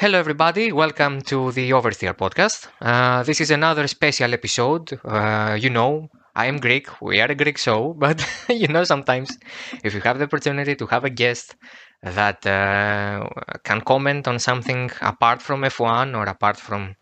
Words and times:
Hello, 0.00 0.16
everybody. 0.16 0.70
Welcome 0.70 1.22
to 1.22 1.50
the 1.50 1.70
Oversteer 1.72 2.14
podcast. 2.14 2.68
Uh, 2.80 3.24
this 3.24 3.40
is 3.40 3.50
another 3.50 3.88
special 3.88 4.32
episode. 4.32 4.98
Uh, 5.04 5.56
you 5.60 5.70
know, 5.70 6.08
I 6.36 6.46
am 6.46 6.58
Greek. 6.58 7.02
We 7.02 7.20
are 7.20 7.30
a 7.30 7.34
Greek 7.34 7.58
show, 7.58 7.94
but 7.98 8.24
you 8.48 8.68
know, 8.68 8.84
sometimes 8.84 9.36
if 9.82 9.94
you 9.94 10.00
have 10.02 10.18
the 10.18 10.26
opportunity 10.26 10.76
to 10.76 10.86
have 10.86 11.04
a 11.04 11.10
guest 11.10 11.56
that 12.02 12.46
uh, 12.46 13.28
can 13.64 13.80
comment 13.80 14.28
on 14.28 14.38
something 14.38 14.88
apart 15.00 15.42
from 15.42 15.62
F1 15.64 16.16
or 16.16 16.26
apart 16.26 16.58
from 16.58 16.94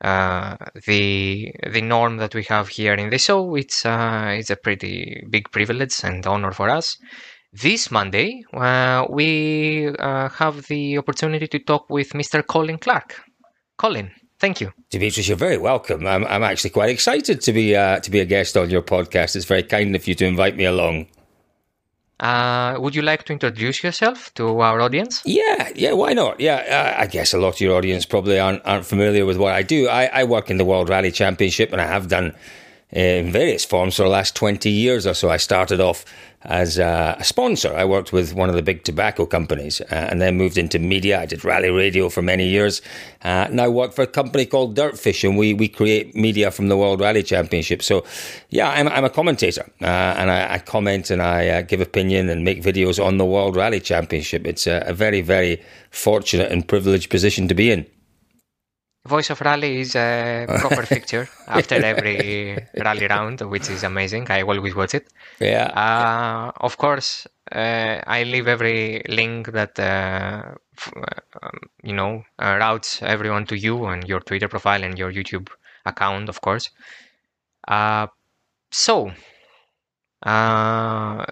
uh, 0.00 0.56
the 0.86 1.52
the 1.68 1.80
norm 1.80 2.18
that 2.18 2.34
we 2.34 2.44
have 2.44 2.68
here 2.68 2.94
in 2.94 3.10
the 3.10 3.18
show, 3.18 3.56
it's 3.56 3.84
uh, 3.84 4.36
it's 4.38 4.50
a 4.50 4.56
pretty 4.56 5.24
big 5.28 5.50
privilege 5.50 6.04
and 6.04 6.24
honor 6.26 6.52
for 6.52 6.68
us. 6.70 6.96
This 7.62 7.90
Monday, 7.90 8.44
uh, 8.52 9.06
we 9.08 9.88
uh, 9.88 10.28
have 10.28 10.66
the 10.66 10.98
opportunity 10.98 11.46
to 11.48 11.58
talk 11.58 11.88
with 11.88 12.10
Mr. 12.10 12.46
Colin 12.46 12.76
Clark. 12.76 13.22
Colin, 13.78 14.10
thank 14.38 14.60
you. 14.60 14.72
Demetrius, 14.90 15.28
you're 15.28 15.38
very 15.38 15.56
welcome. 15.56 16.06
I'm, 16.06 16.26
I'm 16.26 16.42
actually 16.42 16.70
quite 16.70 16.90
excited 16.90 17.40
to 17.40 17.52
be 17.54 17.74
uh, 17.74 18.00
to 18.00 18.10
be 18.10 18.20
a 18.20 18.26
guest 18.26 18.58
on 18.58 18.68
your 18.68 18.82
podcast. 18.82 19.36
It's 19.36 19.46
very 19.46 19.62
kind 19.62 19.96
of 19.96 20.06
you 20.06 20.14
to 20.16 20.26
invite 20.26 20.56
me 20.56 20.66
along. 20.66 21.06
Uh, 22.20 22.76
would 22.78 22.94
you 22.94 23.00
like 23.00 23.24
to 23.24 23.32
introduce 23.32 23.82
yourself 23.82 24.34
to 24.34 24.60
our 24.60 24.82
audience? 24.82 25.22
Yeah, 25.24 25.70
yeah, 25.74 25.92
why 25.92 26.12
not? 26.12 26.38
Yeah, 26.38 26.56
uh, 26.56 27.00
I 27.02 27.06
guess 27.06 27.32
a 27.32 27.38
lot 27.38 27.54
of 27.54 27.60
your 27.60 27.74
audience 27.74 28.04
probably 28.04 28.38
aren't, 28.38 28.60
aren't 28.66 28.84
familiar 28.84 29.24
with 29.24 29.38
what 29.38 29.54
I 29.54 29.62
do. 29.62 29.88
I, 29.88 30.06
I 30.06 30.24
work 30.24 30.50
in 30.50 30.58
the 30.58 30.64
World 30.66 30.90
Rally 30.90 31.10
Championship 31.10 31.72
and 31.72 31.80
I 31.80 31.86
have 31.86 32.08
done 32.08 32.34
in 32.92 33.32
various 33.32 33.64
forms 33.64 33.96
for 33.96 34.04
the 34.04 34.08
last 34.08 34.36
20 34.36 34.70
years 34.70 35.06
or 35.06 35.14
so. 35.14 35.28
I 35.28 35.38
started 35.38 35.80
off 35.80 36.04
as 36.42 36.78
a 36.78 37.16
sponsor. 37.22 37.74
I 37.74 37.84
worked 37.84 38.12
with 38.12 38.32
one 38.32 38.48
of 38.48 38.54
the 38.54 38.62
big 38.62 38.84
tobacco 38.84 39.26
companies 39.26 39.80
uh, 39.80 39.86
and 39.90 40.20
then 40.22 40.36
moved 40.36 40.56
into 40.56 40.78
media. 40.78 41.20
I 41.20 41.26
did 41.26 41.44
rally 41.44 41.70
radio 41.70 42.08
for 42.08 42.22
many 42.22 42.46
years. 42.46 42.82
Uh, 43.22 43.48
now 43.50 43.68
work 43.68 43.92
for 43.92 44.02
a 44.02 44.06
company 44.06 44.46
called 44.46 44.76
Dirtfish 44.76 45.28
and 45.28 45.36
we, 45.36 45.54
we 45.54 45.66
create 45.66 46.14
media 46.14 46.52
from 46.52 46.68
the 46.68 46.76
World 46.76 47.00
Rally 47.00 47.24
Championship. 47.24 47.82
So, 47.82 48.04
yeah, 48.50 48.70
I'm, 48.70 48.86
I'm 48.88 49.04
a 49.04 49.10
commentator 49.10 49.68
uh, 49.82 49.84
and 49.84 50.30
I, 50.30 50.54
I, 50.54 50.58
comment 50.58 51.10
and 51.10 51.20
I 51.20 51.48
uh, 51.48 51.62
give 51.62 51.80
opinion 51.80 52.28
and 52.28 52.44
make 52.44 52.62
videos 52.62 53.04
on 53.04 53.18
the 53.18 53.24
World 53.24 53.56
Rally 53.56 53.80
Championship. 53.80 54.46
It's 54.46 54.68
a, 54.68 54.84
a 54.86 54.92
very, 54.92 55.22
very 55.22 55.60
fortunate 55.90 56.52
and 56.52 56.66
privileged 56.66 57.10
position 57.10 57.48
to 57.48 57.54
be 57.54 57.72
in. 57.72 57.86
Voice 59.06 59.30
of 59.30 59.40
Rally 59.40 59.80
is 59.80 59.94
a 59.96 60.46
proper 60.60 60.84
fixture 60.84 61.28
after 61.46 61.76
every 61.76 62.58
rally 62.76 63.06
round, 63.06 63.40
which 63.42 63.70
is 63.70 63.82
amazing. 63.84 64.26
I 64.30 64.42
always 64.42 64.74
watch 64.74 64.94
it. 64.94 65.08
Yeah. 65.40 65.66
Uh, 65.66 66.52
of 66.56 66.76
course, 66.76 67.26
uh, 67.52 68.00
I 68.06 68.24
leave 68.24 68.48
every 68.48 69.02
link 69.08 69.52
that 69.52 69.78
uh, 69.78 70.54
f- 70.76 70.92
um, 71.42 71.58
you 71.82 71.94
know 71.94 72.24
uh, 72.38 72.56
routes 72.58 73.02
everyone 73.02 73.46
to 73.46 73.56
you 73.56 73.86
and 73.86 74.06
your 74.08 74.20
Twitter 74.20 74.48
profile 74.48 74.82
and 74.82 74.98
your 74.98 75.12
YouTube 75.12 75.48
account, 75.84 76.28
of 76.28 76.40
course. 76.40 76.70
Uh, 77.68 78.06
so, 78.70 79.12
uh, 80.22 81.24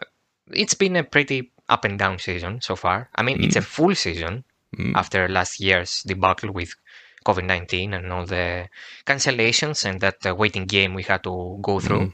it's 0.53 0.75
been 0.75 0.97
a 0.97 1.05
pretty 1.05 1.53
up 1.69 1.84
and 1.84 1.98
down 1.98 2.19
season 2.19 2.61
so 2.61 2.77
far. 2.77 3.11
I 3.14 3.22
mean, 3.22 3.38
mm. 3.38 3.44
it's 3.44 3.56
a 3.56 3.62
full 3.62 3.94
season 3.94 4.44
mm. 4.77 4.92
after 4.94 5.28
last 5.28 5.61
year's 5.61 6.03
debacle 6.03 6.53
with 6.53 6.75
COVID 7.25 7.44
19 7.44 7.94
and 7.94 8.12
all 8.12 8.27
the 8.27 8.69
cancellations 9.06 9.84
and 9.84 10.00
that 10.00 10.25
uh, 10.27 10.34
waiting 10.34 10.67
game 10.67 10.94
we 10.94 11.03
had 11.03 11.22
to 11.25 11.58
go 11.62 11.81
through. 11.81 12.06
Mm. 12.06 12.12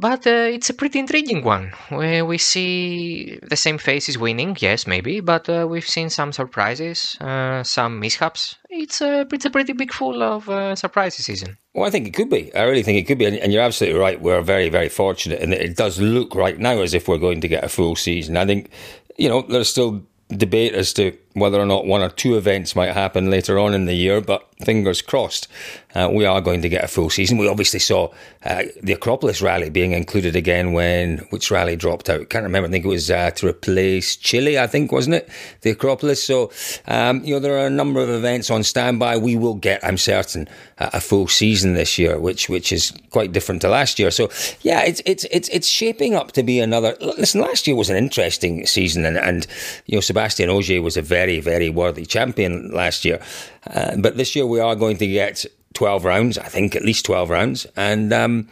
But 0.00 0.28
uh, 0.28 0.46
it's 0.54 0.70
a 0.70 0.74
pretty 0.74 1.00
intriguing 1.00 1.42
one. 1.42 1.72
We, 1.90 2.22
we 2.22 2.38
see 2.38 3.40
the 3.42 3.56
same 3.56 3.78
faces 3.78 4.16
winning, 4.16 4.56
yes, 4.60 4.86
maybe, 4.86 5.18
but 5.18 5.48
uh, 5.48 5.66
we've 5.68 5.88
seen 5.88 6.08
some 6.08 6.32
surprises, 6.32 7.16
uh, 7.20 7.64
some 7.64 7.98
mishaps. 7.98 8.54
It's 8.70 9.00
a, 9.00 9.26
it's 9.32 9.44
a 9.44 9.50
pretty 9.50 9.72
big 9.72 9.92
full 9.92 10.22
of 10.22 10.48
uh, 10.48 10.76
surprises 10.76 11.26
season. 11.26 11.58
Well, 11.74 11.84
I 11.84 11.90
think 11.90 12.06
it 12.06 12.14
could 12.14 12.30
be. 12.30 12.54
I 12.54 12.62
really 12.62 12.84
think 12.84 12.98
it 12.98 13.08
could 13.08 13.18
be. 13.18 13.24
And, 13.24 13.52
you're 13.52 13.62
absolutely 13.62 13.98
right. 13.98 14.20
We're 14.20 14.40
very, 14.40 14.68
very 14.68 14.88
fortunate. 14.88 15.42
And 15.42 15.52
it 15.52 15.76
does 15.76 16.00
look 16.00 16.32
right 16.36 16.58
now 16.58 16.80
as 16.80 16.94
if 16.94 17.08
we're 17.08 17.18
going 17.18 17.40
to 17.40 17.48
get 17.48 17.64
a 17.64 17.68
full 17.68 17.96
season. 17.96 18.36
I 18.36 18.46
think, 18.46 18.70
you 19.16 19.28
know, 19.28 19.42
there's 19.42 19.68
still 19.68 20.04
debate 20.28 20.74
as 20.74 20.92
to 20.92 21.16
whether 21.38 21.60
or 21.60 21.66
not 21.66 21.86
one 21.86 22.02
or 22.02 22.10
two 22.10 22.36
events 22.36 22.76
might 22.76 22.92
happen 22.92 23.30
later 23.30 23.58
on 23.58 23.74
in 23.74 23.86
the 23.86 23.94
year, 23.94 24.20
but 24.20 24.48
fingers 24.64 25.02
crossed, 25.02 25.48
uh, 25.94 26.10
we 26.12 26.24
are 26.24 26.40
going 26.40 26.62
to 26.62 26.68
get 26.68 26.84
a 26.84 26.88
full 26.88 27.10
season. 27.10 27.38
We 27.38 27.48
obviously 27.48 27.80
saw 27.80 28.12
uh, 28.44 28.64
the 28.82 28.92
Acropolis 28.92 29.40
rally 29.40 29.70
being 29.70 29.92
included 29.92 30.36
again 30.36 30.72
when 30.72 31.18
which 31.30 31.50
rally 31.50 31.76
dropped 31.76 32.10
out. 32.10 32.28
Can't 32.28 32.44
remember. 32.44 32.68
I 32.68 32.70
think 32.70 32.84
it 32.84 32.88
was 32.88 33.10
uh, 33.10 33.30
to 33.32 33.48
replace 33.48 34.16
Chile. 34.16 34.58
I 34.58 34.66
think 34.66 34.92
wasn't 34.92 35.16
it 35.16 35.28
the 35.62 35.70
Acropolis? 35.70 36.22
So 36.22 36.50
um, 36.86 37.24
you 37.24 37.34
know 37.34 37.40
there 37.40 37.56
are 37.58 37.66
a 37.66 37.70
number 37.70 38.00
of 38.00 38.10
events 38.10 38.50
on 38.50 38.62
standby. 38.62 39.16
We 39.16 39.36
will 39.36 39.54
get, 39.54 39.84
I'm 39.84 39.98
certain, 39.98 40.48
a 40.78 41.00
full 41.00 41.28
season 41.28 41.74
this 41.74 41.98
year, 41.98 42.18
which 42.18 42.48
which 42.48 42.72
is 42.72 42.92
quite 43.10 43.32
different 43.32 43.62
to 43.62 43.68
last 43.68 43.98
year. 43.98 44.10
So 44.10 44.30
yeah, 44.62 44.82
it's 44.82 45.00
it's 45.06 45.24
it's 45.30 45.48
it's 45.48 45.68
shaping 45.68 46.14
up 46.14 46.32
to 46.32 46.42
be 46.42 46.60
another. 46.60 46.96
Listen, 47.00 47.40
last 47.40 47.66
year 47.66 47.76
was 47.76 47.90
an 47.90 47.96
interesting 47.96 48.66
season, 48.66 49.04
and 49.04 49.16
and 49.16 49.46
you 49.86 49.96
know 49.96 50.00
Sebastian 50.00 50.50
Ogier 50.50 50.82
was 50.82 50.96
a 50.96 51.02
very 51.02 51.27
very 51.28 51.40
very 51.40 51.70
worthy 51.70 52.06
champion 52.06 52.70
last 52.70 53.04
year, 53.04 53.20
uh, 53.66 53.96
but 53.98 54.16
this 54.16 54.34
year 54.34 54.46
we 54.46 54.60
are 54.60 54.74
going 54.74 54.96
to 54.96 55.06
get 55.06 55.44
12 55.74 56.04
rounds, 56.04 56.38
I 56.38 56.48
think 56.48 56.74
at 56.74 56.82
least 56.82 57.04
12 57.04 57.30
rounds. 57.30 57.66
And, 57.76 58.12
um, 58.12 58.48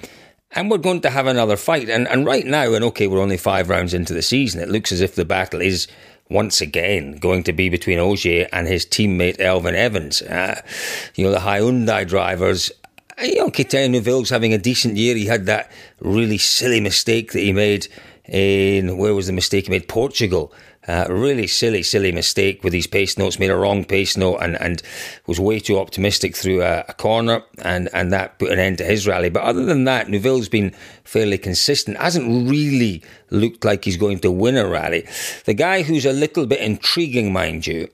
and 0.52 0.70
we're 0.70 0.78
going 0.78 1.00
to 1.00 1.10
have 1.10 1.26
another 1.26 1.56
fight. 1.56 1.88
And, 1.88 2.06
and 2.08 2.24
right 2.24 2.46
now, 2.46 2.72
and 2.72 2.84
okay, 2.84 3.06
we're 3.06 3.20
only 3.20 3.36
five 3.36 3.68
rounds 3.68 3.94
into 3.94 4.14
the 4.14 4.22
season, 4.22 4.60
it 4.60 4.68
looks 4.68 4.92
as 4.92 5.00
if 5.00 5.14
the 5.14 5.24
battle 5.24 5.60
is 5.60 5.88
once 6.28 6.60
again 6.60 7.16
going 7.16 7.42
to 7.44 7.52
be 7.52 7.68
between 7.68 7.98
Ogier 7.98 8.48
and 8.52 8.66
his 8.66 8.84
teammate 8.86 9.38
Elfyn 9.38 9.74
Evans. 9.74 10.22
Uh, 10.22 10.60
you 11.14 11.24
know, 11.24 11.32
the 11.32 11.38
Hyundai 11.38 12.06
drivers. 12.06 12.70
You 13.20 13.36
know, 13.36 13.50
Quintin 13.50 13.92
Neuville's 13.92 14.30
having 14.30 14.52
a 14.52 14.58
decent 14.58 14.96
year. 14.96 15.16
He 15.16 15.26
had 15.26 15.46
that 15.46 15.72
really 16.00 16.38
silly 16.38 16.80
mistake 16.80 17.32
that 17.32 17.40
he 17.40 17.52
made 17.52 17.88
in, 18.26 18.98
where 18.98 19.14
was 19.14 19.26
the 19.26 19.32
mistake 19.32 19.66
he 19.66 19.70
made? 19.70 19.88
Portugal 19.88 20.52
really 21.08 21.46
silly, 21.46 21.82
silly 21.82 22.12
mistake 22.12 22.62
with 22.62 22.72
his 22.72 22.86
pace 22.86 23.18
notes. 23.18 23.38
Made 23.38 23.50
a 23.50 23.56
wrong 23.56 23.84
pace 23.84 24.16
note 24.16 24.38
and, 24.38 24.60
and 24.60 24.82
was 25.26 25.40
way 25.40 25.58
too 25.58 25.78
optimistic 25.78 26.36
through 26.36 26.62
a, 26.62 26.84
a, 26.88 26.94
corner, 26.94 27.42
and, 27.62 27.88
and 27.92 28.12
that 28.12 28.38
put 28.38 28.52
an 28.52 28.58
end 28.58 28.78
to 28.78 28.84
his 28.84 29.06
rally. 29.06 29.30
But 29.30 29.42
other 29.42 29.64
than 29.64 29.84
that, 29.84 30.08
Neuville's 30.08 30.48
been 30.48 30.72
fairly 31.04 31.38
consistent. 31.38 31.96
Hasn't 31.96 32.48
really 32.48 33.02
looked 33.30 33.64
like 33.64 33.84
he's 33.84 33.96
going 33.96 34.20
to 34.20 34.30
win 34.30 34.56
a 34.56 34.66
rally. 34.66 35.06
The 35.44 35.54
guy 35.54 35.82
who's 35.82 36.06
a 36.06 36.12
little 36.12 36.46
bit 36.46 36.60
intriguing, 36.60 37.32
mind 37.32 37.66
you, 37.66 37.88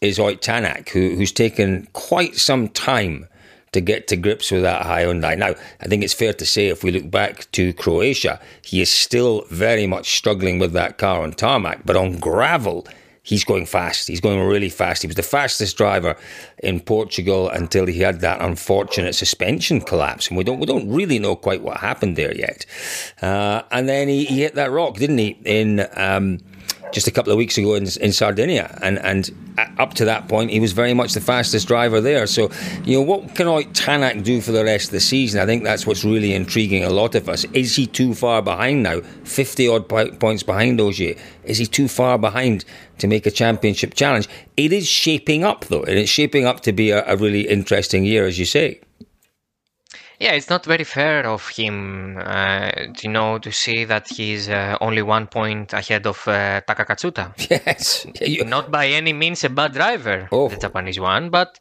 is 0.00 0.18
Ott 0.18 0.40
Tanak, 0.42 0.90
who, 0.90 1.16
who's 1.16 1.32
taken 1.32 1.88
quite 1.92 2.36
some 2.36 2.68
time 2.68 3.28
to 3.76 3.80
get 3.82 4.08
to 4.08 4.16
grips 4.16 4.50
with 4.50 4.62
that 4.62 4.86
Hyundai. 4.86 5.36
Now, 5.36 5.54
I 5.80 5.86
think 5.86 6.02
it's 6.02 6.14
fair 6.14 6.32
to 6.32 6.46
say 6.46 6.68
if 6.68 6.82
we 6.82 6.90
look 6.90 7.10
back 7.10 7.50
to 7.52 7.74
Croatia, 7.74 8.40
he 8.62 8.80
is 8.80 8.90
still 8.90 9.44
very 9.50 9.86
much 9.86 10.16
struggling 10.16 10.58
with 10.58 10.72
that 10.72 10.96
car 10.96 11.22
on 11.22 11.32
tarmac, 11.32 11.82
but 11.84 11.94
on 11.94 12.16
gravel, 12.18 12.86
he's 13.22 13.44
going 13.44 13.66
fast. 13.66 14.08
He's 14.08 14.20
going 14.20 14.40
really 14.40 14.70
fast. 14.70 15.02
He 15.02 15.08
was 15.08 15.16
the 15.16 15.22
fastest 15.22 15.76
driver 15.76 16.16
in 16.62 16.80
Portugal 16.80 17.50
until 17.50 17.84
he 17.84 18.00
had 18.00 18.20
that 18.20 18.40
unfortunate 18.40 19.14
suspension 19.14 19.82
collapse, 19.82 20.28
and 20.28 20.38
we 20.38 20.44
don't 20.44 20.58
we 20.58 20.64
don't 20.64 20.90
really 20.90 21.18
know 21.18 21.36
quite 21.36 21.60
what 21.60 21.76
happened 21.76 22.16
there 22.16 22.34
yet. 22.34 22.64
Uh, 23.20 23.60
and 23.70 23.86
then 23.90 24.08
he, 24.08 24.24
he, 24.24 24.40
hit 24.40 24.54
that 24.54 24.70
rock, 24.70 24.94
didn't 24.96 25.18
he? 25.18 25.38
In 25.44 25.86
um, 25.96 26.38
just 26.92 27.06
a 27.06 27.10
couple 27.10 27.32
of 27.32 27.38
weeks 27.38 27.58
ago 27.58 27.74
in, 27.74 27.86
in 28.00 28.12
Sardinia, 28.12 28.78
and 28.82 28.98
and 28.98 29.30
up 29.78 29.94
to 29.94 30.04
that 30.04 30.28
point, 30.28 30.50
he 30.50 30.60
was 30.60 30.72
very 30.72 30.94
much 30.94 31.14
the 31.14 31.20
fastest 31.20 31.66
driver 31.66 32.00
there. 32.00 32.26
So, 32.26 32.50
you 32.84 32.98
know, 32.98 33.02
what 33.02 33.34
can 33.34 33.46
Tanak 33.46 34.22
do 34.22 34.40
for 34.40 34.52
the 34.52 34.64
rest 34.64 34.86
of 34.86 34.92
the 34.92 35.00
season? 35.00 35.40
I 35.40 35.46
think 35.46 35.64
that's 35.64 35.86
what's 35.86 36.04
really 36.04 36.34
intriguing 36.34 36.84
a 36.84 36.90
lot 36.90 37.14
of 37.14 37.28
us. 37.28 37.44
Is 37.52 37.76
he 37.76 37.86
too 37.86 38.14
far 38.14 38.42
behind 38.42 38.82
now? 38.82 39.00
Fifty 39.24 39.68
odd 39.68 39.88
points 39.88 40.42
behind 40.42 40.80
Ogier. 40.80 41.14
Is 41.44 41.58
he 41.58 41.66
too 41.66 41.88
far 41.88 42.18
behind 42.18 42.64
to 42.98 43.06
make 43.06 43.26
a 43.26 43.30
championship 43.30 43.94
challenge? 43.94 44.28
It 44.56 44.72
is 44.72 44.86
shaping 44.86 45.44
up 45.44 45.66
though, 45.66 45.82
and 45.82 45.98
it's 45.98 46.10
shaping 46.10 46.44
up 46.44 46.60
to 46.60 46.72
be 46.72 46.90
a, 46.90 47.04
a 47.06 47.16
really 47.16 47.48
interesting 47.48 48.04
year, 48.04 48.26
as 48.26 48.38
you 48.38 48.44
say. 48.44 48.80
Yeah, 50.18 50.32
it's 50.32 50.48
not 50.48 50.64
very 50.64 50.84
fair 50.84 51.26
of 51.26 51.46
him, 51.48 52.18
uh, 52.18 52.70
you 53.02 53.10
know, 53.10 53.38
to 53.38 53.52
see 53.52 53.84
that 53.84 54.08
he's 54.08 54.48
uh, 54.48 54.78
only 54.80 55.02
one 55.02 55.26
point 55.26 55.72
ahead 55.72 56.06
of 56.06 56.26
uh, 56.26 56.60
Taka 56.62 56.84
Katsuta. 56.84 57.32
Yes. 57.50 58.06
You... 58.20 58.44
Not 58.44 58.70
by 58.70 58.88
any 58.88 59.12
means 59.12 59.44
a 59.44 59.50
bad 59.50 59.72
driver, 59.72 60.28
oh. 60.32 60.48
the 60.48 60.56
Japanese 60.56 60.98
one, 60.98 61.30
but, 61.30 61.60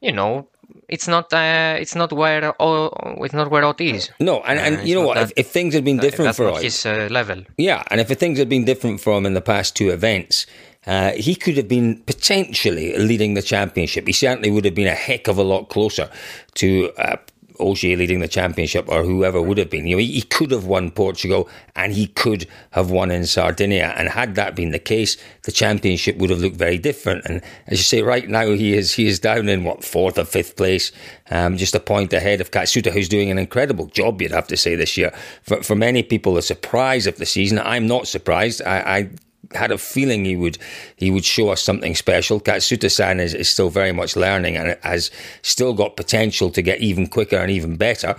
you 0.00 0.12
know, 0.12 0.48
it's 0.88 1.08
not 1.08 1.32
uh, 1.32 1.76
it's 1.78 1.94
not 1.94 2.12
where 2.12 2.52
all, 2.52 2.92
it's 3.24 3.34
not 3.34 3.50
where 3.50 3.64
Ott 3.64 3.80
is. 3.80 4.10
No, 4.20 4.42
and, 4.42 4.58
and 4.58 4.76
uh, 4.78 4.82
you 4.82 4.94
know 4.94 5.06
what? 5.06 5.14
That, 5.14 5.30
if, 5.30 5.46
if, 5.46 5.50
things 5.50 5.74
had 5.74 5.84
been 5.84 5.98
different 5.98 6.36
for 6.36 6.48
Ott, 6.48 6.62
his 6.62 6.86
uh, 6.86 7.08
level. 7.10 7.42
Yeah, 7.56 7.82
and 7.90 8.00
if 8.00 8.08
things 8.08 8.38
had 8.38 8.48
been 8.48 8.64
different 8.64 9.00
for 9.00 9.16
him 9.16 9.26
in 9.26 9.34
the 9.34 9.40
past 9.40 9.76
two 9.76 9.90
events, 9.90 10.46
uh, 10.86 11.12
he 11.12 11.34
could 11.34 11.56
have 11.56 11.68
been 11.68 12.02
potentially 12.02 12.96
leading 12.98 13.34
the 13.34 13.42
championship. 13.42 14.06
He 14.06 14.12
certainly 14.12 14.50
would 14.50 14.64
have 14.64 14.74
been 14.74 14.88
a 14.88 14.94
heck 14.94 15.28
of 15.28 15.38
a 15.38 15.42
lot 15.42 15.68
closer 15.68 16.10
to 16.54 16.92
Ogier 17.60 17.96
leading 17.96 18.20
the 18.20 18.28
championship 18.28 18.88
or 18.88 19.04
whoever 19.04 19.40
would 19.40 19.58
have 19.58 19.70
been. 19.70 19.86
You 19.86 19.96
know, 19.96 20.00
he, 20.00 20.12
he, 20.12 20.22
could 20.22 20.50
have 20.50 20.66
won 20.66 20.90
Portugal 20.90 21.48
and 21.76 21.92
he 21.92 22.08
could 22.08 22.46
have 22.70 22.90
won 22.90 23.10
in 23.10 23.26
Sardinia. 23.26 23.94
And 23.96 24.08
had 24.08 24.34
that 24.34 24.56
been 24.56 24.70
the 24.70 24.78
case, 24.78 25.16
the 25.42 25.52
championship 25.52 26.16
would 26.16 26.30
have 26.30 26.40
looked 26.40 26.56
very 26.56 26.78
different. 26.78 27.24
And 27.26 27.42
as 27.66 27.78
you 27.78 27.84
say, 27.84 28.02
right 28.02 28.28
now 28.28 28.46
he 28.46 28.74
is 28.76 28.94
he 28.94 29.06
is 29.06 29.20
down 29.20 29.48
in 29.48 29.64
what 29.64 29.84
fourth 29.84 30.18
or 30.18 30.24
fifth 30.24 30.56
place, 30.56 30.90
um, 31.30 31.56
just 31.56 31.74
a 31.74 31.80
point 31.80 32.12
ahead 32.12 32.40
of 32.40 32.50
Katsuta, 32.50 32.90
who's 32.90 33.08
doing 33.08 33.30
an 33.30 33.38
incredible 33.38 33.86
job. 33.86 34.20
You'd 34.20 34.32
have 34.32 34.48
to 34.48 34.56
say 34.56 34.74
this 34.74 34.96
year. 34.96 35.12
For, 35.42 35.62
for 35.62 35.74
many 35.74 36.02
people, 36.02 36.34
the 36.34 36.42
surprise 36.42 37.06
of 37.06 37.16
the 37.16 37.26
season. 37.26 37.58
I'm 37.58 37.86
not 37.86 38.08
surprised. 38.08 38.62
I, 38.62 38.78
I 38.78 39.10
had 39.52 39.70
a 39.70 39.78
feeling 39.78 40.24
he 40.24 40.36
would 40.36 40.58
he 40.96 41.10
would 41.10 41.24
show 41.24 41.50
us 41.50 41.62
something 41.62 41.94
special. 41.94 42.40
Katsuta-san 42.40 43.20
is, 43.20 43.34
is 43.34 43.48
still 43.48 43.70
very 43.70 43.92
much 43.92 44.16
learning 44.16 44.56
and 44.56 44.78
has 44.82 45.10
still 45.42 45.74
got 45.74 45.96
potential 45.96 46.50
to 46.50 46.62
get 46.62 46.80
even 46.80 47.06
quicker 47.06 47.36
and 47.36 47.50
even 47.50 47.76
better. 47.76 48.16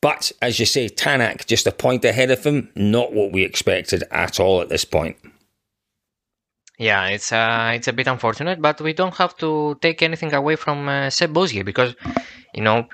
But 0.00 0.32
as 0.40 0.58
you 0.58 0.66
say, 0.66 0.88
Tanak 0.88 1.46
just 1.46 1.66
a 1.66 1.72
point 1.72 2.04
ahead 2.04 2.30
of 2.30 2.44
him, 2.44 2.70
not 2.74 3.12
what 3.12 3.32
we 3.32 3.42
expected 3.42 4.02
at 4.10 4.40
all 4.40 4.62
at 4.62 4.68
this 4.68 4.84
point. 4.84 5.16
Yeah, 6.78 7.08
it's 7.08 7.30
uh, 7.30 7.72
it's 7.74 7.88
a 7.88 7.92
bit 7.92 8.06
unfortunate, 8.06 8.62
but 8.62 8.80
we 8.80 8.94
don't 8.94 9.14
have 9.16 9.36
to 9.36 9.76
take 9.82 10.02
anything 10.02 10.32
away 10.32 10.56
from 10.56 10.88
uh, 10.88 11.10
Seb 11.10 11.36
Ogier 11.36 11.62
because, 11.62 11.94
you 12.54 12.62
know, 12.62 12.88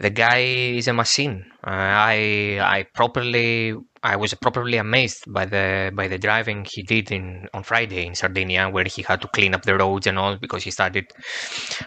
the 0.00 0.10
guy 0.10 0.38
is 0.38 0.88
a 0.88 0.92
machine. 0.92 1.44
Uh, 1.66 1.70
I 1.70 2.58
I 2.60 2.86
properly 2.94 3.74
I 4.02 4.16
was 4.16 4.32
properly 4.34 4.76
amazed 4.76 5.24
by 5.32 5.44
the 5.44 5.90
by 5.94 6.06
the 6.08 6.18
driving 6.18 6.64
he 6.70 6.82
did 6.82 7.10
in 7.10 7.48
on 7.52 7.64
Friday 7.64 8.06
in 8.06 8.14
Sardinia, 8.14 8.68
where 8.70 8.84
he 8.84 9.02
had 9.02 9.20
to 9.22 9.28
clean 9.28 9.54
up 9.54 9.62
the 9.62 9.76
roads 9.76 10.06
and 10.06 10.18
all 10.18 10.36
because 10.36 10.62
he 10.62 10.70
started 10.70 11.06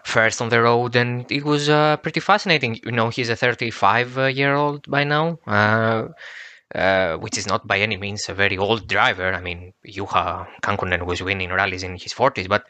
first 0.03 0.41
on 0.41 0.49
the 0.49 0.61
road, 0.61 0.95
and 0.95 1.31
it 1.31 1.45
was 1.45 1.69
uh, 1.69 1.97
pretty 1.97 2.19
fascinating. 2.19 2.79
You 2.83 2.91
know, 2.91 3.09
he's 3.09 3.29
a 3.29 3.35
35 3.35 4.17
uh, 4.17 4.25
year 4.25 4.55
old 4.55 4.89
by 4.89 5.03
now, 5.05 5.39
uh, 5.47 6.07
uh, 6.75 7.15
which 7.17 7.37
is 7.37 7.47
not 7.47 7.65
by 7.65 7.79
any 7.79 7.97
means 7.97 8.27
a 8.27 8.33
very 8.33 8.57
old 8.57 8.87
driver. 8.87 9.33
I 9.33 9.41
mean, 9.41 9.73
Juha 9.87 10.47
Kankkunen 10.61 11.05
was 11.05 11.21
winning 11.21 11.51
rallies 11.51 11.83
in 11.83 11.93
his 11.93 12.13
40s, 12.13 12.49
but 12.49 12.65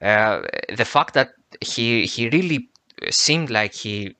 uh, 0.00 0.40
the 0.74 0.86
fact 0.86 1.14
that 1.14 1.30
he 1.60 2.06
he 2.06 2.30
really 2.30 2.70
seemed 3.10 3.50
like 3.50 3.74
he 3.74 4.16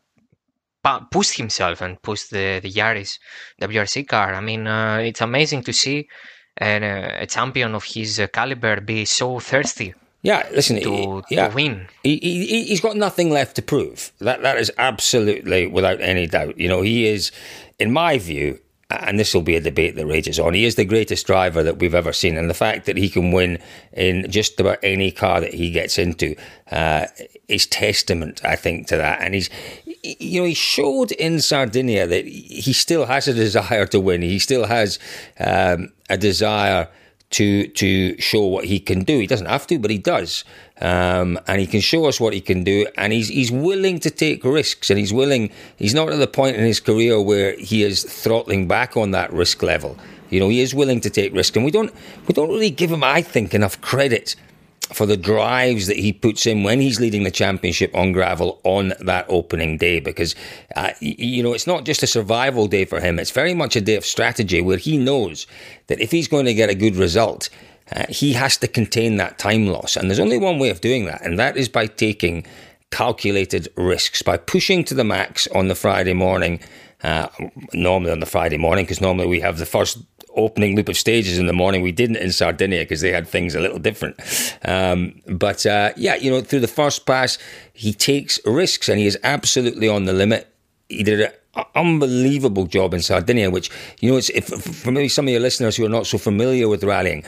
pushed 1.10 1.36
himself 1.36 1.80
and 1.80 2.00
push 2.02 2.24
the, 2.24 2.60
the 2.60 2.70
Yaris 2.70 3.18
WRC 3.60 4.08
car. 4.08 4.34
I 4.34 4.40
mean, 4.40 4.66
uh, 4.66 4.98
it's 4.98 5.20
amazing 5.20 5.62
to 5.64 5.72
see 5.72 6.08
an, 6.56 6.82
uh, 6.82 7.18
a 7.20 7.26
champion 7.26 7.74
of 7.74 7.84
his 7.84 8.20
uh, 8.20 8.26
caliber 8.28 8.80
be 8.80 9.04
so 9.04 9.40
thirsty. 9.40 9.94
Yeah, 10.22 10.46
listen, 10.52 10.80
to, 10.82 11.22
he, 11.28 11.36
yeah. 11.36 11.48
to 11.48 11.54
win. 11.54 11.88
He, 12.02 12.18
he, 12.18 12.64
he's 12.64 12.80
got 12.80 12.96
nothing 12.96 13.30
left 13.30 13.56
to 13.56 13.62
prove. 13.62 14.12
That 14.18 14.42
That 14.42 14.58
is 14.58 14.70
absolutely 14.76 15.66
without 15.66 16.00
any 16.00 16.26
doubt. 16.26 16.58
You 16.58 16.68
know, 16.68 16.82
he 16.82 17.06
is, 17.06 17.32
in 17.78 17.90
my 17.90 18.18
view, 18.18 18.58
and 18.90 19.18
this 19.18 19.34
will 19.34 19.42
be 19.42 19.56
a 19.56 19.60
debate 19.60 19.94
that 19.96 20.06
rages 20.06 20.38
on. 20.38 20.54
He 20.54 20.64
is 20.64 20.74
the 20.74 20.84
greatest 20.84 21.26
driver 21.26 21.62
that 21.62 21.78
we've 21.78 21.94
ever 21.94 22.12
seen, 22.12 22.36
and 22.36 22.50
the 22.50 22.54
fact 22.54 22.86
that 22.86 22.96
he 22.96 23.08
can 23.08 23.30
win 23.32 23.58
in 23.92 24.30
just 24.30 24.58
about 24.58 24.78
any 24.82 25.10
car 25.10 25.40
that 25.40 25.54
he 25.54 25.70
gets 25.70 25.98
into 25.98 26.34
uh, 26.70 27.06
is 27.48 27.66
testament, 27.66 28.44
I 28.44 28.56
think, 28.56 28.88
to 28.88 28.96
that. 28.96 29.20
And 29.22 29.34
he's, 29.34 29.50
you 30.02 30.40
know, 30.40 30.46
he 30.46 30.54
showed 30.54 31.12
in 31.12 31.40
Sardinia 31.40 32.06
that 32.06 32.26
he 32.26 32.72
still 32.72 33.06
has 33.06 33.28
a 33.28 33.34
desire 33.34 33.86
to 33.86 34.00
win. 34.00 34.22
He 34.22 34.38
still 34.38 34.66
has 34.66 34.98
um, 35.38 35.92
a 36.08 36.16
desire 36.16 36.88
to 37.30 37.68
to 37.68 38.20
show 38.20 38.44
what 38.44 38.64
he 38.64 38.80
can 38.80 39.04
do. 39.04 39.18
He 39.18 39.26
doesn't 39.26 39.46
have 39.46 39.66
to, 39.68 39.78
but 39.78 39.90
he 39.90 39.98
does, 39.98 40.44
um, 40.80 41.38
and 41.46 41.60
he 41.60 41.66
can 41.66 41.80
show 41.80 42.06
us 42.06 42.20
what 42.20 42.32
he 42.32 42.40
can 42.40 42.64
do. 42.64 42.86
And 42.96 43.12
he's 43.12 43.28
he's 43.28 43.52
willing 43.52 44.00
to 44.00 44.10
take 44.10 44.44
risks, 44.44 44.90
and 44.90 44.98
he's 44.98 45.12
willing. 45.12 45.50
He's 45.76 45.94
not 45.94 46.10
at 46.10 46.18
the 46.18 46.26
point 46.26 46.56
in 46.56 46.64
his 46.64 46.80
career 46.80 47.20
where 47.20 47.56
he 47.56 47.82
is 47.82 48.02
throttling 48.02 48.66
back 48.68 48.96
on 48.96 49.12
that 49.12 49.32
risk 49.32 49.62
level. 49.62 49.96
You 50.30 50.40
know, 50.40 50.48
he 50.48 50.60
is 50.60 50.74
willing 50.74 51.00
to 51.00 51.10
take 51.10 51.32
risks, 51.34 51.56
and 51.56 51.64
we 51.64 51.70
don't 51.70 51.92
we 52.26 52.34
don't 52.34 52.48
really 52.48 52.70
give 52.70 52.90
him, 52.90 53.04
I 53.04 53.22
think, 53.22 53.54
enough 53.54 53.80
credit 53.80 54.36
for 54.92 55.06
the 55.06 55.16
drives 55.16 55.86
that 55.86 55.96
he 55.96 56.12
puts 56.12 56.46
in 56.46 56.62
when 56.62 56.80
he's 56.80 57.00
leading 57.00 57.24
the 57.24 57.30
championship 57.30 57.94
on 57.94 58.12
gravel 58.12 58.60
on 58.64 58.92
that 59.00 59.24
opening 59.28 59.76
day 59.76 60.00
because 60.00 60.34
uh, 60.76 60.90
you 61.00 61.42
know 61.42 61.52
it's 61.52 61.66
not 61.66 61.84
just 61.84 62.02
a 62.02 62.06
survival 62.06 62.66
day 62.66 62.84
for 62.84 63.00
him 63.00 63.18
it's 63.18 63.30
very 63.30 63.54
much 63.54 63.76
a 63.76 63.80
day 63.80 63.96
of 63.96 64.04
strategy 64.04 64.60
where 64.60 64.76
he 64.76 64.98
knows 64.98 65.46
that 65.86 66.00
if 66.00 66.10
he's 66.10 66.28
going 66.28 66.44
to 66.44 66.54
get 66.54 66.70
a 66.70 66.74
good 66.74 66.96
result 66.96 67.48
uh, 67.92 68.04
he 68.08 68.32
has 68.32 68.56
to 68.56 68.68
contain 68.68 69.16
that 69.16 69.38
time 69.38 69.66
loss 69.66 69.96
and 69.96 70.08
there's 70.08 70.20
only 70.20 70.38
one 70.38 70.58
way 70.58 70.70
of 70.70 70.80
doing 70.80 71.06
that 71.06 71.22
and 71.22 71.38
that 71.38 71.56
is 71.56 71.68
by 71.68 71.86
taking 71.86 72.44
calculated 72.90 73.68
risks 73.76 74.22
by 74.22 74.36
pushing 74.36 74.82
to 74.82 74.94
the 74.94 75.04
max 75.04 75.46
on 75.48 75.68
the 75.68 75.74
Friday 75.74 76.14
morning 76.14 76.60
uh, 77.02 77.28
normally 77.72 78.10
on 78.10 78.20
the 78.20 78.26
Friday 78.26 78.58
morning 78.58 78.84
because 78.84 79.00
normally 79.00 79.26
we 79.26 79.40
have 79.40 79.58
the 79.58 79.66
first 79.66 79.98
opening 80.36 80.76
loop 80.76 80.88
of 80.88 80.96
stages 80.96 81.38
in 81.38 81.46
the 81.46 81.52
morning. 81.52 81.82
We 81.82 81.92
didn't 81.92 82.16
in 82.16 82.32
Sardinia 82.32 82.80
because 82.80 83.00
they 83.00 83.12
had 83.12 83.26
things 83.26 83.54
a 83.54 83.60
little 83.60 83.78
different. 83.78 84.20
Um, 84.64 85.20
but 85.26 85.66
uh, 85.66 85.92
yeah, 85.96 86.16
you 86.16 86.30
know, 86.30 86.40
through 86.40 86.60
the 86.60 86.68
first 86.68 87.06
pass, 87.06 87.38
he 87.72 87.92
takes 87.92 88.38
risks 88.44 88.88
and 88.88 88.98
he 88.98 89.06
is 89.06 89.18
absolutely 89.22 89.88
on 89.88 90.04
the 90.04 90.12
limit. 90.12 90.46
He 90.88 91.02
did 91.02 91.20
an 91.20 91.64
unbelievable 91.74 92.66
job 92.66 92.94
in 92.94 93.00
Sardinia, 93.00 93.50
which, 93.50 93.70
you 94.00 94.10
know, 94.10 94.16
it's 94.16 94.30
if, 94.30 94.46
for 94.46 94.90
maybe 94.90 95.08
some 95.08 95.26
of 95.26 95.32
your 95.32 95.40
listeners 95.40 95.76
who 95.76 95.84
are 95.84 95.90
not 95.90 96.06
so 96.06 96.18
familiar 96.18 96.68
with 96.68 96.84
rallying, 96.84 97.24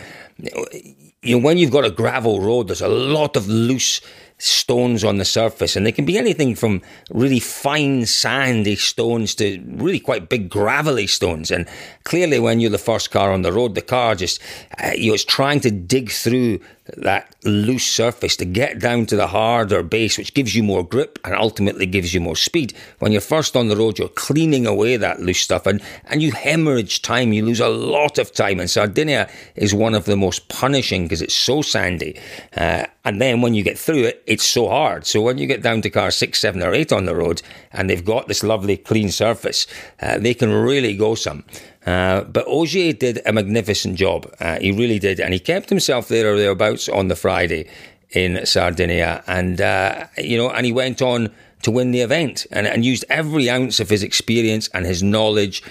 you 1.22 1.37
know, 1.37 1.44
when 1.44 1.58
you've 1.58 1.70
got 1.70 1.84
a 1.84 1.90
gravel 1.90 2.40
road, 2.40 2.69
there's 2.69 2.81
a 2.81 2.88
lot 2.88 3.37
of 3.37 3.49
loose 3.49 4.00
stones 4.43 5.05
on 5.05 5.19
the 5.19 5.25
surface, 5.25 5.77
and 5.77 5.87
they 5.87 5.93
can 5.93 6.05
be 6.05 6.19
anything 6.19 6.56
from 6.56 6.83
really 7.11 7.39
fine 7.39 8.05
sandy 8.06 8.75
stones 8.75 9.37
to 9.37 9.62
really 9.67 10.00
quite 10.00 10.29
big 10.29 10.50
gravelly 10.50 11.06
stones. 11.06 11.53
And 11.53 11.69
clearly, 12.03 12.41
when 12.41 12.59
you're 12.59 12.71
the 12.71 12.79
first 12.79 13.12
car 13.12 13.33
on 13.33 13.43
the 13.43 13.53
road, 13.53 13.77
the 13.77 13.83
car 13.83 14.17
just 14.17 14.43
uh, 14.83 14.91
you 14.97 15.09
know 15.09 15.15
it's 15.15 15.25
trying 15.25 15.61
to 15.61 15.71
dig 15.71 16.11
through 16.11 16.59
that 16.96 17.34
loose 17.44 17.87
surface 17.87 18.37
to 18.37 18.44
get 18.44 18.81
down 18.81 19.06
to 19.06 19.17
the 19.17 19.29
harder 19.29 19.82
base, 19.82 20.19
which 20.19 20.34
gives 20.34 20.55
you 20.55 20.62
more 20.62 20.84
grip 20.84 21.19
and 21.25 21.34
ultimately 21.34 21.87
gives 21.87 22.12
you 22.12 22.20
more 22.20 22.34
speed. 22.34 22.75
When 22.99 23.12
you're 23.12 23.20
first 23.20 23.56
on 23.56 23.69
the 23.69 23.76
road, 23.76 23.99
you're 23.99 24.08
cleaning 24.08 24.67
away 24.67 24.96
that 24.96 25.20
loose 25.20 25.40
stuff 25.40 25.67
and, 25.67 25.81
and 26.06 26.20
you 26.20 26.32
hemorrhage 26.32 27.00
time. 27.02 27.32
You 27.32 27.44
lose 27.44 27.61
a 27.61 27.69
lot 27.69 28.19
of 28.19 28.32
time. 28.32 28.58
And 28.58 28.69
Sardinia 28.69 29.31
is 29.55 29.73
one 29.73 29.94
of 29.94 30.06
the 30.06 30.17
most 30.17 30.49
punishing 30.49 31.05
because 31.05 31.23
it's 31.23 31.37
so 31.37 31.62
sandy. 31.62 32.19
Uh, 32.56 32.87
and 33.05 33.20
then 33.20 33.43
when 33.43 33.55
you 33.55 33.62
get 33.62 33.78
through 33.78 34.05
it, 34.05 34.23
it's 34.26 34.46
so 34.46 34.69
hard. 34.69 35.06
So 35.06 35.20
when 35.20 35.38
you 35.38 35.46
get 35.46 35.62
down 35.62 35.82
to 35.82 35.90
car 35.90 36.11
six, 36.11 36.40
seven, 36.40 36.62
or 36.62 36.75
eight 36.75 36.93
on 36.93 37.05
the 37.05 37.14
road 37.14 37.43
and 37.73 37.88
they've 37.88 38.05
got 38.05 38.26
this 38.26 38.43
lovely 38.43 38.76
clean 38.76 39.11
surface, 39.11 39.67
uh, 40.00 40.19
they 40.19 40.35
can 40.35 40.52
really 40.52 40.96
go 40.96 41.14
some. 41.14 41.44
Uh, 41.87 42.23
but 42.23 42.44
Ogier 42.46 42.93
did 42.93 43.20
a 43.26 43.32
magnificent 43.32 43.96
job. 43.96 44.32
Uh, 44.38 44.58
he 44.58 44.73
really 44.73 44.99
did. 44.99 45.20
And 45.20 45.32
he 45.32 45.40
kept 45.40 45.69
himself 45.69 46.08
there 46.08 46.32
or 46.32 46.37
thereabouts 46.37 46.88
on 46.88 47.08
the 47.08 47.17
Friday 47.17 47.69
in 48.11 48.44
Sardinia. 48.46 49.25
And, 49.26 49.61
uh, 49.61 50.06
you 50.19 50.37
know, 50.37 50.50
and 50.50 50.64
he 50.64 50.73
went 50.73 51.02
on 51.02 51.30
to 51.62 51.71
win 51.71 51.92
the 51.92 52.00
event 52.00 52.47
and, 52.50 52.66
and 52.66 52.85
used 52.85 53.04
every 53.09 53.49
ounce 53.49 53.80
of 53.80 53.88
his 53.88 54.02
experience 54.02 54.68
and 54.75 54.85
his 54.87 55.02
knowledge 55.02 55.62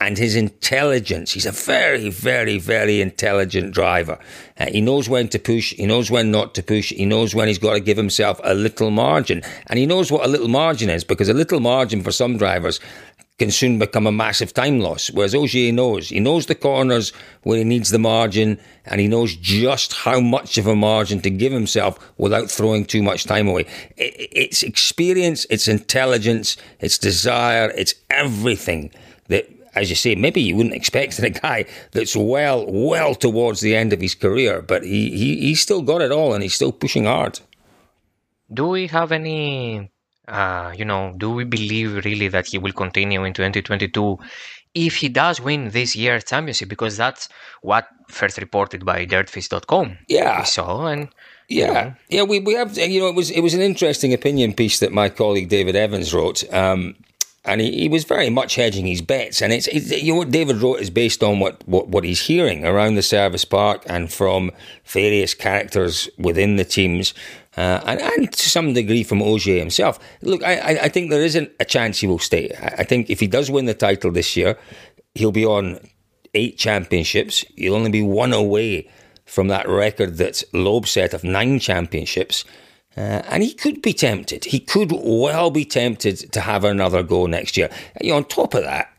and 0.00 0.18
his 0.18 0.36
intelligence. 0.36 1.32
He's 1.32 1.46
a 1.46 1.52
very, 1.52 2.10
very, 2.10 2.58
very 2.58 3.00
intelligent 3.00 3.72
driver. 3.72 4.18
Uh, 4.58 4.66
he 4.66 4.80
knows 4.80 5.08
when 5.08 5.28
to 5.28 5.38
push. 5.38 5.72
He 5.72 5.86
knows 5.86 6.10
when 6.10 6.30
not 6.30 6.54
to 6.56 6.62
push. 6.62 6.90
He 6.92 7.06
knows 7.06 7.34
when 7.34 7.48
he's 7.48 7.58
got 7.58 7.74
to 7.74 7.80
give 7.80 7.96
himself 7.96 8.40
a 8.44 8.54
little 8.54 8.90
margin. 8.90 9.42
And 9.68 9.78
he 9.78 9.86
knows 9.86 10.10
what 10.10 10.24
a 10.24 10.28
little 10.28 10.48
margin 10.48 10.90
is 10.90 11.04
because 11.04 11.28
a 11.28 11.34
little 11.34 11.60
margin 11.60 12.02
for 12.02 12.12
some 12.12 12.36
drivers 12.36 12.80
can 13.38 13.50
soon 13.50 13.78
become 13.78 14.06
a 14.06 14.12
massive 14.12 14.54
time 14.54 14.78
loss. 14.78 15.10
Whereas 15.10 15.34
Ogier 15.34 15.72
knows. 15.72 16.10
He 16.10 16.20
knows 16.20 16.46
the 16.46 16.54
corners 16.54 17.12
where 17.42 17.58
he 17.58 17.64
needs 17.64 17.90
the 17.90 17.98
margin 17.98 18.60
and 18.84 19.00
he 19.00 19.08
knows 19.08 19.34
just 19.34 19.92
how 19.92 20.20
much 20.20 20.56
of 20.56 20.66
a 20.66 20.76
margin 20.76 21.20
to 21.22 21.30
give 21.30 21.52
himself 21.52 21.98
without 22.16 22.50
throwing 22.50 22.84
too 22.84 23.02
much 23.02 23.24
time 23.24 23.48
away. 23.48 23.66
It's 23.96 24.62
experience, 24.62 25.46
it's 25.50 25.66
intelligence, 25.66 26.56
it's 26.78 26.96
desire, 26.96 27.72
it's 27.76 27.94
everything 28.08 28.92
that 29.28 29.50
as 29.74 29.90
you 29.90 29.96
say, 29.96 30.14
maybe 30.14 30.40
you 30.40 30.54
wouldn't 30.54 30.74
expect 30.74 31.18
in 31.18 31.24
a 31.24 31.30
guy 31.30 31.64
that's 31.90 32.14
well, 32.14 32.64
well 32.70 33.14
towards 33.16 33.60
the 33.60 33.74
end 33.74 33.92
of 33.92 34.00
his 34.00 34.14
career, 34.14 34.62
but 34.62 34.84
he, 34.84 35.10
he 35.10 35.40
he's 35.40 35.60
still 35.60 35.82
got 35.82 36.00
it 36.00 36.12
all 36.12 36.32
and 36.32 36.44
he's 36.44 36.54
still 36.54 36.70
pushing 36.70 37.06
hard. 37.06 37.40
Do 38.52 38.68
we 38.68 38.86
have 38.86 39.10
any 39.10 39.90
uh, 40.28 40.72
you 40.76 40.84
know, 40.84 41.14
do 41.16 41.30
we 41.30 41.44
believe 41.44 42.04
really 42.04 42.28
that 42.28 42.46
he 42.46 42.58
will 42.58 42.72
continue 42.72 43.24
in 43.24 43.32
2022 43.32 44.18
if 44.74 44.96
he 44.96 45.08
does 45.08 45.40
win 45.40 45.70
this 45.70 45.94
year's 45.94 46.24
championship? 46.24 46.68
Because 46.68 46.96
that's 46.96 47.28
what 47.62 47.88
first 48.08 48.38
reported 48.38 48.84
by 48.84 49.06
dirtfish.com. 49.06 49.98
Yeah. 50.08 50.40
We 50.40 50.46
saw 50.46 50.86
and 50.86 51.08
yeah, 51.48 51.66
you 51.66 51.74
know. 51.74 51.94
yeah, 52.08 52.22
we, 52.22 52.40
we 52.40 52.54
have 52.54 52.76
you 52.78 53.00
know 53.00 53.08
it 53.08 53.14
was 53.14 53.30
it 53.30 53.40
was 53.40 53.54
an 53.54 53.60
interesting 53.60 54.14
opinion 54.14 54.54
piece 54.54 54.78
that 54.80 54.92
my 54.92 55.08
colleague 55.08 55.48
David 55.48 55.76
Evans 55.76 56.14
wrote. 56.14 56.42
Um, 56.52 56.96
and 57.44 57.60
he, 57.60 57.70
he, 57.72 57.88
was 57.88 58.04
very 58.04 58.30
much 58.30 58.54
hedging 58.54 58.86
his 58.86 59.02
bets. 59.02 59.42
And 59.42 59.52
it's, 59.52 59.66
it's, 59.68 59.90
you 59.90 60.12
know 60.12 60.18
what 60.18 60.30
David 60.30 60.56
wrote 60.56 60.80
is 60.80 60.90
based 60.90 61.22
on 61.22 61.40
what, 61.40 61.66
what, 61.68 61.88
what 61.88 62.04
he's 62.04 62.20
hearing 62.20 62.64
around 62.64 62.94
the 62.94 63.02
service 63.02 63.44
park 63.44 63.82
and 63.86 64.10
from 64.10 64.50
various 64.86 65.34
characters 65.34 66.08
within 66.18 66.56
the 66.56 66.64
teams. 66.64 67.12
Uh, 67.56 67.80
and, 67.86 68.00
and, 68.00 68.32
to 68.32 68.48
some 68.48 68.72
degree 68.72 69.04
from 69.04 69.22
Ogier 69.22 69.58
himself. 69.58 70.00
Look, 70.22 70.42
I, 70.42 70.78
I, 70.82 70.88
think 70.88 71.10
there 71.10 71.22
isn't 71.22 71.52
a 71.60 71.64
chance 71.64 72.00
he 72.00 72.06
will 72.06 72.18
stay. 72.18 72.50
I 72.60 72.82
think 72.82 73.10
if 73.10 73.20
he 73.20 73.28
does 73.28 73.48
win 73.48 73.66
the 73.66 73.74
title 73.74 74.10
this 74.10 74.36
year, 74.36 74.58
he'll 75.14 75.30
be 75.30 75.44
on 75.44 75.78
eight 76.34 76.58
championships. 76.58 77.44
He'll 77.54 77.76
only 77.76 77.92
be 77.92 78.02
one 78.02 78.32
away 78.32 78.90
from 79.24 79.48
that 79.48 79.68
record 79.68 80.16
that 80.16 80.42
Loeb 80.52 80.86
set 80.86 81.14
of 81.14 81.22
nine 81.22 81.60
championships. 81.60 82.44
Uh, 82.96 83.22
and 83.28 83.42
he 83.42 83.52
could 83.52 83.82
be 83.82 83.92
tempted. 83.92 84.44
He 84.44 84.60
could 84.60 84.92
well 84.92 85.50
be 85.50 85.64
tempted 85.64 86.32
to 86.32 86.40
have 86.40 86.64
another 86.64 87.02
go 87.02 87.26
next 87.26 87.56
year. 87.56 87.68
You 88.00 88.10
know, 88.10 88.16
on 88.18 88.24
top 88.24 88.54
of 88.54 88.62
that, 88.62 88.94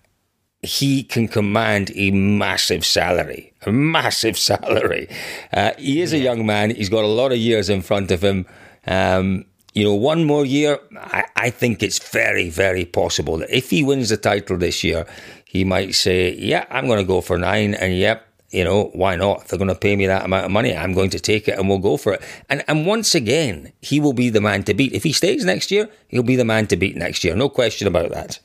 he 0.62 1.04
can 1.04 1.28
command 1.28 1.92
a 1.96 2.12
massive 2.12 2.86
salary, 2.86 3.54
a 3.66 3.72
massive 3.72 4.38
salary. 4.50 5.08
Uh, 5.54 5.72
he 5.78 6.02
is 6.02 6.14
a 6.14 6.18
young 6.18 6.46
man. 6.46 6.72
He's 6.72 6.90
got 6.90 7.04
a 7.04 7.08
lot 7.08 7.32
of 7.32 7.38
years 7.38 7.70
in 7.70 7.82
front 7.82 8.12
of 8.12 8.24
him. 8.24 8.46
Um, 8.86 9.46
you 9.74 9.84
know, 9.84 9.94
one 9.94 10.24
more 10.24 10.46
year, 10.46 10.80
I, 10.98 11.26
I, 11.36 11.50
think 11.50 11.84
it's 11.84 12.00
very, 12.10 12.50
very 12.50 12.86
possible 12.86 13.38
that 13.40 13.50
if 13.50 13.70
he 13.70 13.84
wins 13.84 14.08
the 14.08 14.16
title 14.16 14.58
this 14.58 14.86
year, 14.86 15.06
he 15.44 15.66
might 15.66 15.96
say, 15.96 16.34
Yeah, 16.34 16.66
I'm 16.70 16.88
going 16.88 17.00
to 17.00 17.06
go 17.06 17.20
for 17.20 17.38
nine. 17.38 17.74
And 17.74 17.94
yep, 17.94 18.26
you 18.56 18.64
know, 18.64 18.86
why 18.94 19.16
not? 19.16 19.48
They're 19.48 19.60
going 19.60 19.68
to 19.68 19.76
pay 19.76 19.96
me 19.96 20.08
that 20.08 20.26
amount 20.26 20.46
of 20.46 20.52
money, 20.52 20.76
I'm 20.76 20.94
going 20.94 21.10
to 21.12 21.20
take 21.20 21.48
it 21.48 21.60
and 21.60 21.68
we'll 21.68 21.80
go 21.80 21.98
for 21.98 22.14
it. 22.14 22.22
And 22.50 22.64
and 22.68 22.86
once 22.86 23.14
again, 23.14 23.74
he 23.82 24.00
will 24.00 24.14
be 24.14 24.30
the 24.30 24.42
man 24.42 24.64
to 24.64 24.74
beat. 24.74 24.94
If 24.94 25.04
he 25.04 25.14
stays 25.14 25.44
next 25.44 25.72
year, 25.72 25.90
he'll 26.08 26.24
be 26.24 26.38
the 26.38 26.46
man 26.46 26.68
to 26.68 26.78
beat 26.78 26.96
next 26.96 27.24
year. 27.24 27.36
No 27.36 27.50
question 27.50 27.88
about 27.88 28.12
that. 28.12 28.40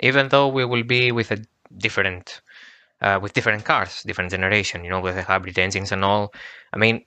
Even 0.00 0.28
though 0.28 0.48
we 0.48 0.64
will 0.64 0.82
be 0.82 1.12
with 1.12 1.30
a 1.30 1.38
different 1.76 2.40
uh, 3.00 3.18
with 3.20 3.34
different 3.34 3.64
cars, 3.64 4.02
different 4.04 4.30
generation, 4.30 4.84
you 4.84 4.90
know, 4.90 5.00
with 5.00 5.16
the 5.16 5.22
hybrid 5.22 5.58
engines 5.58 5.92
and 5.92 6.02
all. 6.04 6.32
I 6.72 6.78
mean, 6.78 7.04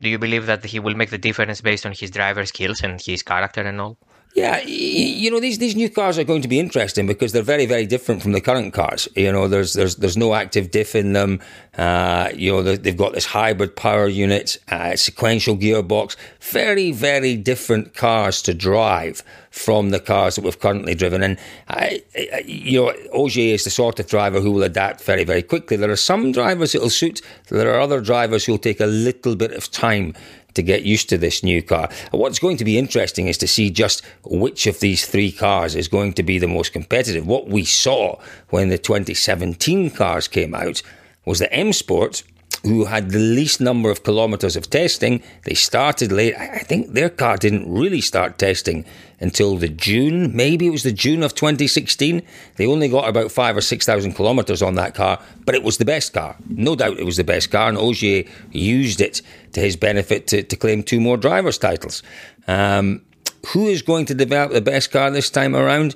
do 0.00 0.08
you 0.08 0.18
believe 0.18 0.46
that 0.46 0.64
he 0.64 0.78
will 0.78 0.94
make 0.94 1.10
the 1.10 1.18
difference 1.18 1.60
based 1.60 1.86
on 1.86 1.92
his 1.92 2.10
driver 2.10 2.44
skills 2.44 2.82
and 2.82 3.00
his 3.00 3.22
character 3.22 3.62
and 3.62 3.80
all? 3.80 3.98
Yeah, 4.34 4.60
you 4.64 5.28
know 5.28 5.40
these 5.40 5.58
these 5.58 5.74
new 5.74 5.90
cars 5.90 6.16
are 6.16 6.22
going 6.22 6.42
to 6.42 6.48
be 6.48 6.60
interesting 6.60 7.08
because 7.08 7.32
they're 7.32 7.42
very 7.42 7.66
very 7.66 7.84
different 7.84 8.22
from 8.22 8.30
the 8.30 8.40
current 8.40 8.72
cars. 8.72 9.08
You 9.16 9.32
know, 9.32 9.48
there's 9.48 9.72
there's 9.72 9.96
there's 9.96 10.16
no 10.16 10.34
active 10.34 10.70
diff 10.70 10.94
in 10.94 11.14
them. 11.14 11.40
Uh, 11.76 12.30
you 12.34 12.52
know, 12.52 12.62
they've 12.62 12.96
got 12.96 13.12
this 13.12 13.24
hybrid 13.24 13.74
power 13.74 14.06
unit, 14.06 14.58
uh, 14.68 14.94
sequential 14.94 15.56
gearbox. 15.56 16.14
Very 16.40 16.92
very 16.92 17.36
different 17.36 17.94
cars 17.94 18.40
to 18.42 18.54
drive 18.54 19.24
from 19.50 19.90
the 19.90 19.98
cars 19.98 20.36
that 20.36 20.44
we've 20.44 20.60
currently 20.60 20.94
driven. 20.94 21.24
And 21.24 21.36
I, 21.66 22.00
I, 22.16 22.44
you 22.46 22.82
know, 22.82 22.92
Ogier 23.12 23.54
is 23.54 23.64
the 23.64 23.70
sort 23.70 23.98
of 23.98 24.06
driver 24.06 24.40
who 24.40 24.52
will 24.52 24.62
adapt 24.62 25.02
very 25.02 25.24
very 25.24 25.42
quickly. 25.42 25.76
There 25.76 25.90
are 25.90 25.96
some 25.96 26.30
drivers 26.30 26.72
it 26.74 26.80
will 26.80 26.90
suit. 26.90 27.20
There 27.48 27.74
are 27.74 27.80
other 27.80 28.00
drivers 28.00 28.44
who 28.44 28.52
will 28.52 28.58
take 28.58 28.78
a 28.78 28.86
little 28.86 29.34
bit 29.34 29.50
of 29.52 29.72
time 29.72 30.14
to 30.54 30.62
get 30.62 30.82
used 30.82 31.08
to 31.08 31.18
this 31.18 31.42
new 31.42 31.62
car. 31.62 31.88
What's 32.10 32.38
going 32.38 32.56
to 32.58 32.64
be 32.64 32.78
interesting 32.78 33.26
is 33.26 33.38
to 33.38 33.48
see 33.48 33.70
just 33.70 34.04
which 34.24 34.66
of 34.66 34.80
these 34.80 35.06
three 35.06 35.32
cars 35.32 35.74
is 35.74 35.88
going 35.88 36.12
to 36.14 36.22
be 36.22 36.38
the 36.38 36.48
most 36.48 36.72
competitive. 36.72 37.26
What 37.26 37.48
we 37.48 37.64
saw 37.64 38.18
when 38.50 38.68
the 38.68 38.78
2017 38.78 39.90
cars 39.90 40.28
came 40.28 40.54
out 40.54 40.82
was 41.24 41.38
the 41.38 41.52
M 41.52 41.72
Sport 41.72 42.22
who 42.62 42.84
had 42.84 43.10
the 43.10 43.18
least 43.18 43.60
number 43.60 43.90
of 43.90 44.02
kilometres 44.02 44.56
of 44.56 44.68
testing. 44.68 45.22
They 45.44 45.54
started 45.54 46.12
late. 46.12 46.34
I 46.36 46.58
think 46.58 46.92
their 46.92 47.08
car 47.08 47.36
didn't 47.36 47.72
really 47.72 48.00
start 48.00 48.38
testing 48.38 48.84
until 49.20 49.56
the 49.56 49.68
June, 49.68 50.34
maybe 50.34 50.66
it 50.66 50.70
was 50.70 50.82
the 50.82 50.92
June 50.92 51.22
of 51.22 51.34
2016. 51.34 52.22
They 52.56 52.66
only 52.66 52.88
got 52.88 53.08
about 53.08 53.30
five 53.30 53.56
or 53.56 53.60
6,000 53.60 54.14
kilometres 54.14 54.62
on 54.62 54.74
that 54.76 54.94
car, 54.94 55.20
but 55.44 55.54
it 55.54 55.62
was 55.62 55.76
the 55.76 55.84
best 55.84 56.14
car. 56.14 56.36
No 56.48 56.74
doubt 56.74 56.98
it 56.98 57.04
was 57.04 57.18
the 57.18 57.24
best 57.24 57.50
car, 57.50 57.68
and 57.68 57.76
Ogier 57.76 58.24
used 58.50 59.00
it 59.00 59.20
to 59.52 59.60
his 59.60 59.76
benefit 59.76 60.26
to, 60.28 60.42
to 60.42 60.56
claim 60.56 60.82
two 60.82 61.00
more 61.00 61.18
drivers' 61.18 61.58
titles. 61.58 62.02
Um, 62.48 63.02
who 63.48 63.68
is 63.68 63.82
going 63.82 64.06
to 64.06 64.14
develop 64.14 64.52
the 64.52 64.60
best 64.60 64.90
car 64.90 65.10
this 65.10 65.30
time 65.30 65.54
around? 65.54 65.94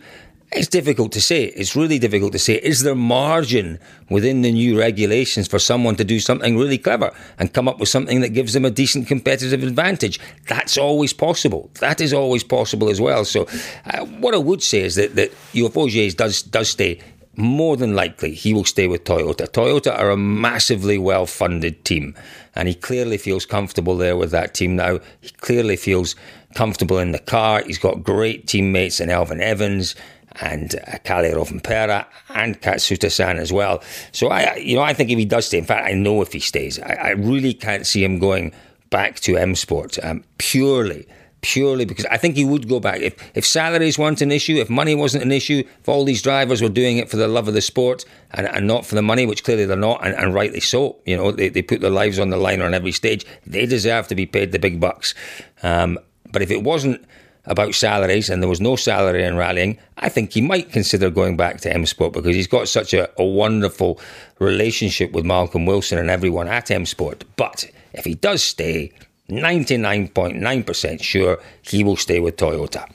It's 0.54 0.68
difficult 0.68 1.10
to 1.12 1.20
say. 1.20 1.46
It's 1.46 1.74
really 1.74 1.98
difficult 1.98 2.30
to 2.32 2.38
say. 2.38 2.54
Is 2.54 2.84
there 2.84 2.94
margin 2.94 3.80
within 4.08 4.42
the 4.42 4.52
new 4.52 4.78
regulations 4.78 5.48
for 5.48 5.58
someone 5.58 5.96
to 5.96 6.04
do 6.04 6.20
something 6.20 6.56
really 6.56 6.78
clever 6.78 7.12
and 7.40 7.52
come 7.52 7.66
up 7.66 7.80
with 7.80 7.88
something 7.88 8.20
that 8.20 8.28
gives 8.28 8.52
them 8.52 8.64
a 8.64 8.70
decent 8.70 9.08
competitive 9.08 9.64
advantage? 9.64 10.20
That's 10.46 10.78
always 10.78 11.12
possible. 11.12 11.70
That 11.80 12.00
is 12.00 12.12
always 12.12 12.44
possible 12.44 12.88
as 12.88 13.00
well. 13.00 13.24
So, 13.24 13.48
uh, 13.86 14.04
what 14.04 14.32
I 14.32 14.38
would 14.38 14.62
say 14.62 14.82
is 14.82 14.94
that 14.94 15.16
that 15.16 15.32
if 15.52 15.76
Ogier 15.76 16.10
does 16.12 16.42
does 16.42 16.70
stay. 16.70 17.00
More 17.36 17.76
than 17.76 17.96
likely, 17.96 18.32
he 18.32 18.54
will 18.54 18.64
stay 18.64 18.86
with 18.86 19.02
Toyota. 19.02 19.48
Toyota 19.48 19.98
are 19.98 20.10
a 20.12 20.16
massively 20.16 20.98
well 20.98 21.26
funded 21.26 21.84
team, 21.84 22.14
and 22.54 22.68
he 22.68 22.74
clearly 22.74 23.18
feels 23.18 23.44
comfortable 23.44 23.96
there 23.96 24.16
with 24.16 24.30
that 24.30 24.54
team 24.54 24.76
now. 24.76 25.00
He 25.20 25.30
clearly 25.30 25.74
feels 25.74 26.14
comfortable 26.54 27.00
in 27.00 27.10
the 27.10 27.18
car. 27.18 27.64
He's 27.66 27.80
got 27.80 28.04
great 28.04 28.46
teammates 28.46 29.00
in 29.00 29.08
Elfyn 29.08 29.40
Evans 29.40 29.96
and 30.40 30.74
Kalle 31.04 31.32
Rovanperä 31.32 32.06
and 32.30 32.60
Katsuta-san 32.60 33.38
as 33.38 33.52
well. 33.52 33.82
So 34.12 34.28
I, 34.28 34.56
you 34.56 34.76
know, 34.76 34.82
I 34.82 34.94
think 34.94 35.10
if 35.10 35.18
he 35.18 35.24
does 35.24 35.46
stay, 35.46 35.58
in 35.58 35.64
fact, 35.64 35.86
I 35.86 35.92
know 35.92 36.22
if 36.22 36.32
he 36.32 36.40
stays, 36.40 36.78
I, 36.80 36.94
I 36.94 37.10
really 37.10 37.54
can't 37.54 37.86
see 37.86 38.02
him 38.02 38.18
going 38.18 38.52
back 38.90 39.20
to 39.20 39.36
M 39.36 39.54
Sport 39.54 39.98
um, 40.02 40.24
purely. 40.38 41.06
Purely 41.42 41.84
because 41.84 42.06
I 42.06 42.16
think 42.16 42.36
he 42.36 42.44
would 42.46 42.70
go 42.70 42.80
back. 42.80 43.00
If, 43.00 43.16
if 43.36 43.44
salaries 43.44 43.98
weren't 43.98 44.22
an 44.22 44.32
issue, 44.32 44.56
if 44.56 44.70
money 44.70 44.94
wasn't 44.94 45.24
an 45.24 45.30
issue, 45.30 45.62
if 45.78 45.88
all 45.90 46.02
these 46.02 46.22
drivers 46.22 46.62
were 46.62 46.70
doing 46.70 46.96
it 46.96 47.10
for 47.10 47.18
the 47.18 47.28
love 47.28 47.48
of 47.48 47.52
the 47.52 47.60
sport 47.60 48.06
and, 48.30 48.46
and 48.46 48.66
not 48.66 48.86
for 48.86 48.94
the 48.94 49.02
money, 49.02 49.26
which 49.26 49.44
clearly 49.44 49.66
they're 49.66 49.76
not, 49.76 50.02
and, 50.06 50.14
and 50.14 50.32
rightly 50.32 50.60
so, 50.60 50.96
you 51.04 51.14
know, 51.14 51.32
they, 51.32 51.50
they 51.50 51.60
put 51.60 51.82
their 51.82 51.90
lives 51.90 52.18
on 52.18 52.30
the 52.30 52.38
line 52.38 52.62
on 52.62 52.72
every 52.72 52.92
stage, 52.92 53.26
they 53.46 53.66
deserve 53.66 54.08
to 54.08 54.14
be 54.14 54.24
paid 54.24 54.52
the 54.52 54.58
big 54.58 54.80
bucks. 54.80 55.14
Um, 55.62 55.98
but 56.32 56.40
if 56.40 56.50
it 56.50 56.62
wasn't 56.62 57.04
about 57.46 57.74
salaries 57.74 58.30
and 58.30 58.42
there 58.42 58.48
was 58.48 58.60
no 58.60 58.76
salary 58.76 59.24
in 59.24 59.36
rallying, 59.36 59.78
I 59.98 60.08
think 60.08 60.32
he 60.32 60.40
might 60.40 60.72
consider 60.72 61.10
going 61.10 61.36
back 61.36 61.60
to 61.62 61.72
M 61.72 61.86
Sport 61.86 62.12
because 62.12 62.34
he's 62.34 62.46
got 62.46 62.68
such 62.68 62.94
a, 62.94 63.10
a 63.20 63.24
wonderful 63.24 64.00
relationship 64.38 65.12
with 65.12 65.24
Malcolm 65.24 65.66
Wilson 65.66 65.98
and 65.98 66.10
everyone 66.10 66.48
at 66.48 66.70
M 66.70 66.86
Sport. 66.86 67.24
But 67.36 67.70
if 67.92 68.04
he 68.04 68.14
does 68.14 68.42
stay, 68.42 68.92
99.9% 69.30 71.02
sure 71.02 71.38
he 71.62 71.84
will 71.84 71.96
stay 71.96 72.20
with 72.20 72.36
Toyota. 72.36 72.88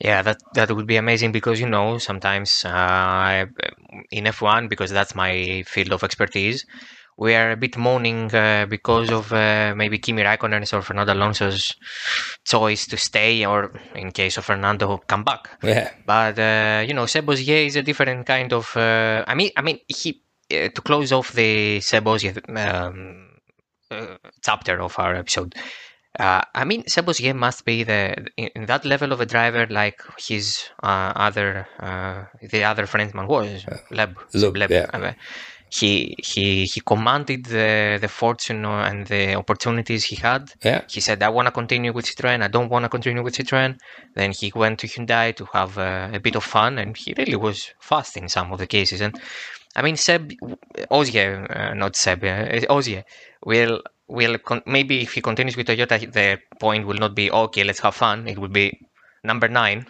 Yeah, 0.00 0.22
that 0.22 0.38
that 0.54 0.70
would 0.74 0.86
be 0.86 0.96
amazing 0.96 1.30
because 1.30 1.60
you 1.60 1.68
know 1.68 1.98
sometimes 1.98 2.64
uh, 2.64 3.46
in 4.10 4.24
F1 4.24 4.68
because 4.68 4.90
that's 4.90 5.14
my 5.14 5.62
field 5.66 5.92
of 5.92 6.02
expertise 6.02 6.64
we 7.20 7.34
are 7.34 7.50
a 7.52 7.56
bit 7.56 7.76
moaning 7.76 8.34
uh, 8.34 8.66
because 8.66 9.10
of 9.10 9.30
uh, 9.32 9.74
maybe 9.76 9.98
Kimi 9.98 10.22
Raikkonen's 10.22 10.72
or 10.72 10.80
Fernando 10.80 11.12
Alonso's 11.12 11.76
choice 12.44 12.86
to 12.86 12.96
stay, 12.96 13.44
or 13.44 13.72
in 13.94 14.10
case 14.10 14.38
of 14.38 14.46
Fernando, 14.46 14.96
come 15.06 15.22
back. 15.22 15.50
Yeah. 15.62 15.90
But 16.06 16.38
uh, 16.38 16.82
you 16.86 16.94
know, 16.94 17.04
Seb 17.04 17.28
is 17.30 17.76
a 17.76 17.82
different 17.82 18.26
kind 18.26 18.52
of. 18.54 18.74
Uh, 18.74 19.22
I 19.26 19.34
mean, 19.34 19.50
I 19.54 19.60
mean, 19.60 19.80
he 19.86 20.22
uh, 20.50 20.68
to 20.70 20.80
close 20.80 21.12
off 21.12 21.32
the 21.34 21.80
Seb 21.80 22.08
um, 22.08 23.28
uh, 23.90 24.16
chapter 24.42 24.80
of 24.80 24.98
our 24.98 25.14
episode. 25.14 25.54
I 26.18 26.64
mean, 26.64 26.84
Seb 26.88 27.06
must 27.36 27.66
be 27.66 27.84
the 27.84 28.26
in, 28.38 28.64
that 28.64 28.86
level 28.86 29.12
of 29.12 29.20
a 29.20 29.26
driver 29.26 29.66
like 29.68 30.00
his 30.18 30.70
other 30.82 31.68
the 32.50 32.64
other 32.64 32.86
friendman 32.86 33.26
was 33.26 33.66
Loeb. 33.90 34.16
Loeb, 34.32 34.56
Loeb 34.56 34.70
yeah 34.70 35.14
he 35.70 36.16
he 36.18 36.64
he 36.66 36.80
commanded 36.80 37.46
the 37.46 37.98
the 38.00 38.08
fortune 38.08 38.64
and 38.64 39.06
the 39.06 39.34
opportunities 39.34 40.04
he 40.04 40.16
had. 40.16 40.52
Yeah. 40.62 40.82
He 40.88 41.00
said, 41.00 41.22
"I 41.22 41.28
want 41.28 41.46
to 41.46 41.52
continue 41.52 41.92
with 41.92 42.06
Citroen. 42.06 42.42
I 42.42 42.48
don't 42.48 42.68
want 42.68 42.84
to 42.84 42.88
continue 42.88 43.22
with 43.22 43.36
Citroen." 43.36 43.78
Then 44.14 44.32
he 44.32 44.52
went 44.54 44.80
to 44.80 44.88
Hyundai 44.88 45.34
to 45.36 45.44
have 45.52 45.78
uh, 45.78 46.10
a 46.12 46.18
bit 46.18 46.34
of 46.36 46.44
fun, 46.44 46.78
and 46.78 46.96
he 46.96 47.14
really 47.16 47.36
was 47.36 47.72
fast 47.80 48.16
in 48.16 48.28
some 48.28 48.52
of 48.52 48.58
the 48.58 48.66
cases. 48.66 49.00
And 49.00 49.18
I 49.76 49.82
mean, 49.82 49.96
Seb 49.96 50.32
uh, 50.90 51.74
not 51.74 51.94
Seb, 51.96 52.24
uh, 52.24 53.02
will 53.44 53.82
will 54.08 54.38
con- 54.38 54.62
maybe 54.66 55.02
if 55.02 55.12
he 55.14 55.20
continues 55.20 55.56
with 55.56 55.68
Toyota, 55.68 56.12
the 56.12 56.38
point 56.58 56.86
will 56.86 56.98
not 56.98 57.14
be 57.14 57.30
okay. 57.30 57.62
Let's 57.62 57.80
have 57.80 57.94
fun. 57.94 58.26
It 58.26 58.38
will 58.38 58.48
be 58.48 58.80
number 59.22 59.48
nine 59.48 59.86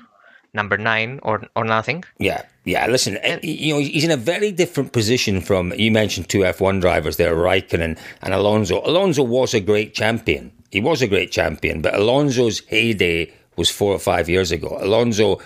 number 0.55 0.77
nine 0.77 1.21
or 1.23 1.43
or 1.57 1.65
nothing. 1.65 2.05
Yeah, 2.19 2.43
yeah. 2.65 2.87
Listen, 2.87 3.17
eh, 3.19 3.35
and, 3.35 3.45
you 3.45 3.75
know 3.75 3.81
he's 3.81 4.05
in 4.05 4.11
a 4.11 4.17
very 4.17 4.53
different 4.53 4.93
position 4.93 5.41
from 5.41 5.73
you 5.75 5.91
mentioned 5.91 6.29
two 6.29 6.45
F 6.45 6.61
one 6.61 6.81
drivers 6.81 7.17
there, 7.17 7.35
Raikkonen 7.35 7.99
and 8.23 8.35
Alonso. 8.35 8.83
Alonso 8.85 9.23
was 9.23 9.55
a 9.55 9.61
great 9.61 9.95
champion. 9.95 10.53
He 10.71 10.81
was 10.81 11.03
a 11.03 11.09
great 11.09 11.33
champion, 11.33 11.83
but 11.83 11.95
Alonso's 11.95 12.61
heyday 12.61 13.33
was 13.57 13.71
four 13.71 13.93
or 13.93 13.99
five 13.99 14.29
years 14.29 14.53
ago. 14.53 14.79
Alonso 14.81 15.41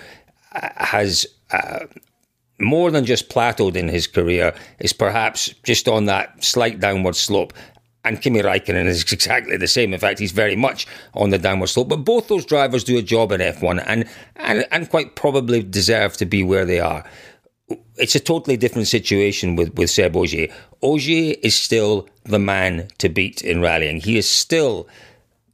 uh, 0.53 0.69
has. 0.77 1.27
Uh, 1.51 1.87
more 2.61 2.93
than 2.93 3.05
just 3.05 3.29
plateaued 3.29 3.75
in 3.75 3.89
his 3.89 4.07
career, 4.07 4.55
is 4.79 4.93
perhaps 4.93 5.53
just 5.65 5.89
on 5.89 6.05
that 6.07 6.43
slight 6.43 6.79
downward 6.79 7.17
slope. 7.17 7.53
And 8.05 8.21
Kimi 8.21 8.41
Raikkonen 8.41 8.87
is 8.87 9.03
exactly 9.13 9.57
the 9.57 9.67
same. 9.67 9.93
In 9.95 10.01
fact, 10.01 10.19
he's 10.19 10.33
very 10.33 10.57
much 10.57 10.87
on 11.15 11.31
the 11.31 11.39
downward 11.39 11.69
slope. 11.69 11.89
But 11.89 12.05
both 12.05 12.29
those 12.29 12.45
drivers 12.45 12.85
do 12.85 12.99
a 12.99 13.03
job 13.03 13.33
in 13.33 13.41
F1 13.41 13.83
and, 13.87 14.09
and, 14.37 14.67
and 14.71 14.91
quite 14.91 15.17
probably 15.17 15.63
deserve 15.63 16.17
to 16.19 16.27
be 16.27 16.43
where 16.43 16.65
they 16.65 16.81
are. 16.81 17.05
It's 17.97 18.15
a 18.15 18.21
totally 18.21 18.57
different 18.57 18.89
situation 18.89 19.57
with, 19.57 19.75
with 19.75 19.89
Seb 19.89 20.17
Ogier. 20.17 20.49
Ogier 20.83 21.37
is 21.43 21.57
still 21.57 22.09
the 22.25 22.39
man 22.39 22.89
to 22.99 23.09
beat 23.09 23.43
in 23.43 23.61
rallying. 23.61 24.01
He 24.01 24.19
is 24.19 24.29
still, 24.29 24.87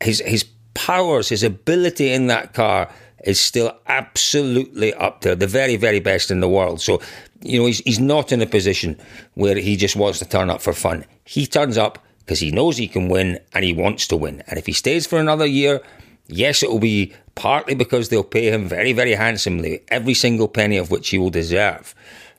his, 0.00 0.20
his 0.20 0.44
powers, 0.74 1.28
his 1.28 1.42
ability 1.42 2.12
in 2.12 2.26
that 2.26 2.52
car 2.54 2.90
is 3.24 3.38
still 3.38 3.76
absolutely 3.86 4.94
up 4.94 5.20
there, 5.20 5.34
the 5.34 5.46
very, 5.46 5.76
very 5.76 6.00
best 6.00 6.30
in 6.30 6.40
the 6.40 6.48
world. 6.48 6.80
So, 6.80 7.00
you 7.42 7.58
know, 7.58 7.66
he's, 7.66 7.80
he's 7.80 8.00
not 8.00 8.32
in 8.32 8.40
a 8.40 8.46
position 8.46 8.98
where 9.34 9.56
he 9.56 9.76
just 9.76 9.94
wants 9.94 10.18
to 10.20 10.24
turn 10.24 10.50
up 10.50 10.62
for 10.62 10.72
fun. 10.72 11.04
He 11.24 11.46
turns 11.46 11.76
up 11.76 11.98
because 12.30 12.38
he 12.38 12.52
knows 12.52 12.76
he 12.76 12.86
can 12.86 13.08
win 13.08 13.40
and 13.52 13.64
he 13.64 13.72
wants 13.72 14.06
to 14.06 14.16
win. 14.16 14.40
And 14.46 14.56
if 14.56 14.64
he 14.64 14.72
stays 14.72 15.04
for 15.04 15.18
another 15.18 15.46
year, 15.46 15.80
yes, 16.28 16.62
it 16.62 16.70
will 16.70 16.78
be 16.78 17.12
partly 17.34 17.74
because 17.74 18.08
they'll 18.08 18.22
pay 18.22 18.52
him 18.52 18.68
very, 18.68 18.92
very 18.92 19.14
handsomely, 19.14 19.80
every 19.88 20.14
single 20.14 20.46
penny 20.46 20.76
of 20.76 20.92
which 20.92 21.08
he 21.08 21.18
will 21.18 21.30
deserve, 21.30 21.92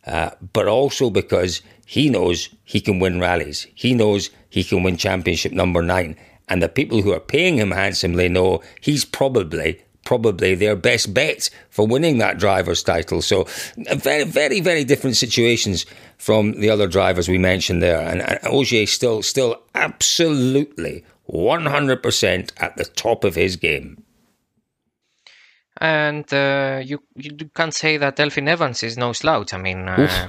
uh, 0.07 0.29
but 0.53 0.65
also 0.65 1.09
because 1.09 1.61
he 1.85 2.09
knows 2.09 2.47
he 2.63 2.79
can 2.79 2.99
win 2.99 3.19
rallies. 3.19 3.67
He 3.75 3.93
knows 3.93 4.29
he 4.49 4.63
can 4.63 4.81
win 4.81 4.95
championship 4.95 5.51
number 5.51 5.81
nine. 5.81 6.15
And 6.47 6.63
the 6.63 6.69
people 6.69 7.01
who 7.01 7.11
are 7.11 7.19
paying 7.19 7.57
him 7.57 7.71
handsomely 7.71 8.29
know 8.29 8.61
he's 8.79 9.03
probably 9.03 9.81
probably 10.03 10.55
their 10.55 10.75
best 10.75 11.13
bet 11.13 11.49
for 11.69 11.87
winning 11.87 12.17
that 12.17 12.37
driver's 12.37 12.83
title. 12.83 13.21
So, 13.21 13.47
very, 13.95 14.23
very, 14.23 14.59
very 14.59 14.83
different 14.83 15.17
situations 15.17 15.85
from 16.17 16.53
the 16.59 16.69
other 16.69 16.87
drivers 16.87 17.27
we 17.27 17.37
mentioned 17.37 17.81
there. 17.81 18.01
And, 18.01 18.21
and 18.21 18.39
Ogier 18.45 18.85
still, 18.85 19.21
still 19.21 19.61
absolutely 19.75 21.03
100% 21.29 22.51
at 22.57 22.77
the 22.77 22.85
top 22.85 23.23
of 23.23 23.35
his 23.35 23.55
game. 23.55 24.03
And 25.79 26.31
uh, 26.31 26.81
you 26.83 27.01
you 27.15 27.49
can't 27.55 27.73
say 27.73 27.97
that 27.97 28.17
Elfyn 28.17 28.47
Evans 28.47 28.83
is 28.83 28.97
no 28.97 29.13
slouch. 29.13 29.51
I 29.51 29.57
mean, 29.57 29.87
uh, 29.87 30.27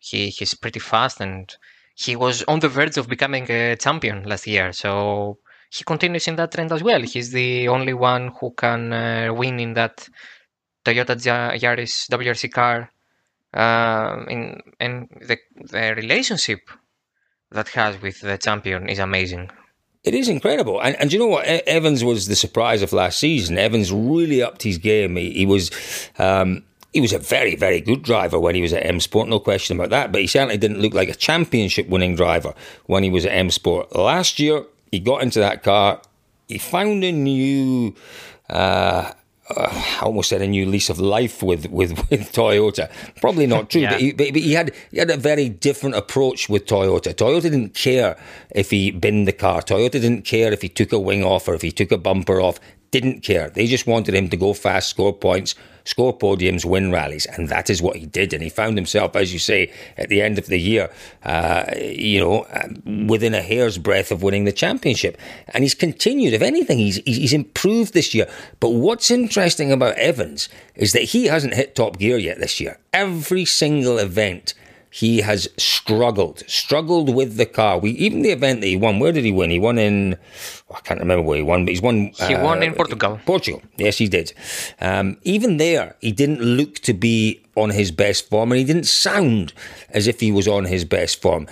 he 0.00 0.28
he's 0.28 0.54
pretty 0.54 0.80
fast, 0.80 1.20
and 1.20 1.54
he 1.94 2.16
was 2.16 2.42
on 2.48 2.58
the 2.58 2.68
verge 2.68 2.96
of 2.96 3.08
becoming 3.08 3.48
a 3.48 3.76
champion 3.76 4.24
last 4.24 4.44
year. 4.46 4.72
So 4.72 5.38
he 5.70 5.84
continues 5.84 6.28
in 6.28 6.36
that 6.36 6.52
trend 6.52 6.72
as 6.72 6.82
well. 6.82 7.00
He's 7.02 7.32
the 7.32 7.68
only 7.68 7.94
one 7.94 8.32
who 8.40 8.52
can 8.52 8.92
uh, 8.92 9.32
win 9.34 9.60
in 9.60 9.74
that 9.74 10.08
Toyota 10.84 11.16
Yaris 11.58 12.08
WRC 12.08 12.52
car. 12.52 12.90
Uh, 13.54 14.24
in 14.28 14.60
and 14.80 15.08
the 15.20 15.38
the 15.54 15.94
relationship 15.94 16.60
that 17.50 17.68
has 17.68 18.00
with 18.02 18.20
the 18.20 18.36
champion 18.36 18.88
is 18.88 18.98
amazing. 18.98 19.50
It 20.04 20.14
is 20.14 20.28
incredible. 20.28 20.80
And, 20.80 20.94
and 21.00 21.12
you 21.12 21.18
know 21.18 21.26
what? 21.26 21.46
Evans 21.46 22.04
was 22.04 22.28
the 22.28 22.36
surprise 22.36 22.80
of 22.82 22.92
last 22.92 23.18
season. 23.18 23.58
Evans 23.58 23.92
really 23.92 24.40
upped 24.40 24.62
his 24.62 24.78
game. 24.78 25.16
He, 25.16 25.32
he 25.32 25.46
was. 25.46 25.70
Um, 26.18 26.64
he 26.92 27.00
was 27.02 27.12
a 27.12 27.18
very, 27.18 27.56
very 27.56 27.82
good 27.82 28.02
driver 28.02 28.38
when 28.40 28.54
he 28.54 28.62
was 28.62 28.72
at 28.72 28.86
M 28.86 29.00
Sport, 29.00 29.28
no 29.28 29.38
question 29.38 29.76
about 29.76 29.90
that. 29.90 30.12
But 30.12 30.22
he 30.22 30.26
certainly 30.26 30.56
didn't 30.56 30.80
look 30.80 30.94
like 30.94 31.10
a 31.10 31.14
championship 31.14 31.88
winning 31.88 32.14
driver 32.14 32.54
when 32.86 33.02
he 33.02 33.10
was 33.10 33.26
at 33.26 33.32
M 33.32 33.50
Sport. 33.50 33.94
Last 33.94 34.38
year, 34.38 34.64
he 34.90 35.00
got 35.00 35.22
into 35.22 35.40
that 35.40 35.62
car. 35.62 36.00
He 36.48 36.58
found 36.58 37.02
a 37.04 37.12
new, 37.12 37.94
uh, 38.48 39.12
uh, 39.48 39.96
I 40.00 40.00
almost 40.02 40.28
said 40.28 40.42
a 40.42 40.46
new 40.46 40.66
lease 40.66 40.90
of 40.90 40.98
life 40.98 41.42
with 41.42 41.70
with, 41.70 41.90
with 42.10 42.32
Toyota. 42.32 42.90
Probably 43.20 43.46
not 43.46 43.70
true, 43.70 43.80
yeah. 43.82 43.92
but, 43.92 44.00
he, 44.00 44.12
but, 44.12 44.26
he, 44.26 44.52
had 44.52 44.74
he 44.90 44.98
had 44.98 45.10
a 45.10 45.16
very 45.16 45.48
different 45.48 45.96
approach 45.96 46.48
with 46.48 46.66
Toyota. 46.66 47.14
Toyota 47.14 47.42
didn't 47.42 47.74
care 47.74 48.16
if 48.50 48.70
he 48.70 48.90
binned 48.90 49.26
the 49.26 49.32
car. 49.32 49.60
Toyota 49.60 49.92
didn't 49.92 50.22
care 50.22 50.52
if 50.52 50.62
he 50.62 50.68
took 50.68 50.92
a 50.92 50.98
wing 50.98 51.24
off 51.24 51.48
or 51.48 51.54
if 51.54 51.62
he 51.62 51.72
took 51.72 51.92
a 51.92 51.98
bumper 51.98 52.40
off. 52.40 52.60
Didn't 52.90 53.22
care. 53.22 53.50
They 53.50 53.66
just 53.66 53.86
wanted 53.86 54.14
him 54.14 54.28
to 54.30 54.36
go 54.36 54.52
fast, 54.52 54.88
score 54.88 55.12
points, 55.12 55.54
score 55.84 56.16
podiums, 56.16 56.64
win 56.64 56.92
rallies, 56.92 57.26
and 57.26 57.48
that 57.48 57.70
is 57.70 57.80
what 57.80 57.96
he 57.96 58.06
did. 58.06 58.32
And 58.32 58.42
he 58.42 58.48
found 58.48 58.76
himself, 58.76 59.16
as 59.16 59.32
you 59.32 59.38
say, 59.38 59.72
at 59.96 60.08
the 60.08 60.20
end 60.20 60.38
of 60.38 60.46
the 60.46 60.58
year, 60.58 60.90
uh, 61.24 61.64
you 61.78 62.20
know, 62.20 62.46
within 63.06 63.34
a 63.34 63.42
hair's 63.42 63.78
breadth 63.78 64.10
of 64.10 64.22
winning 64.22 64.44
the 64.44 64.52
championship. 64.52 65.18
And 65.48 65.64
he's 65.64 65.74
continued. 65.74 66.34
If 66.34 66.42
anything, 66.42 66.78
he's 66.78 66.96
he's 67.04 67.32
improved 67.32 67.94
this 67.94 68.14
year. 68.14 68.28
But 68.60 68.70
what's 68.70 69.10
interesting 69.10 69.72
about 69.72 69.96
Evans 69.96 70.48
is 70.74 70.92
that 70.92 71.02
he 71.02 71.26
hasn't 71.26 71.54
hit 71.54 71.74
top 71.74 71.98
gear 71.98 72.18
yet 72.18 72.38
this 72.38 72.60
year. 72.60 72.78
Every 72.92 73.44
single 73.44 73.98
event 73.98 74.54
he 74.90 75.20
has 75.20 75.48
struggled, 75.56 76.42
struggled 76.46 77.14
with 77.14 77.36
the 77.36 77.46
car. 77.46 77.78
We 77.78 77.90
even 77.92 78.22
the 78.22 78.30
event 78.30 78.60
that 78.60 78.66
he 78.66 78.76
won. 78.76 78.98
Where 78.98 79.12
did 79.12 79.24
he 79.24 79.32
win? 79.32 79.50
He 79.50 79.58
won 79.58 79.78
in 79.78 80.16
I 80.74 80.80
can't 80.80 81.00
remember 81.00 81.22
where 81.22 81.36
he 81.36 81.42
won, 81.42 81.64
but 81.64 81.70
he's 81.70 81.82
won. 81.82 82.12
He 82.26 82.34
uh, 82.34 82.42
won 82.42 82.62
in 82.62 82.74
Portugal. 82.74 83.20
Portugal, 83.24 83.62
yes, 83.76 83.98
he 83.98 84.08
did. 84.08 84.32
Um, 84.80 85.16
even 85.22 85.58
there, 85.58 85.96
he 86.00 86.12
didn't 86.12 86.40
look 86.40 86.76
to 86.80 86.92
be 86.92 87.42
on 87.54 87.70
his 87.70 87.90
best 87.90 88.28
form, 88.28 88.52
and 88.52 88.58
he 88.58 88.64
didn't 88.64 88.86
sound 88.86 89.52
as 89.90 90.06
if 90.06 90.20
he 90.20 90.32
was 90.32 90.48
on 90.48 90.64
his 90.64 90.84
best 90.84 91.22
form 91.22 91.46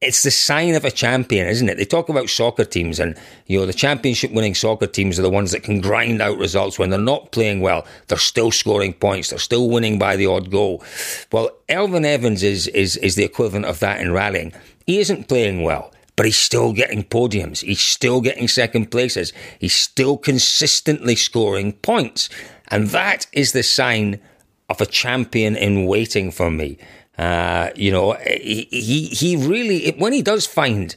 it's 0.00 0.22
the 0.22 0.30
sign 0.30 0.74
of 0.74 0.84
a 0.84 0.90
champion, 0.90 1.46
isn't 1.48 1.68
it? 1.68 1.76
They 1.76 1.84
talk 1.84 2.08
about 2.08 2.28
soccer 2.28 2.64
teams, 2.64 3.00
and 3.00 3.16
you 3.46 3.58
know 3.58 3.66
the 3.66 3.72
championship 3.72 4.32
winning 4.32 4.54
soccer 4.54 4.86
teams 4.86 5.18
are 5.18 5.22
the 5.22 5.30
ones 5.30 5.52
that 5.52 5.62
can 5.62 5.80
grind 5.80 6.20
out 6.20 6.38
results 6.38 6.78
when 6.78 6.90
they're 6.90 6.98
not 6.98 7.32
playing 7.32 7.60
well. 7.60 7.86
They're 8.08 8.18
still 8.18 8.50
scoring 8.50 8.92
points. 8.92 9.30
They're 9.30 9.38
still 9.38 9.70
winning 9.70 9.98
by 9.98 10.16
the 10.16 10.26
odd 10.26 10.50
goal. 10.50 10.84
Well, 11.32 11.50
Elfyn 11.68 12.04
Evans 12.04 12.42
is 12.42 12.66
is 12.68 12.96
is 12.98 13.14
the 13.14 13.24
equivalent 13.24 13.66
of 13.66 13.80
that 13.80 14.00
in 14.00 14.12
rallying. 14.12 14.52
He 14.86 14.98
isn't 14.98 15.28
playing 15.28 15.62
well. 15.62 15.90
But 16.16 16.26
he's 16.26 16.36
still 16.36 16.72
getting 16.72 17.02
podiums. 17.02 17.64
He's 17.64 17.80
still 17.80 18.20
getting 18.20 18.46
second 18.46 18.92
places. 18.92 19.32
He's 19.58 19.74
still 19.74 20.16
consistently 20.16 21.16
scoring 21.16 21.72
points. 21.72 22.28
And 22.68 22.88
that 22.90 23.26
is 23.32 23.50
the 23.50 23.64
sign 23.64 24.20
of 24.68 24.80
a 24.80 24.86
champion 24.86 25.56
in 25.56 25.86
waiting 25.86 26.30
for 26.30 26.52
me. 26.52 26.78
Uh, 27.16 27.70
you 27.76 27.90
know, 27.92 28.12
he, 28.12 28.66
he, 28.70 29.06
he 29.06 29.36
really, 29.36 29.92
when 29.92 30.12
he 30.12 30.22
does 30.22 30.46
find 30.46 30.96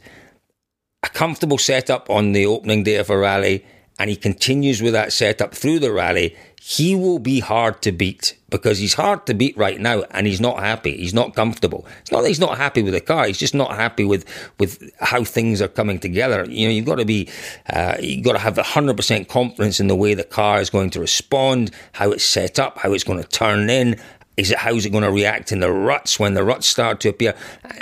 a 1.04 1.10
comfortable 1.10 1.58
setup 1.58 2.10
on 2.10 2.32
the 2.32 2.46
opening 2.46 2.84
day 2.84 2.96
of 2.96 3.10
a 3.10 3.18
rally 3.18 3.66
and 4.00 4.10
he 4.10 4.16
continues 4.16 4.82
with 4.82 4.94
that 4.94 5.14
setup 5.14 5.54
through 5.54 5.80
the 5.80 5.92
rally, 5.92 6.36
he 6.62 6.96
will 6.96 7.20
be 7.20 7.40
hard 7.40 7.82
to 7.82 7.92
beat 7.92 8.38
because 8.50 8.78
he's 8.78 8.94
hard 8.94 9.26
to 9.26 9.34
beat 9.34 9.56
right 9.58 9.80
now 9.80 10.04
and 10.12 10.28
he's 10.28 10.42
not 10.42 10.60
happy. 10.60 10.98
He's 10.98 11.14
not 11.14 11.34
comfortable. 11.34 11.88
It's 12.02 12.12
not 12.12 12.22
that 12.22 12.28
he's 12.28 12.40
not 12.40 12.58
happy 12.58 12.84
with 12.84 12.94
the 12.94 13.02
car. 13.02 13.26
He's 13.26 13.38
just 13.38 13.56
not 13.56 13.76
happy 13.76 14.04
with, 14.04 14.26
with 14.60 14.92
how 15.00 15.24
things 15.24 15.62
are 15.62 15.68
coming 15.68 16.00
together. 16.00 16.46
You 16.50 16.68
know, 16.68 16.74
you've 16.74 16.86
got 16.86 16.98
to 16.98 17.06
be, 17.06 17.30
uh, 17.72 17.98
you've 18.00 18.24
got 18.24 18.34
to 18.34 18.40
have 18.40 18.56
100% 18.56 19.28
confidence 19.28 19.80
in 19.80 19.88
the 19.88 19.96
way 19.96 20.14
the 20.14 20.24
car 20.24 20.60
is 20.60 20.70
going 20.70 20.90
to 20.92 21.00
respond, 21.00 21.72
how 21.94 22.12
it's 22.12 22.26
set 22.26 22.60
up, 22.60 22.78
how 22.80 22.94
it's 22.94 23.04
going 23.04 23.22
to 23.22 23.30
turn 23.30 23.70
in, 23.70 24.00
is 24.38 24.52
it 24.52 24.60
how's 24.60 24.86
it 24.86 24.92
going 24.92 25.04
to 25.04 25.12
react 25.12 25.52
in 25.52 25.60
the 25.60 25.72
ruts 25.72 26.20
when 26.20 26.36
the 26.36 26.44
ruts 26.44 26.68
start 26.68 27.00
to 27.02 27.10
appear? 27.10 27.36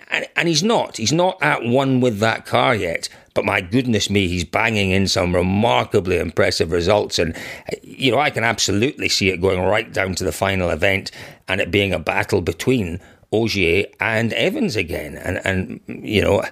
And, 0.10 0.26
and, 0.38 0.48
he's 0.48 0.64
not. 0.64 0.96
He's 0.98 1.12
not 1.12 1.38
at 1.42 1.64
one 1.64 2.00
with 2.00 2.20
that 2.20 2.46
car 2.46 2.74
yet. 2.74 3.10
But 3.34 3.44
my 3.44 3.60
goodness 3.60 4.10
me, 4.10 4.30
he's 4.30 4.46
banging 4.46 4.92
in 4.92 5.10
some 5.10 5.36
remarkably 5.36 6.18
impressive 6.18 6.72
results. 6.72 7.20
And, 7.20 7.36
you 7.84 8.10
know, 8.10 8.20
I 8.20 8.30
can 8.30 8.46
absolutely 8.46 9.10
see 9.10 9.30
it 9.30 9.42
going 9.42 9.62
right 9.62 9.92
down 9.92 10.16
to 10.16 10.24
the 10.24 10.32
final 10.32 10.70
event 10.70 11.12
and 11.50 11.60
it 11.60 11.70
being 11.70 11.92
a 11.92 12.00
battle 12.00 12.42
between 12.42 13.02
Ogier 13.34 13.88
and 14.00 14.32
Evans 14.32 14.78
again. 14.78 15.18
And, 15.18 15.42
and 15.44 15.82
you 16.08 16.22
know, 16.22 16.44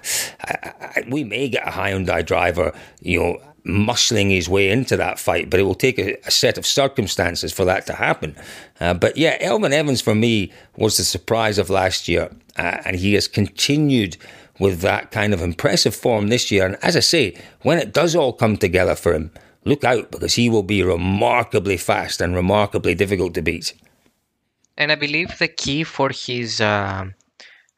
I, 0.42 0.72
I, 0.80 1.04
we 1.08 1.24
may 1.24 1.48
get 1.48 1.66
a 1.66 1.70
Hyundai 1.70 2.24
driver, 2.24 2.74
you 3.00 3.20
know, 3.20 3.53
muscling 3.66 4.30
his 4.30 4.48
way 4.48 4.68
into 4.70 4.96
that 4.96 5.18
fight, 5.18 5.48
but 5.48 5.58
it 5.58 5.62
will 5.62 5.74
take 5.74 5.98
a, 5.98 6.16
a 6.26 6.30
set 6.30 6.58
of 6.58 6.66
circumstances 6.66 7.52
for 7.52 7.64
that 7.64 7.86
to 7.86 7.94
happen. 7.94 8.36
Uh, 8.80 8.94
but 8.94 9.16
yeah, 9.16 9.38
Elfyn 9.42 9.72
Evans 9.72 10.00
for 10.00 10.14
me 10.14 10.52
was 10.76 10.96
the 10.96 11.04
surprise 11.04 11.58
of 11.58 11.70
last 11.70 12.06
year, 12.06 12.30
uh, 12.56 12.78
and 12.84 12.96
he 12.96 13.14
has 13.14 13.26
continued 13.26 14.16
with 14.58 14.80
that 14.80 15.10
kind 15.10 15.32
of 15.32 15.40
impressive 15.40 15.94
form 15.94 16.28
this 16.28 16.50
year. 16.50 16.66
And 16.66 16.76
as 16.82 16.96
I 16.96 17.00
say, 17.00 17.36
when 17.62 17.78
it 17.78 17.92
does 17.92 18.14
all 18.14 18.32
come 18.32 18.56
together 18.56 18.94
for 18.94 19.14
him, 19.14 19.30
look 19.64 19.82
out 19.82 20.10
because 20.10 20.34
he 20.34 20.48
will 20.48 20.62
be 20.62 20.82
remarkably 20.82 21.76
fast 21.76 22.20
and 22.20 22.34
remarkably 22.34 22.94
difficult 22.94 23.34
to 23.34 23.42
beat. 23.42 23.72
And 24.76 24.92
I 24.92 24.96
believe 24.96 25.38
the 25.38 25.48
key 25.48 25.84
for 25.84 26.10
his. 26.10 26.60
Uh 26.60 27.10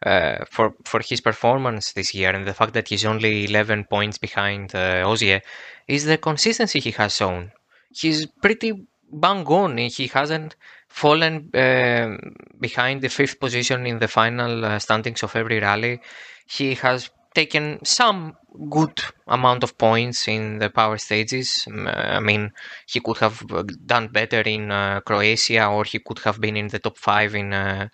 uh, 0.06 0.44
for 0.48 0.74
for 0.84 1.00
his 1.00 1.20
performance 1.20 1.92
this 1.92 2.14
year 2.14 2.30
and 2.30 2.46
the 2.46 2.54
fact 2.54 2.72
that 2.74 2.88
he's 2.88 3.04
only 3.04 3.44
11 3.44 3.84
points 3.84 4.18
behind 4.18 4.74
uh, 4.74 5.02
Ogier 5.04 5.40
is 5.88 6.04
the 6.04 6.16
consistency 6.16 6.78
he 6.80 6.92
has 6.92 7.16
shown. 7.16 7.50
He's 7.90 8.26
pretty 8.26 8.72
bang 9.10 9.44
on. 9.46 9.78
He 9.78 10.06
hasn't 10.06 10.56
fallen 10.88 11.50
uh, 11.54 12.16
behind 12.60 13.02
the 13.02 13.08
fifth 13.08 13.40
position 13.40 13.86
in 13.86 13.98
the 13.98 14.08
final 14.08 14.64
uh, 14.64 14.78
standings 14.78 15.22
of 15.22 15.34
every 15.34 15.60
rally. 15.60 16.00
He 16.46 16.74
has 16.74 17.10
taken 17.34 17.84
some 17.84 18.34
good 18.70 18.98
amount 19.26 19.62
of 19.62 19.76
points 19.76 20.26
in 20.26 20.58
the 20.58 20.70
power 20.70 20.96
stages. 20.96 21.66
Um, 21.68 21.86
I 21.88 22.20
mean, 22.20 22.52
he 22.86 23.00
could 23.00 23.18
have 23.18 23.42
done 23.84 24.08
better 24.08 24.40
in 24.40 24.70
uh, 24.70 25.00
Croatia, 25.00 25.66
or 25.66 25.84
he 25.84 25.98
could 25.98 26.20
have 26.20 26.40
been 26.40 26.56
in 26.56 26.68
the 26.68 26.78
top 26.78 26.96
five 26.96 27.34
in 27.34 27.52
uh, 27.52 27.88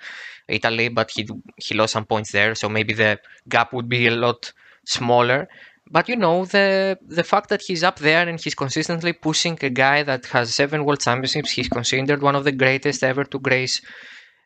Italy, 0.48 0.88
but 0.88 1.10
he 1.10 1.28
he 1.56 1.74
lost 1.74 1.92
some 1.92 2.06
points 2.06 2.32
there. 2.32 2.54
So 2.54 2.68
maybe 2.68 2.94
the 2.94 3.18
gap 3.48 3.72
would 3.72 3.88
be 3.88 4.06
a 4.06 4.10
lot 4.10 4.52
smaller. 4.84 5.48
But 5.90 6.08
you 6.08 6.16
know 6.16 6.44
the 6.44 6.98
the 7.06 7.24
fact 7.24 7.48
that 7.50 7.62
he's 7.62 7.82
up 7.82 7.98
there 7.98 8.28
and 8.28 8.40
he's 8.40 8.54
consistently 8.54 9.12
pushing 9.12 9.58
a 9.62 9.70
guy 9.70 10.02
that 10.02 10.26
has 10.26 10.54
seven 10.54 10.84
world 10.84 11.00
championships. 11.00 11.50
He's 11.52 11.68
considered 11.68 12.22
one 12.22 12.36
of 12.36 12.44
the 12.44 12.52
greatest 12.52 13.02
ever 13.02 13.24
to 13.24 13.38
grace 13.38 13.80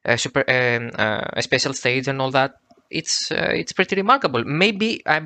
a 0.04 0.16
super 0.16 0.44
um, 0.48 0.90
uh, 0.98 1.24
a 1.34 1.42
special 1.42 1.72
stage 1.72 2.08
and 2.08 2.20
all 2.20 2.30
that. 2.30 2.54
It's 2.90 3.30
uh, 3.32 3.50
it's 3.52 3.72
pretty 3.72 3.96
remarkable. 3.96 4.44
Maybe 4.44 5.02
I 5.06 5.22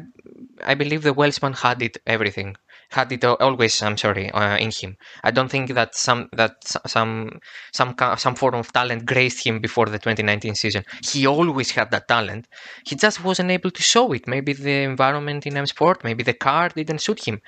I 0.65 0.75
believe 0.75 1.03
the 1.03 1.13
Welshman 1.13 1.53
had 1.53 1.83
it 1.83 1.99
everything 2.07 2.57
had 2.91 3.13
it 3.13 3.25
always. 3.25 3.83
I'm 3.83 3.97
sorry 3.97 4.31
uh, 4.31 4.57
in 4.57 4.71
him. 4.71 4.97
I 5.23 5.31
don't 5.31 5.51
think 5.51 5.73
that 5.75 5.95
some 5.95 6.29
that 6.33 6.57
some 6.87 7.41
some 7.73 7.95
some 8.17 8.35
form 8.35 8.55
of 8.57 8.73
talent 8.73 9.07
graced 9.07 9.45
him 9.47 9.61
before 9.61 9.87
the 9.87 9.99
2019 9.99 10.55
season. 10.55 10.85
He 11.05 11.27
always 11.27 11.71
had 11.71 11.91
that 11.93 12.09
talent. 12.09 12.49
He 12.85 12.97
just 12.97 13.23
wasn't 13.25 13.51
able 13.51 13.71
to 13.71 13.83
show 13.83 14.13
it. 14.13 14.27
Maybe 14.27 14.53
the 14.53 14.83
environment 14.83 15.47
in 15.47 15.57
M 15.57 15.67
Sport, 15.67 16.05
maybe 16.05 16.23
the 16.23 16.35
car 16.35 16.69
didn't 16.69 17.01
suit 17.01 17.27
him. 17.27 17.41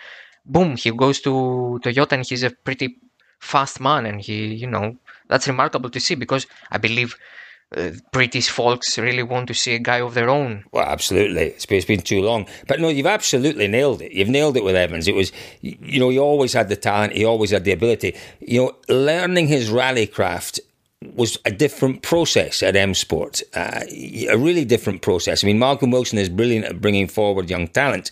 Boom, 0.44 0.76
he 0.76 0.90
goes 0.90 1.20
to 1.22 1.81
Toyota 1.83 2.12
and 2.12 2.26
he's 2.26 2.42
a 2.42 2.50
pretty 2.50 2.96
fast 3.40 3.81
man, 3.81 4.07
and 4.07 4.20
he 4.20 4.55
you 4.55 4.66
know 4.68 4.96
that's 5.28 5.48
remarkable 5.48 5.90
to 5.90 6.00
see 6.00 6.14
because 6.14 6.46
I 6.70 6.78
believe 6.78 7.16
uh, 7.76 7.90
British 8.12 8.48
folks 8.48 8.98
really 8.98 9.22
want 9.22 9.48
to 9.48 9.54
see 9.54 9.74
a 9.74 9.78
guy 9.78 10.00
of 10.00 10.14
their 10.14 10.28
own. 10.28 10.64
Well, 10.72 10.85
absolutely. 10.85 11.48
It's 11.48 11.66
been, 11.66 11.78
it's 11.78 11.87
been 11.87 12.00
too 12.00 12.22
long. 12.22 12.46
But 12.66 12.80
no, 12.80 12.88
you've 12.88 13.06
absolutely 13.06 13.68
nailed 13.68 14.02
it. 14.02 14.12
You've 14.12 14.28
nailed 14.28 14.56
it 14.56 14.64
with 14.64 14.76
Evans. 14.76 15.08
It 15.08 15.14
was, 15.14 15.32
you 15.61 15.98
know, 16.00 16.11
he 16.11 16.18
always 16.18 16.52
had 16.52 16.68
the 16.68 16.76
talent, 16.76 17.14
he 17.14 17.24
always 17.24 17.50
had 17.50 17.64
the 17.64 17.72
ability. 17.72 18.16
You 18.40 18.61
know, 18.61 18.76
learning 18.88 19.48
his 19.48 19.70
rally 19.70 20.06
craft 20.06 20.61
was 21.14 21.38
a 21.44 21.50
different 21.50 22.02
process 22.02 22.62
at 22.62 22.76
M 22.76 22.94
Sport, 22.94 23.42
uh, 23.54 23.80
a 24.28 24.37
really 24.37 24.64
different 24.64 25.02
process. 25.02 25.42
I 25.42 25.46
mean, 25.46 25.58
Malcolm 25.58 25.90
Wilson 25.90 26.18
is 26.18 26.28
brilliant 26.28 26.64
at 26.66 26.80
bringing 26.80 27.08
forward 27.08 27.50
young 27.50 27.68
talent, 27.68 28.11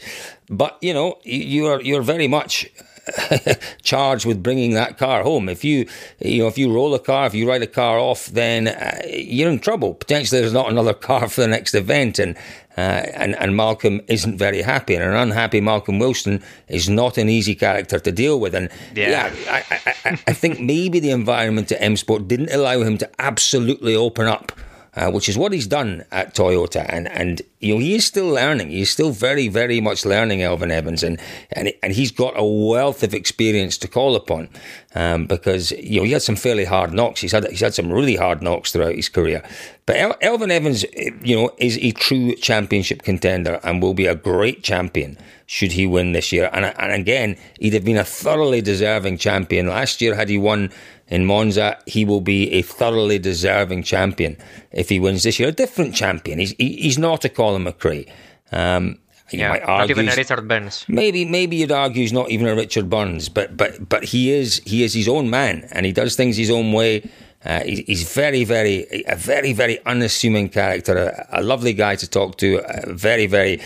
but 0.48 0.76
you 0.80 0.92
know, 0.92 1.18
you 1.22 1.66
are 1.66 1.80
you're 1.80 2.02
very 2.02 2.28
much 2.28 2.68
charged 3.82 4.26
with 4.26 4.42
bringing 4.42 4.74
that 4.74 4.98
car 4.98 5.22
home. 5.22 5.48
If 5.48 5.64
you, 5.64 5.88
you 6.20 6.42
know, 6.42 6.48
if 6.48 6.58
you 6.58 6.72
roll 6.72 6.94
a 6.94 6.98
car, 6.98 7.26
if 7.26 7.34
you 7.34 7.48
write 7.48 7.62
a 7.62 7.66
car 7.66 7.98
off, 7.98 8.26
then 8.26 8.68
uh, 8.68 9.00
you're 9.08 9.50
in 9.50 9.58
trouble. 9.58 9.94
Potentially, 9.94 10.40
there's 10.40 10.52
not 10.52 10.70
another 10.70 10.94
car 11.10 11.28
for 11.28 11.40
the 11.40 11.48
next 11.48 11.74
event, 11.74 12.18
and 12.18 12.36
uh, 12.76 13.06
and 13.14 13.34
and 13.36 13.56
Malcolm 13.56 14.00
isn't 14.06 14.36
very 14.36 14.62
happy, 14.62 14.94
and 14.94 15.04
an 15.04 15.14
unhappy 15.14 15.60
Malcolm 15.60 15.98
Wilson 15.98 16.42
is 16.68 16.88
not 16.88 17.18
an 17.18 17.28
easy 17.28 17.54
character 17.54 17.98
to 17.98 18.12
deal 18.12 18.40
with. 18.40 18.54
And 18.54 18.70
yeah, 18.94 19.32
yeah 19.32 19.34
I, 19.50 19.82
I, 20.04 20.18
I 20.28 20.32
think 20.32 20.60
maybe 20.60 21.00
the 21.00 21.10
environment 21.10 21.72
at 21.72 21.80
M 21.82 21.96
Sport 21.96 22.28
didn't 22.28 22.52
allow 22.52 22.80
him 22.80 22.98
to 22.98 23.10
absolutely 23.18 23.94
open 23.94 24.26
up 24.26 24.52
uh, 24.94 25.10
which 25.10 25.28
is 25.28 25.38
what 25.38 25.52
he's 25.52 25.66
done 25.66 26.04
at 26.10 26.34
Toyota. 26.34 26.84
And, 26.88 27.08
and, 27.08 27.42
you 27.60 27.74
know, 27.74 27.80
he 27.80 27.94
is 27.94 28.06
still 28.06 28.28
learning. 28.28 28.70
He's 28.70 28.90
still 28.90 29.10
very, 29.10 29.48
very 29.48 29.80
much 29.80 30.04
learning, 30.04 30.40
Elfyn 30.40 30.70
Evans. 30.70 31.02
And, 31.02 31.20
and, 31.52 31.72
and 31.82 31.92
he's 31.92 32.10
got 32.10 32.34
a 32.36 32.44
wealth 32.44 33.02
of 33.02 33.14
experience 33.14 33.78
to 33.78 33.88
call 33.88 34.16
upon 34.16 34.48
um, 34.94 35.26
because, 35.26 35.70
you 35.72 36.00
know, 36.00 36.04
he 36.04 36.12
had 36.12 36.22
some 36.22 36.36
fairly 36.36 36.64
hard 36.64 36.92
knocks. 36.92 37.20
He's 37.20 37.32
had, 37.32 37.46
he's 37.48 37.60
had 37.60 37.74
some 37.74 37.92
really 37.92 38.16
hard 38.16 38.42
knocks 38.42 38.72
throughout 38.72 38.94
his 38.94 39.08
career. 39.08 39.42
But 39.86 39.96
El- 39.96 40.14
Elfyn 40.14 40.50
Evans, 40.50 40.84
you 41.22 41.36
know, 41.36 41.50
is 41.58 41.78
a 41.78 41.92
true 41.92 42.34
championship 42.36 43.02
contender 43.02 43.60
and 43.62 43.82
will 43.82 43.94
be 43.94 44.06
a 44.06 44.14
great 44.14 44.62
champion 44.62 45.18
should 45.46 45.72
he 45.72 45.84
win 45.84 46.12
this 46.12 46.30
year. 46.30 46.48
And, 46.52 46.64
and 46.64 46.92
again, 46.92 47.36
he'd 47.58 47.74
have 47.74 47.84
been 47.84 47.96
a 47.96 48.04
thoroughly 48.04 48.60
deserving 48.60 49.18
champion. 49.18 49.66
Last 49.66 50.00
year, 50.00 50.14
had 50.14 50.28
he 50.28 50.38
won 50.38 50.70
in 51.10 51.26
Monza, 51.26 51.76
he 51.86 52.04
will 52.04 52.20
be 52.20 52.50
a 52.52 52.62
thoroughly 52.62 53.18
deserving 53.18 53.82
champion 53.82 54.36
if 54.72 54.88
he 54.88 55.00
wins 55.00 55.24
this 55.24 55.38
year. 55.38 55.48
A 55.48 55.52
different 55.52 55.94
champion. 55.94 56.38
He's 56.38 56.54
he's 56.58 56.98
not 56.98 57.24
a 57.24 57.28
Colin 57.28 57.64
McRae. 57.64 58.08
Um, 58.52 58.98
yeah, 59.32 59.64
not 59.66 59.90
even 59.90 60.08
a 60.08 60.14
Richard 60.14 60.48
Burns. 60.48 60.84
Maybe, 60.88 61.24
maybe 61.24 61.56
you'd 61.56 61.70
argue 61.70 62.02
he's 62.02 62.12
not 62.12 62.30
even 62.30 62.48
a 62.48 62.54
Richard 62.54 62.88
Burns, 62.90 63.28
but 63.28 63.56
but 63.56 63.88
but 63.88 64.04
he 64.04 64.30
is 64.32 64.60
he 64.64 64.82
is 64.82 64.94
his 64.94 65.08
own 65.08 65.30
man, 65.30 65.68
and 65.72 65.86
he 65.86 65.92
does 65.92 66.16
things 66.16 66.36
his 66.36 66.50
own 66.50 66.72
way. 66.72 67.08
Uh, 67.42 67.62
he's 67.64 68.12
very, 68.12 68.44
very, 68.44 69.04
a 69.08 69.16
very, 69.16 69.54
very 69.54 69.82
unassuming 69.86 70.48
character, 70.48 70.96
a, 71.32 71.40
a 71.40 71.42
lovely 71.42 71.72
guy 71.72 71.96
to 71.96 72.06
talk 72.06 72.36
to. 72.36 72.60
very, 72.88 73.26
very, 73.26 73.58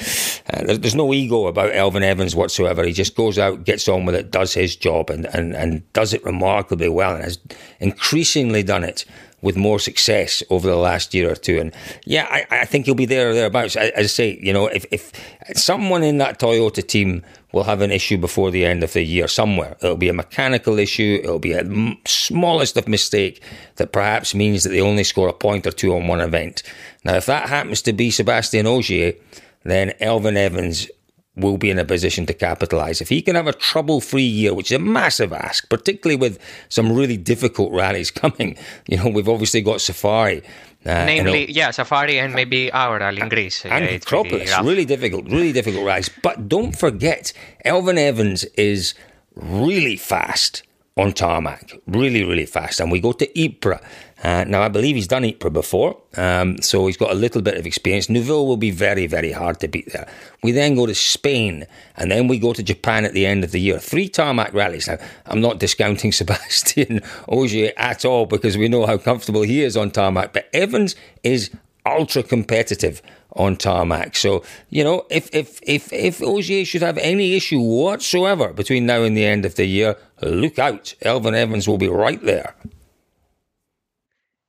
uh, 0.53 0.63
there's, 0.65 0.79
there's, 0.79 0.95
no 0.95 1.13
ego 1.13 1.49
about 1.49 1.73
Elfyn 1.73 2.03
Evans 2.03 2.37
whatsoever. 2.37 2.85
He 2.85 2.93
just 2.93 3.17
goes 3.17 3.37
out, 3.37 3.65
gets 3.65 3.89
on 3.89 4.05
with 4.05 4.15
it, 4.15 4.31
does 4.31 4.55
his 4.55 4.77
job, 4.77 5.11
and, 5.11 5.27
and, 5.35 5.57
and 5.57 5.93
does 5.93 6.15
it 6.15 6.25
remarkably 6.25 6.89
well, 6.89 7.17
and 7.17 7.25
has 7.25 7.39
increasingly 7.81 8.63
done 8.63 8.85
it 8.85 9.05
with 9.43 9.57
more 9.57 9.79
success 9.79 10.43
over 10.51 10.69
the 10.69 10.77
last 10.77 11.13
year 11.13 11.31
or 11.31 11.37
two. 11.37 11.59
And 11.59 11.75
yeah, 12.07 12.27
I, 12.31 12.47
I 12.63 12.65
think 12.65 12.87
he'll 12.87 12.95
be 12.95 13.07
there 13.07 13.31
or 13.31 13.35
thereabouts. 13.35 13.77
As 13.77 13.93
I 13.97 14.07
say, 14.07 14.39
you 14.41 14.53
know, 14.53 14.69
if, 14.69 14.87
if 14.91 15.13
someone 15.55 16.03
in 16.03 16.19
that 16.19 16.39
Toyota 16.39 16.87
team 16.87 17.23
will 17.55 17.63
have 17.63 17.83
an 17.83 17.93
issue 17.93 18.19
before 18.19 18.51
the 18.51 18.65
end 18.65 18.83
of 18.83 18.93
the 18.95 19.03
year 19.05 19.29
somewhere, 19.29 19.77
it'll 19.81 19.97
be 19.97 20.09
a 20.09 20.13
mechanical 20.13 20.77
issue, 20.77 21.21
it'll 21.23 21.39
be 21.39 21.53
a 21.53 21.65
smallest 22.05 22.77
of 22.77 22.89
mistake 22.89 23.41
that 23.77 23.93
perhaps 23.93 24.35
means 24.35 24.65
that 24.65 24.71
they 24.71 24.81
only 24.81 25.05
score 25.05 25.29
a 25.29 25.33
point 25.33 25.65
or 25.65 25.71
two 25.71 25.95
on 25.95 26.09
one 26.09 26.21
event. 26.21 26.65
Now, 27.05 27.15
if 27.15 27.27
that 27.27 27.49
happens 27.49 27.81
to 27.83 27.93
be 27.93 28.11
Sebastian 28.11 28.67
Ogier, 28.67 29.13
then 29.63 29.91
Elfyn 30.01 30.37
Evans 30.37 30.89
will 31.37 31.59
be 31.59 31.71
in 31.71 31.79
a 31.79 31.85
position 31.85 32.27
to 32.27 32.35
capitalise. 32.35 33.01
If 33.01 33.09
he 33.09 33.21
can 33.21 33.35
have 33.35 33.47
a 33.47 33.53
trouble 33.53 34.01
free 34.01 34.23
year, 34.23 34.55
which 34.55 34.71
is 34.71 34.77
a 34.77 34.79
massive 34.79 35.33
ask, 35.33 35.69
particularly 35.69 36.17
with 36.17 36.39
some 36.69 36.93
really 36.93 37.17
difficult 37.17 37.73
rallies 37.73 38.11
coming, 38.23 38.57
you 38.87 38.97
know, 38.99 39.09
we've 39.09 39.29
obviously 39.29 39.61
got 39.61 39.81
Safari. 39.81 40.43
Uh, 40.87 41.07
Namely, 41.07 41.51
yeah, 41.51 41.71
Safari 41.71 42.19
and 42.19 42.35
maybe 42.35 42.71
our 42.71 42.99
rally 42.99 43.23
in 43.23 43.31
Greece. 43.31 43.65
And 43.65 43.85
yeah, 43.87 43.93
Acropolis, 43.93 44.53
really 44.63 44.85
difficult, 44.85 45.25
really 45.27 45.53
difficult 45.53 45.87
rallies. 45.87 46.11
But 46.23 46.47
don't 46.49 46.77
forget, 46.77 47.33
Elfyn 47.65 47.97
Evans 47.97 48.45
is 48.57 48.95
really 49.35 49.97
fast 49.97 50.63
on 50.97 51.13
tarmac, 51.13 51.73
really, 51.89 52.23
really 52.23 52.47
fast. 52.47 52.79
And 52.79 52.91
we 52.91 53.01
go 53.01 53.13
to 53.13 53.41
Ypres. 53.41 53.81
Uh, 54.23 54.45
now, 54.45 54.63
I 54.63 54.69
believe 54.69 54.95
he's 54.95 55.09
done 55.09 55.25
Ypres 55.25 55.53
before, 55.53 56.01
um, 56.17 56.57
so 56.63 56.87
he's 56.87 56.97
got 56.97 57.11
a 57.11 57.15
little 57.15 57.43
bit 57.43 57.57
of 57.57 57.67
experience. 57.67 58.09
Neuville 58.09 58.47
will 58.47 58.57
be 58.57 58.71
very, 58.71 59.07
very 59.07 59.33
hard 59.33 59.61
to 59.61 59.69
beat 59.69 59.93
there. 59.93 60.09
We 60.43 60.53
then 60.53 60.77
go 60.77 60.87
to 60.87 60.95
Spain, 60.95 61.67
and 61.97 62.11
then 62.11 62.29
we 62.29 62.39
go 62.39 62.53
to 62.53 62.63
Japan 62.63 63.05
at 63.05 63.13
the 63.13 63.27
end 63.27 63.43
of 63.45 63.51
the 63.51 63.61
year. 63.61 63.79
Three 63.79 64.09
tarmac 64.09 64.55
rallies. 64.55 64.87
Now, 64.87 64.99
I'm 65.27 65.41
not 65.41 65.59
discounting 65.59 66.13
Sebastian 66.13 67.03
Ogier 67.29 67.73
at 67.77 68.05
all 68.05 68.25
because 68.27 68.57
we 68.57 68.69
know 68.69 68.87
how 68.87 68.97
comfortable 68.97 69.43
he 69.43 69.63
is 69.63 69.77
on 69.77 69.91
tarmac, 69.91 70.33
but 70.33 70.49
Evans 70.55 70.95
is 71.23 71.51
ultra 71.87 72.23
competitive 72.23 73.03
on 73.37 73.57
tarmac. 73.57 74.17
So, 74.17 74.43
you 74.71 74.85
know, 74.85 75.07
if 75.11 75.29
if 75.35 75.61
if 75.63 75.93
if 75.93 76.23
Ogier 76.23 76.65
should 76.65 76.83
have 76.83 76.99
any 76.99 77.35
issue 77.35 77.61
whatsoever 77.61 78.53
between 78.53 78.87
now 78.87 79.03
and 79.03 79.17
the 79.17 79.27
end 79.27 79.45
of 79.45 79.57
the 79.57 79.67
year, 79.67 79.97
look 80.29 80.59
out. 80.59 80.95
Elfyn 81.03 81.35
Evans 81.35 81.69
will 81.69 81.79
be 81.79 81.89
right 81.89 82.23
there. 82.23 82.55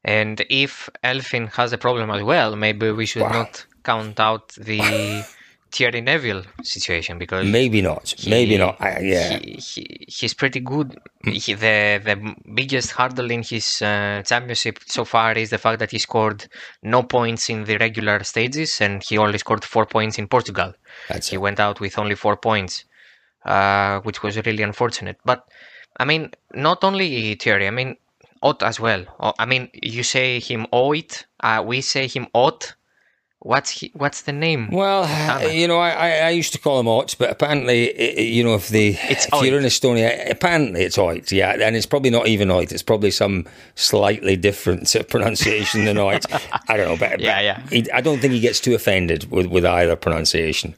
And 0.03 0.45
if 0.49 0.89
Elfyn 1.03 1.51
has 1.53 1.73
a 1.73 1.77
problem 1.77 2.11
as 2.11 2.21
well, 2.21 2.55
maybe 2.55 2.91
we 2.91 3.07
should 3.07 3.23
wow. 3.23 3.31
not 3.31 3.65
count 3.83 4.19
out 4.19 4.49
the 4.53 5.25
Thierry 5.75 5.99
Neuville 5.99 6.43
situation 6.63 7.17
because 7.17 7.45
maybe 7.45 7.81
not, 7.81 8.13
he, 8.17 8.29
maybe 8.29 8.57
not. 8.57 8.79
I, 8.79 8.99
yeah, 8.99 9.39
he, 9.39 9.53
he, 9.53 10.05
he's 10.07 10.33
pretty 10.33 10.61
good. 10.61 10.97
He, 11.23 11.53
the 11.53 11.99
the 12.03 12.35
biggest 12.53 12.91
hurdle 12.91 13.29
in 13.29 13.43
his 13.43 13.81
uh, 13.81 14.21
championship 14.25 14.79
so 14.85 15.03
far 15.03 15.33
is 15.33 15.49
the 15.49 15.57
fact 15.57 15.79
that 15.79 15.91
he 15.91 15.99
scored 15.99 16.45
no 16.81 17.03
points 17.03 17.49
in 17.49 17.65
the 17.65 17.77
regular 17.77 18.23
stages 18.23 18.79
and 18.79 19.03
he 19.03 19.17
only 19.17 19.38
scored 19.38 19.65
four 19.65 19.85
points 19.85 20.17
in 20.17 20.27
Portugal. 20.27 20.73
That's 21.09 21.29
he 21.29 21.35
it. 21.35 21.39
went 21.39 21.59
out 21.59 21.81
with 21.81 21.97
only 21.97 22.15
four 22.15 22.38
points, 22.38 22.85
uh, 23.45 23.99
which 24.01 24.23
was 24.23 24.38
really 24.45 24.63
unfortunate. 24.63 25.17
But 25.23 25.47
I 25.97 26.05
mean, 26.05 26.31
not 26.53 26.84
only 26.84 27.36
Thierry. 27.36 27.67
I 27.67 27.71
mean, 27.71 27.97
Ott 28.41 28.62
as 28.63 28.79
well. 28.79 29.05
I 29.39 29.45
mean, 29.45 29.69
you 29.73 30.03
say 30.03 30.39
him 30.39 30.67
Oit. 30.73 31.25
Uh, 31.39 31.63
we 31.65 31.81
say 31.81 32.08
him 32.08 32.27
Ott 32.34 32.75
What's 33.45 33.69
he, 33.69 33.91
what's 33.93 34.23
the 34.23 34.31
name? 34.31 34.71
Well, 34.71 35.05
you 35.53 35.67
know, 35.67 35.77
I, 35.77 36.10
I 36.10 36.29
used 36.31 36.51
to 36.53 36.60
call 36.60 36.79
him 36.79 36.88
Oit, 36.88 37.15
but 37.19 37.29
apparently, 37.29 38.19
you 38.19 38.43
know, 38.43 38.55
if 38.55 38.69
the 38.69 38.97
it's 39.01 39.27
if 39.31 39.43
you're 39.43 39.60
in 39.60 39.65
Estonia, 39.65 40.31
apparently 40.31 40.81
it's 40.81 40.97
Oit, 40.97 41.31
yeah, 41.31 41.51
and 41.51 41.75
it's 41.75 41.86
probably 41.86 42.10
not 42.10 42.27
even 42.27 42.47
Oit. 42.49 42.71
It's 42.71 42.81
probably 42.81 43.12
some 43.12 43.45
slightly 43.75 44.36
different 44.36 44.91
pronunciation 45.10 45.86
than 45.86 45.97
Oit. 45.97 46.25
I 46.67 46.75
don't 46.75 46.88
know, 46.88 46.97
but, 46.97 47.19
yeah, 47.19 47.39
yeah. 47.39 47.60
He, 47.69 47.91
I 47.91 48.01
don't 48.01 48.19
think 48.19 48.34
he 48.34 48.39
gets 48.39 48.60
too 48.60 48.73
offended 48.73 49.29
with 49.29 49.45
with 49.45 49.63
either 49.63 49.95
pronunciation. 49.95 50.73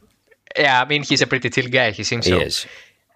Yeah, 0.58 0.82
I 0.82 0.86
mean, 0.86 1.04
he's 1.04 1.22
a 1.22 1.28
pretty 1.28 1.50
chill 1.50 1.70
guy. 1.70 1.92
He 1.92 2.04
seems 2.04 2.26
he 2.26 2.32
so. 2.32 2.40
is. 2.40 2.66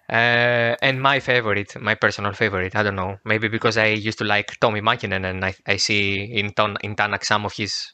Uh, 0.08 0.76
and 0.82 1.00
my 1.00 1.20
favorite, 1.20 1.80
my 1.80 1.94
personal 1.94 2.32
favorite, 2.32 2.76
I 2.76 2.82
don't 2.82 2.96
know, 2.96 3.18
maybe 3.24 3.48
because 3.48 3.78
I 3.78 3.86
used 3.86 4.18
to 4.18 4.24
like 4.24 4.58
Tommy 4.60 4.80
Mäkinen 4.80 5.24
and 5.24 5.44
I, 5.44 5.54
I 5.66 5.76
see 5.76 6.24
in, 6.24 6.52
Ton, 6.52 6.76
in 6.82 6.96
Tanak 6.96 7.24
some 7.24 7.46
of 7.46 7.54
his 7.54 7.92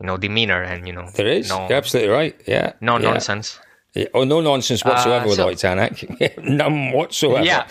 you 0.00 0.06
know 0.06 0.16
demeanor 0.16 0.62
and 0.62 0.86
you 0.86 0.92
know 0.92 1.08
there 1.14 1.26
is 1.26 1.48
no, 1.48 1.66
you're 1.68 1.78
absolutely 1.78 2.12
right 2.12 2.40
yeah 2.46 2.72
no 2.80 2.98
yeah. 2.98 3.10
nonsense 3.10 3.58
yeah. 3.94 4.04
Oh, 4.12 4.24
no 4.24 4.42
nonsense 4.42 4.84
whatsoever 4.84 5.24
uh, 5.24 5.28
with 5.28 5.58
so, 5.58 5.66
Tanak. 5.66 5.96
None 6.44 6.92
whatsoever. 6.92 7.42
Yeah, 7.42 7.66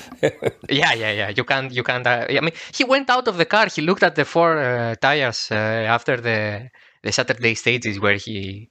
yeah, 0.67 0.93
yeah, 0.93 1.11
yeah. 1.11 1.29
You 1.29 1.43
can't, 1.43 1.71
you 1.71 1.83
can't. 1.83 2.05
Uh, 2.05 2.25
I 2.27 2.41
mean, 2.41 2.53
he 2.73 2.83
went 2.83 3.09
out 3.11 3.27
of 3.27 3.37
the 3.37 3.45
car. 3.45 3.67
He 3.67 3.83
looked 3.83 4.01
at 4.01 4.15
the 4.15 4.25
four 4.25 4.57
uh, 4.57 4.95
tires 4.95 5.47
uh, 5.51 5.53
after 5.53 6.17
the 6.19 6.69
the 7.03 7.11
Saturday 7.11 7.53
stages 7.53 7.99
where 7.99 8.15
he 8.15 8.67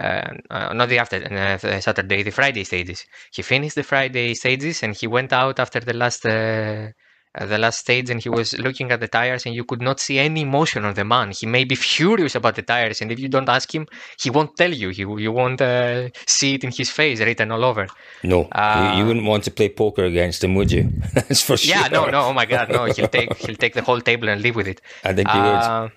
uh, 0.00 0.30
uh, 0.50 0.72
not 0.74 0.88
the 0.88 0.98
after 0.98 1.16
uh, 1.16 1.56
the 1.56 1.80
Saturday, 1.80 2.22
the 2.22 2.30
Friday 2.30 2.64
stages. 2.64 3.04
He 3.32 3.42
finished 3.42 3.74
the 3.76 3.82
Friday 3.82 4.34
stages 4.34 4.82
and 4.82 4.94
he 4.94 5.06
went 5.06 5.32
out 5.32 5.58
after 5.58 5.80
the 5.80 5.94
last 5.94 6.24
uh, 6.26 6.88
uh, 7.38 7.44
the 7.44 7.58
last 7.58 7.80
stage 7.80 8.08
and 8.08 8.22
he 8.22 8.30
was 8.30 8.58
looking 8.58 8.90
at 8.90 9.00
the 9.00 9.08
tires 9.08 9.44
and 9.44 9.54
you 9.54 9.62
could 9.64 9.82
not 9.82 10.00
see 10.00 10.18
any 10.18 10.40
emotion 10.40 10.84
on 10.86 10.94
the 10.94 11.04
man. 11.04 11.32
He 11.38 11.44
may 11.46 11.64
be 11.64 11.74
furious 11.74 12.34
about 12.34 12.54
the 12.54 12.62
tires 12.62 13.02
and 13.02 13.12
if 13.12 13.18
you 13.18 13.28
don't 13.28 13.48
ask 13.48 13.74
him, 13.74 13.86
he 14.18 14.30
won't 14.30 14.56
tell 14.56 14.72
you. 14.72 14.88
He, 14.88 15.02
you 15.02 15.32
won't 15.32 15.60
uh, 15.60 16.08
see 16.26 16.54
it 16.54 16.64
in 16.64 16.70
his 16.72 16.88
face 16.90 17.20
written 17.20 17.52
all 17.52 17.64
over. 17.64 17.86
No, 18.22 18.40
you, 18.40 18.48
Uh, 18.52 18.94
you 18.96 19.06
wouldn't 19.06 19.26
want 19.26 19.44
to 19.44 19.50
play 19.50 19.68
poker 19.68 20.04
against 20.04 20.42
him, 20.44 20.54
would 20.54 20.72
you? 20.72 20.90
That's 21.14 21.42
for 21.42 21.58
sure. 21.58 21.76
Yeah, 21.76 21.88
no, 21.88 22.06
no, 22.06 22.20
oh 22.22 22.32
my 22.32 22.46
god, 22.46 22.70
no. 22.70 22.84
He'll 22.86 23.08
take 23.08 23.36
he'll 23.36 23.56
take 23.56 23.74
the 23.74 23.82
whole 23.82 24.00
table 24.00 24.28
and 24.30 24.40
live 24.40 24.56
with 24.56 24.68
it. 24.68 24.80
I 25.04 25.12
think 25.12 25.28
he 25.30 25.38
would. 25.38 25.92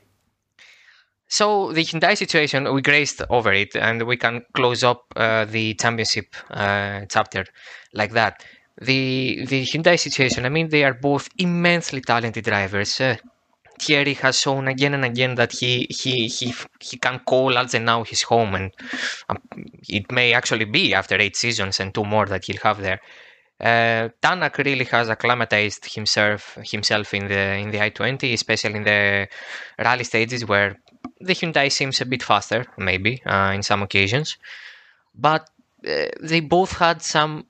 So 1.30 1.72
the 1.72 1.84
Hyundai 1.86 2.18
situation, 2.18 2.72
we 2.74 2.82
grazed 2.82 3.22
over 3.30 3.54
it, 3.54 3.76
and 3.76 4.04
we 4.04 4.18
can 4.18 4.44
close 4.54 4.84
up 4.84 5.06
uh, 5.16 5.46
the 5.46 5.76
championship 5.76 6.36
uh, 6.50 7.02
chapter 7.08 7.46
like 7.94 8.14
that. 8.14 8.44
The 8.82 9.46
the 9.46 9.66
Hyundai 9.66 10.00
situation, 10.00 10.46
I 10.46 10.50
mean, 10.50 10.70
they 10.70 10.84
are 10.84 10.94
both 10.96 11.30
immensely 11.38 12.02
talented 12.02 12.46
drivers. 12.46 13.00
Uh, 13.00 13.18
Thierry 13.80 14.16
has 14.16 14.40
shown 14.40 14.68
again 14.68 14.94
and 14.94 15.06
again 15.06 15.36
that 15.36 15.52
he 15.54 15.88
he 15.90 16.28
he 16.28 16.54
he 16.80 16.98
can 16.98 17.20
call 17.20 17.54
Alzenau 17.54 18.06
his 18.08 18.24
home, 18.24 18.56
and 18.56 18.72
um, 19.30 19.38
it 19.88 20.12
may 20.12 20.34
actually 20.34 20.66
be 20.66 20.94
after 20.94 21.16
eight 21.16 21.36
seasons 21.36 21.80
and 21.80 21.94
two 21.94 22.04
more 22.06 22.26
that 22.26 22.46
he'll 22.46 22.64
have 22.64 22.82
there. 22.82 23.00
Uh, 23.62 24.10
Tanak 24.22 24.58
really 24.58 24.86
has 24.86 25.10
acclimatized 25.10 25.86
himself 25.94 26.58
himself 26.64 27.14
in 27.14 27.28
the 27.28 27.42
in 27.64 27.72
the 27.72 27.80
i20, 27.80 28.34
especially 28.34 28.76
in 28.76 28.84
the 28.84 29.28
rally 29.78 30.06
stages 30.06 30.46
where 30.46 30.78
the 31.20 31.34
Hyundai 31.34 31.72
seems 31.72 32.02
a 32.02 32.06
bit 32.06 32.24
faster, 32.24 32.66
maybe 32.78 33.22
uh, 33.26 33.52
in 33.56 33.64
some 33.64 33.84
occasions. 33.84 34.38
But 35.16 35.50
uh, 35.88 36.08
they 36.22 36.42
both 36.42 36.74
had 36.78 37.02
some 37.02 37.46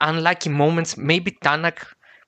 unlucky 0.00 0.50
moments. 0.50 0.96
Maybe 0.96 1.32
Tanak 1.32 1.86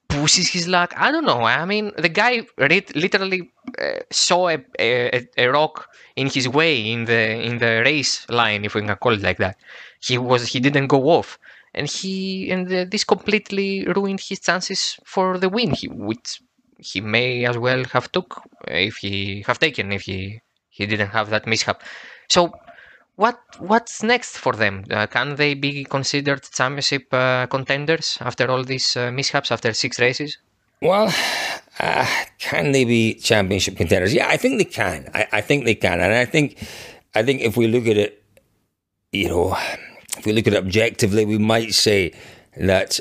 pushes 0.09 0.49
his 0.49 0.69
luck. 0.69 0.93
I 0.97 1.11
don't 1.11 1.25
know. 1.25 1.43
I 1.43 1.65
mean, 1.65 1.93
the 1.97 2.09
guy 2.09 2.47
rit- 2.59 2.95
literally 2.95 3.51
uh, 3.81 4.01
saw 4.11 4.49
a, 4.49 4.59
a, 4.79 5.29
a 5.39 5.47
rock 5.49 5.89
in 6.17 6.29
his 6.29 6.49
way 6.49 6.91
in 6.93 7.05
the 7.07 7.21
in 7.49 7.59
the 7.59 7.83
race 7.85 8.29
line, 8.29 8.65
if 8.65 8.75
we 8.75 8.83
can 8.83 8.97
call 8.97 9.13
it 9.13 9.23
like 9.23 9.39
that. 9.39 9.57
He 10.01 10.19
was 10.19 10.49
he 10.49 10.61
didn't 10.61 10.89
go 10.89 11.09
off, 11.11 11.39
and 11.75 11.89
he 11.89 12.51
and 12.51 12.71
uh, 12.73 12.85
this 12.91 13.05
completely 13.05 13.87
ruined 13.87 14.21
his 14.21 14.41
chances 14.41 14.99
for 15.05 15.39
the 15.39 15.49
win. 15.49 15.71
He, 15.71 15.89
which 15.89 16.41
he 16.83 17.01
may 17.01 17.45
as 17.45 17.57
well 17.57 17.85
have 17.93 18.11
took 18.13 18.43
if 18.69 18.97
he 18.97 19.45
have 19.47 19.59
taken 19.59 19.93
if 19.93 20.03
he 20.03 20.41
he 20.69 20.87
didn't 20.87 21.09
have 21.09 21.31
that 21.31 21.47
mishap. 21.47 21.83
So 22.29 22.53
what 23.17 23.39
what's 23.59 24.03
next 24.03 24.39
for 24.39 24.53
them? 24.53 24.85
Uh, 24.91 25.07
can 25.07 25.37
they 25.37 25.55
be 25.55 25.85
considered 25.85 26.43
championship 26.43 27.13
uh, 27.13 27.47
contenders 27.47 28.19
after 28.21 28.51
all 28.51 28.65
these 28.65 28.97
uh, 28.97 29.11
mishaps 29.11 29.53
after 29.53 29.73
six 29.73 30.01
races? 30.01 30.39
Well, 30.81 31.15
uh, 31.79 32.07
can 32.39 32.73
they 32.73 32.85
be 32.85 33.15
championship 33.15 33.77
contenders? 33.77 34.13
Yeah, 34.13 34.29
I 34.29 34.37
think 34.37 34.59
they 34.59 34.65
can. 34.65 35.09
I, 35.15 35.29
I 35.33 35.41
think 35.41 35.65
they 35.65 35.77
can, 35.77 36.01
and 36.01 36.13
I 36.13 36.25
think, 36.25 36.59
I 37.15 37.23
think 37.23 37.41
if 37.41 37.57
we 37.57 37.69
look 37.69 37.87
at 37.87 37.97
it, 37.97 38.25
you 39.13 39.29
know, 39.29 39.57
if 40.19 40.27
we 40.27 40.33
look 40.33 40.49
at 40.49 40.55
it 40.55 40.57
objectively, 40.57 41.25
we 41.25 41.39
might 41.39 41.73
say 41.75 42.13
that 42.57 42.99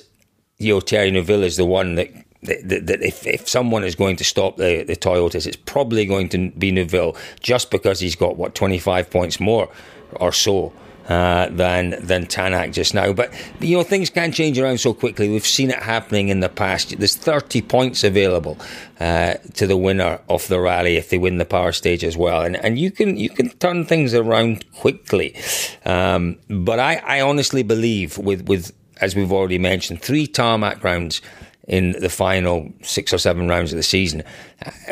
you 0.59 0.75
know 0.75 0.79
Thierry 0.79 1.09
Neuville 1.11 1.43
is 1.43 1.57
the 1.57 1.65
one 1.65 1.95
that. 1.95 2.09
That, 2.43 2.87
that 2.87 3.03
if, 3.03 3.27
if 3.27 3.47
someone 3.47 3.83
is 3.83 3.93
going 3.93 4.15
to 4.15 4.23
stop 4.23 4.57
the, 4.57 4.83
the 4.83 4.95
Toyotas, 4.95 5.45
it's 5.45 5.57
probably 5.57 6.07
going 6.07 6.27
to 6.29 6.49
be 6.51 6.71
Neuville 6.71 7.15
just 7.39 7.69
because 7.69 7.99
he's 7.99 8.15
got, 8.15 8.35
what, 8.35 8.55
25 8.55 9.11
points 9.11 9.39
more 9.39 9.69
or 10.13 10.31
so 10.31 10.73
uh, 11.07 11.49
than 11.49 11.95
than 11.99 12.25
Tanak 12.25 12.73
just 12.73 12.93
now. 12.93 13.11
But 13.11 13.33
you 13.59 13.77
know 13.77 13.83
things 13.83 14.09
can 14.09 14.31
change 14.31 14.57
around 14.59 14.79
so 14.79 14.93
quickly. 14.93 15.29
We've 15.29 15.45
seen 15.45 15.69
it 15.69 15.79
happening 15.79 16.29
in 16.29 16.39
the 16.39 16.49
past. 16.49 16.97
There's 16.97 17.15
30 17.15 17.63
points 17.63 18.03
available 18.03 18.57
uh, 18.99 19.35
to 19.55 19.67
the 19.67 19.77
winner 19.77 20.19
of 20.29 20.47
the 20.47 20.59
rally 20.59 20.97
if 20.97 21.09
they 21.09 21.17
win 21.17 21.37
the 21.37 21.45
power 21.45 21.71
stage 21.71 22.03
as 22.03 22.15
well, 22.15 22.43
and 22.43 22.55
and 22.57 22.79
you 22.79 22.91
can 22.91 23.17
you 23.17 23.29
can 23.29 23.49
turn 23.57 23.85
things 23.85 24.13
around 24.13 24.63
quickly. 24.73 25.35
Um, 25.85 26.37
but 26.49 26.79
I, 26.79 26.97
I 26.97 27.21
honestly 27.21 27.63
believe 27.63 28.17
with 28.17 28.47
with 28.47 28.71
as 29.01 29.15
we've 29.15 29.31
already 29.31 29.57
mentioned, 29.57 30.01
three 30.01 30.27
tarmac 30.27 30.83
rounds 30.83 31.21
in 31.67 31.93
the 31.93 32.09
final 32.09 32.71
six 32.81 33.13
or 33.13 33.17
seven 33.17 33.47
rounds 33.47 33.71
of 33.71 33.77
the 33.77 33.83
season. 33.83 34.23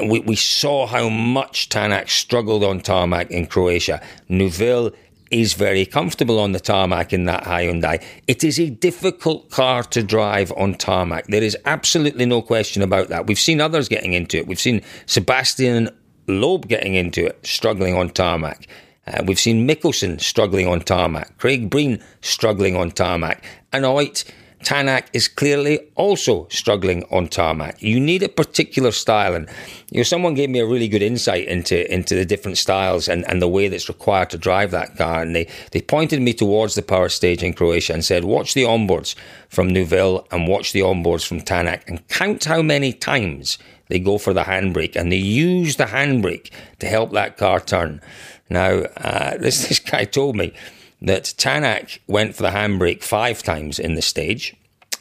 We, 0.04 0.20
we 0.20 0.36
saw 0.36 0.86
how 0.88 1.10
much 1.10 1.70
Tanak 1.70 2.10
struggled 2.10 2.64
on 2.64 2.80
tarmac 2.80 3.32
in 3.32 3.48
Croatia. 3.48 4.02
Neuville 4.30 4.92
is 5.32 5.54
very 5.54 5.86
comfortable 5.86 6.40
on 6.40 6.54
the 6.54 6.60
tarmac 6.60 7.14
in 7.14 7.26
that 7.26 7.44
Hyundai. 7.44 8.04
It 8.28 8.44
is 8.44 8.60
a 8.60 8.70
difficult 8.70 9.50
car 9.52 9.84
to 9.84 10.04
drive 10.04 10.52
on 10.58 10.76
tarmac. 10.76 11.28
There 11.28 11.44
is 11.44 11.58
absolutely 11.66 12.26
no 12.26 12.42
question 12.42 12.82
about 12.82 13.10
that. 13.10 13.28
We've 13.28 13.40
seen 13.40 13.62
others 13.62 13.88
getting 13.88 14.14
into 14.14 14.38
it. 14.38 14.48
We've 14.48 14.60
seen 14.60 14.82
Sebastian 15.06 15.90
Loeb 16.28 16.68
getting 16.68 16.96
into 16.96 17.26
it, 17.26 17.46
struggling 17.46 17.96
on 17.96 18.10
tarmac. 18.10 18.68
Uh, 19.08 19.24
we've 19.26 19.40
seen 19.40 19.68
Mikkelsen 19.68 20.22
struggling 20.22 20.68
on 20.68 20.82
tarmac, 20.82 21.38
Craig 21.38 21.70
Breen 21.70 22.02
struggling 22.22 22.76
on 22.76 22.92
tarmac, 22.92 23.44
and 23.74 23.84
Oit 23.86 24.24
Tanak 24.64 25.08
is 25.14 25.28
clearly 25.28 25.80
also 25.96 26.48
struggling 26.50 27.04
on 27.12 27.28
tarmac. 27.28 27.82
You 27.82 28.00
need 28.00 28.24
a 28.24 28.30
particular 28.30 28.92
style, 28.92 29.34
and 29.34 29.48
you 29.90 29.98
know 29.98 30.04
someone 30.04 30.34
gave 30.34 30.50
me 30.50 30.60
a 30.60 30.66
really 30.66 30.88
good 30.88 31.02
insight 31.02 31.48
into 31.48 31.92
into 31.92 32.14
the 32.14 32.26
different 32.26 32.58
styles 32.58 33.08
and, 33.08 33.26
and 33.30 33.42
the 33.42 33.48
way 33.48 33.70
that's 33.70 33.88
required 33.88 34.30
to 34.32 34.38
drive 34.38 34.72
that 34.72 34.98
car. 34.98 35.22
And 35.22 35.36
they 35.36 35.48
they 35.72 35.82
pointed 35.82 36.22
me 36.22 36.34
towards 36.34 36.76
the 36.76 36.82
power 36.82 37.10
stage 37.10 37.42
in 37.42 37.54
Croatia 37.54 37.94
and 37.94 38.04
said, 38.04 38.26
watch 38.26 38.54
the 38.54 38.64
onboards 38.64 39.16
from 39.48 39.70
Neuville 39.70 40.28
and 40.32 40.48
watch 40.48 40.74
the 40.74 40.82
onboards 40.82 41.26
from 41.26 41.42
Tanak 41.42 41.82
and 41.88 42.06
count 42.10 42.44
how 42.46 42.62
many 42.62 42.92
times 42.92 43.58
they 43.88 44.00
go 44.00 44.18
for 44.18 44.34
the 44.34 44.44
handbrake 44.44 44.96
and 44.96 45.12
they 45.12 45.18
use 45.18 45.78
the 45.78 45.86
handbrake 45.86 46.52
to 46.80 46.88
help 46.88 47.12
that 47.12 47.38
car 47.38 47.60
turn. 47.60 48.02
Now, 48.50 48.84
uh, 48.98 49.38
this 49.44 49.68
this 49.68 49.80
guy 49.80 50.04
told 50.04 50.36
me 50.36 50.54
that 51.02 51.24
Tanak 51.38 52.00
went 52.08 52.36
for 52.36 52.44
the 52.44 52.50
handbrake 52.50 53.04
five 53.04 53.44
times 53.44 53.80
in 53.80 53.96
the 53.96 54.02
stage, 54.02 54.56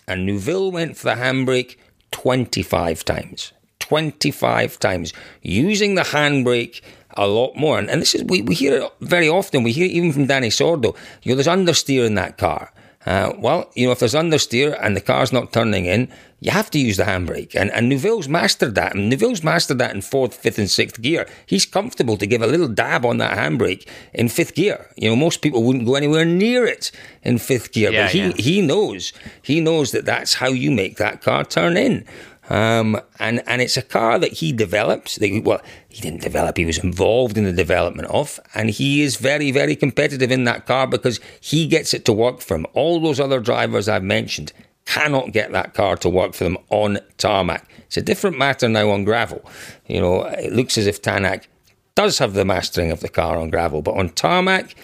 and 0.06 0.24
Neuville 0.24 0.70
went 0.70 0.96
for 0.96 1.04
the 1.04 1.20
handbrake 1.20 1.76
25 2.10 3.04
times. 3.04 3.52
25 3.80 4.78
times, 4.78 5.12
using 5.42 5.94
the 5.94 6.02
handbrake 6.02 6.82
a 7.16 7.26
lot 7.26 7.56
more. 7.56 7.78
And, 7.78 7.88
and 7.90 8.02
this 8.02 8.14
is, 8.14 8.22
we, 8.24 8.42
we 8.42 8.54
hear 8.54 8.82
it 8.82 8.92
very 9.00 9.28
often. 9.28 9.62
We 9.62 9.72
hear 9.72 9.86
it 9.86 9.92
even 9.92 10.12
from 10.12 10.28
Dani 10.28 10.48
Sordo. 10.48 10.96
You 11.22 11.32
know, 11.32 11.36
there's 11.36 11.46
understeer 11.46 12.06
in 12.06 12.14
that 12.14 12.38
car. 12.38 12.72
Uh, 13.06 13.32
well, 13.38 13.70
you 13.74 13.86
know, 13.86 13.92
if 13.92 14.00
there's 14.00 14.14
understeer 14.14 14.76
and 14.82 14.96
the 14.96 15.00
car's 15.00 15.32
not 15.32 15.52
turning 15.52 15.86
in, 15.86 16.08
you 16.40 16.50
have 16.50 16.70
to 16.70 16.78
use 16.78 16.96
the 16.96 17.04
handbrake. 17.04 17.54
And, 17.54 17.70
and 17.70 17.88
Neuville's 17.88 18.28
mastered 18.28 18.74
that. 18.74 18.94
And 18.94 19.08
Neuville's 19.08 19.42
mastered 19.42 19.78
that 19.78 19.94
in 19.94 20.02
fourth, 20.02 20.34
fifth, 20.34 20.58
and 20.58 20.70
sixth 20.70 21.00
gear. 21.00 21.26
He's 21.46 21.64
comfortable 21.64 22.16
to 22.16 22.26
give 22.26 22.42
a 22.42 22.46
little 22.46 22.68
dab 22.68 23.04
on 23.06 23.18
that 23.18 23.36
handbrake 23.38 23.88
in 24.12 24.28
fifth 24.28 24.54
gear. 24.54 24.90
You 24.96 25.08
know, 25.10 25.16
most 25.16 25.42
people 25.42 25.62
wouldn't 25.62 25.86
go 25.86 25.94
anywhere 25.94 26.24
near 26.24 26.66
it 26.66 26.90
in 27.22 27.38
fifth 27.38 27.72
gear, 27.72 27.90
Yeah, 27.90 28.04
but 28.04 28.12
he, 28.12 28.20
yeah. 28.20 28.32
he 28.36 28.60
knows. 28.62 29.12
He 29.42 29.60
knows 29.60 29.92
that 29.92 30.04
that's 30.04 30.34
how 30.34 30.48
you 30.48 30.70
make 30.70 30.96
that 30.98 31.22
car 31.22 31.44
turn 31.44 31.76
in. 31.76 32.04
Um, 32.48 33.00
and, 33.18 33.42
and 33.46 33.60
it's 33.60 33.76
a 33.76 33.82
car 33.82 34.18
that 34.18 34.34
he 34.34 34.52
developed. 34.52 35.20
That, 35.20 35.42
well, 35.44 35.60
he 35.88 36.00
didn't 36.00 36.22
develop, 36.22 36.56
he 36.56 36.64
was 36.64 36.78
involved 36.78 37.36
in 37.36 37.44
the 37.44 37.52
development 37.52 38.08
of. 38.08 38.40
And 38.54 38.70
he 38.70 39.02
is 39.02 39.16
very, 39.16 39.50
very 39.50 39.76
competitive 39.76 40.30
in 40.30 40.44
that 40.44 40.66
car 40.66 40.86
because 40.86 41.20
he 41.40 41.66
gets 41.66 41.92
it 41.94 42.04
to 42.06 42.12
work 42.12 42.40
for 42.40 42.54
him. 42.54 42.66
All 42.72 43.00
those 43.00 43.20
other 43.20 43.40
drivers 43.40 43.88
I've 43.88 44.02
mentioned 44.02 44.52
cannot 44.86 45.32
get 45.32 45.52
that 45.52 45.74
car 45.74 45.96
to 45.98 46.08
work 46.08 46.32
for 46.32 46.44
them 46.44 46.56
on 46.70 46.98
tarmac. 47.18 47.68
It's 47.86 47.98
a 47.98 48.02
different 48.02 48.38
matter 48.38 48.68
now 48.68 48.90
on 48.90 49.04
gravel. 49.04 49.44
You 49.86 50.00
know, 50.00 50.22
it 50.24 50.52
looks 50.52 50.78
as 50.78 50.86
if 50.86 51.02
Tanak 51.02 51.46
does 51.94 52.18
have 52.18 52.32
the 52.32 52.44
mastering 52.44 52.90
of 52.90 53.00
the 53.00 53.08
car 53.08 53.36
on 53.36 53.50
gravel, 53.50 53.82
but 53.82 53.96
on 53.96 54.08
tarmac, 54.10 54.74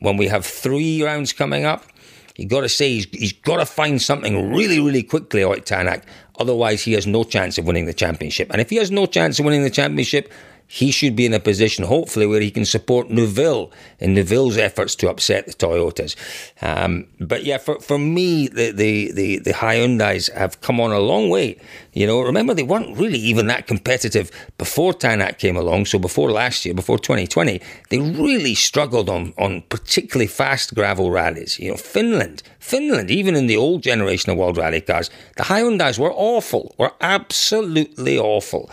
when 0.00 0.16
we 0.16 0.26
have 0.26 0.44
three 0.44 1.02
rounds 1.02 1.32
coming 1.32 1.64
up, 1.64 1.84
you 2.36 2.46
got 2.46 2.62
to 2.62 2.68
say 2.68 2.88
he's, 2.88 3.04
he's 3.12 3.32
got 3.32 3.58
to 3.58 3.66
find 3.66 4.00
something 4.00 4.52
really, 4.52 4.80
really 4.80 5.02
quickly 5.02 5.44
out 5.44 5.58
Tanak. 5.66 6.02
Otherwise, 6.42 6.82
he 6.82 6.94
has 6.94 7.06
no 7.06 7.22
chance 7.22 7.56
of 7.56 7.64
winning 7.66 7.86
the 7.86 7.94
championship. 7.94 8.48
And 8.50 8.60
if 8.60 8.68
he 8.68 8.76
has 8.76 8.90
no 8.90 9.06
chance 9.06 9.38
of 9.38 9.44
winning 9.44 9.62
the 9.62 9.70
championship, 9.70 10.32
he 10.66 10.90
should 10.90 11.14
be 11.14 11.26
in 11.26 11.34
a 11.34 11.38
position, 11.38 11.84
hopefully, 11.84 12.26
where 12.26 12.40
he 12.40 12.50
can 12.50 12.64
support 12.64 13.10
Neuville 13.10 13.70
in 14.00 14.14
Neuville's 14.14 14.56
efforts 14.56 14.94
to 14.96 15.10
upset 15.10 15.44
the 15.46 15.52
Toyotas. 15.52 16.16
Um, 16.62 17.06
but 17.20 17.44
yeah, 17.44 17.58
for, 17.58 17.78
for 17.80 17.98
me, 17.98 18.48
the, 18.48 18.72
the, 18.72 19.12
the, 19.12 19.38
the 19.40 19.52
Hyundais 19.52 20.32
have 20.32 20.62
come 20.62 20.80
on 20.80 20.90
a 20.90 20.98
long 20.98 21.28
way. 21.28 21.58
You 21.92 22.06
know, 22.06 22.22
remember, 22.22 22.54
they 22.54 22.62
weren't 22.62 22.96
really 22.96 23.18
even 23.18 23.48
that 23.48 23.66
competitive 23.66 24.30
before 24.56 24.94
Tanak 24.94 25.36
came 25.36 25.58
along. 25.58 25.84
So 25.84 25.98
before 25.98 26.32
last 26.32 26.64
year, 26.64 26.74
before 26.74 26.98
2020, 26.98 27.60
they 27.90 27.98
really 27.98 28.54
struggled 28.54 29.10
on, 29.10 29.34
on 29.36 29.62
particularly 29.68 30.26
fast 30.26 30.74
gravel 30.74 31.10
rallies. 31.10 31.58
You 31.58 31.72
know, 31.72 31.76
Finland, 31.76 32.42
Finland, 32.62 33.10
even 33.10 33.34
in 33.34 33.48
the 33.48 33.56
old 33.56 33.82
generation 33.82 34.30
of 34.30 34.38
World 34.38 34.56
Rally 34.56 34.80
cars, 34.80 35.10
the 35.36 35.42
Hyundais 35.42 35.98
were 35.98 36.12
awful, 36.14 36.74
were 36.78 36.92
absolutely 37.00 38.16
awful. 38.16 38.70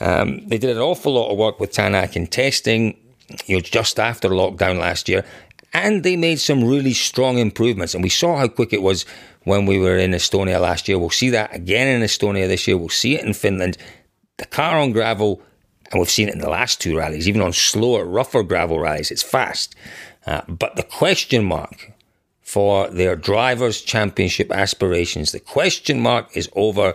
Um, 0.00 0.48
they 0.48 0.58
did 0.58 0.70
an 0.70 0.82
awful 0.82 1.12
lot 1.12 1.30
of 1.30 1.36
work 1.36 1.60
with 1.60 1.70
Tanak 1.70 2.16
in 2.16 2.26
testing, 2.28 2.96
you 3.44 3.56
know, 3.56 3.60
just 3.60 4.00
after 4.00 4.30
lockdown 4.30 4.78
last 4.78 5.08
year. 5.08 5.24
and 5.76 6.02
they 6.02 6.16
made 6.16 6.40
some 6.40 6.64
really 6.64 6.94
strong 6.94 7.36
improvements. 7.36 7.92
And 7.94 8.02
we 8.02 8.08
saw 8.08 8.38
how 8.38 8.48
quick 8.48 8.72
it 8.72 8.80
was 8.80 9.04
when 9.44 9.66
we 9.66 9.78
were 9.78 9.98
in 9.98 10.12
Estonia 10.12 10.58
last 10.58 10.88
year. 10.88 10.98
We'll 10.98 11.10
see 11.10 11.30
that 11.30 11.54
again 11.54 11.88
in 11.88 12.00
Estonia 12.02 12.48
this 12.48 12.66
year. 12.66 12.78
We'll 12.78 12.88
see 12.88 13.14
it 13.16 13.24
in 13.24 13.34
Finland. 13.34 13.76
The 14.38 14.46
car 14.46 14.78
on 14.78 14.92
gravel, 14.92 15.42
and 15.90 16.00
we've 16.00 16.10
seen 16.10 16.28
it 16.28 16.34
in 16.34 16.40
the 16.40 16.48
last 16.48 16.80
two 16.80 16.96
rallies, 16.96 17.28
even 17.28 17.42
on 17.42 17.52
slower, 17.52 18.06
rougher 18.06 18.42
gravel 18.42 18.80
rallies, 18.80 19.10
it's 19.10 19.22
fast. 19.22 19.74
Uh, 20.26 20.40
but 20.48 20.76
the 20.76 20.82
question 20.82 21.44
mark 21.44 21.92
for 22.46 22.88
their 22.90 23.16
drivers' 23.16 23.82
championship 23.82 24.52
aspirations, 24.52 25.32
the 25.32 25.40
question 25.40 26.00
mark 26.00 26.28
is 26.36 26.48
over 26.54 26.94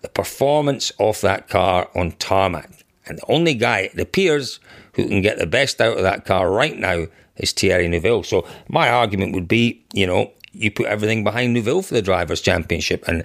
the 0.00 0.08
performance 0.08 0.92
of 1.00 1.20
that 1.22 1.48
car 1.48 1.90
on 1.96 2.12
tarmac. 2.12 2.84
And 3.06 3.18
the 3.18 3.26
only 3.26 3.54
guy, 3.54 3.90
it 3.92 3.98
appears, 3.98 4.60
who 4.94 5.08
can 5.08 5.20
get 5.20 5.38
the 5.38 5.46
best 5.46 5.80
out 5.80 5.96
of 5.96 6.04
that 6.04 6.24
car 6.24 6.48
right 6.48 6.78
now 6.78 7.06
is 7.36 7.50
Thierry 7.50 7.88
Neuville. 7.88 8.22
So 8.22 8.46
my 8.68 8.90
argument 8.90 9.34
would 9.34 9.48
be, 9.48 9.84
you 9.92 10.06
know, 10.06 10.30
you 10.52 10.70
put 10.70 10.86
everything 10.86 11.24
behind 11.24 11.52
Neuville 11.52 11.82
for 11.82 11.94
the 11.94 12.02
Drivers' 12.02 12.40
Championship. 12.40 13.02
And, 13.08 13.22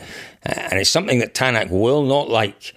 uh, 0.47 0.53
and 0.55 0.79
it's 0.79 0.89
something 0.89 1.19
that 1.19 1.35
Tanak 1.35 1.69
will 1.69 2.01
not 2.01 2.27
like. 2.27 2.73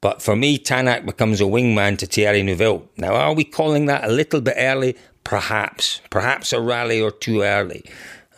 But 0.00 0.22
for 0.22 0.34
me, 0.34 0.58
Tanak 0.58 1.04
becomes 1.04 1.42
a 1.42 1.44
wingman 1.44 1.98
to 1.98 2.06
Thierry 2.06 2.42
Neuville. 2.42 2.88
Now, 2.96 3.14
are 3.14 3.34
we 3.34 3.44
calling 3.44 3.84
that 3.86 4.04
a 4.04 4.08
little 4.10 4.40
bit 4.40 4.54
early? 4.56 4.96
Perhaps. 5.22 6.00
Perhaps 6.08 6.54
a 6.54 6.60
rally 6.62 6.98
or 6.98 7.10
two 7.10 7.42
early. 7.42 7.84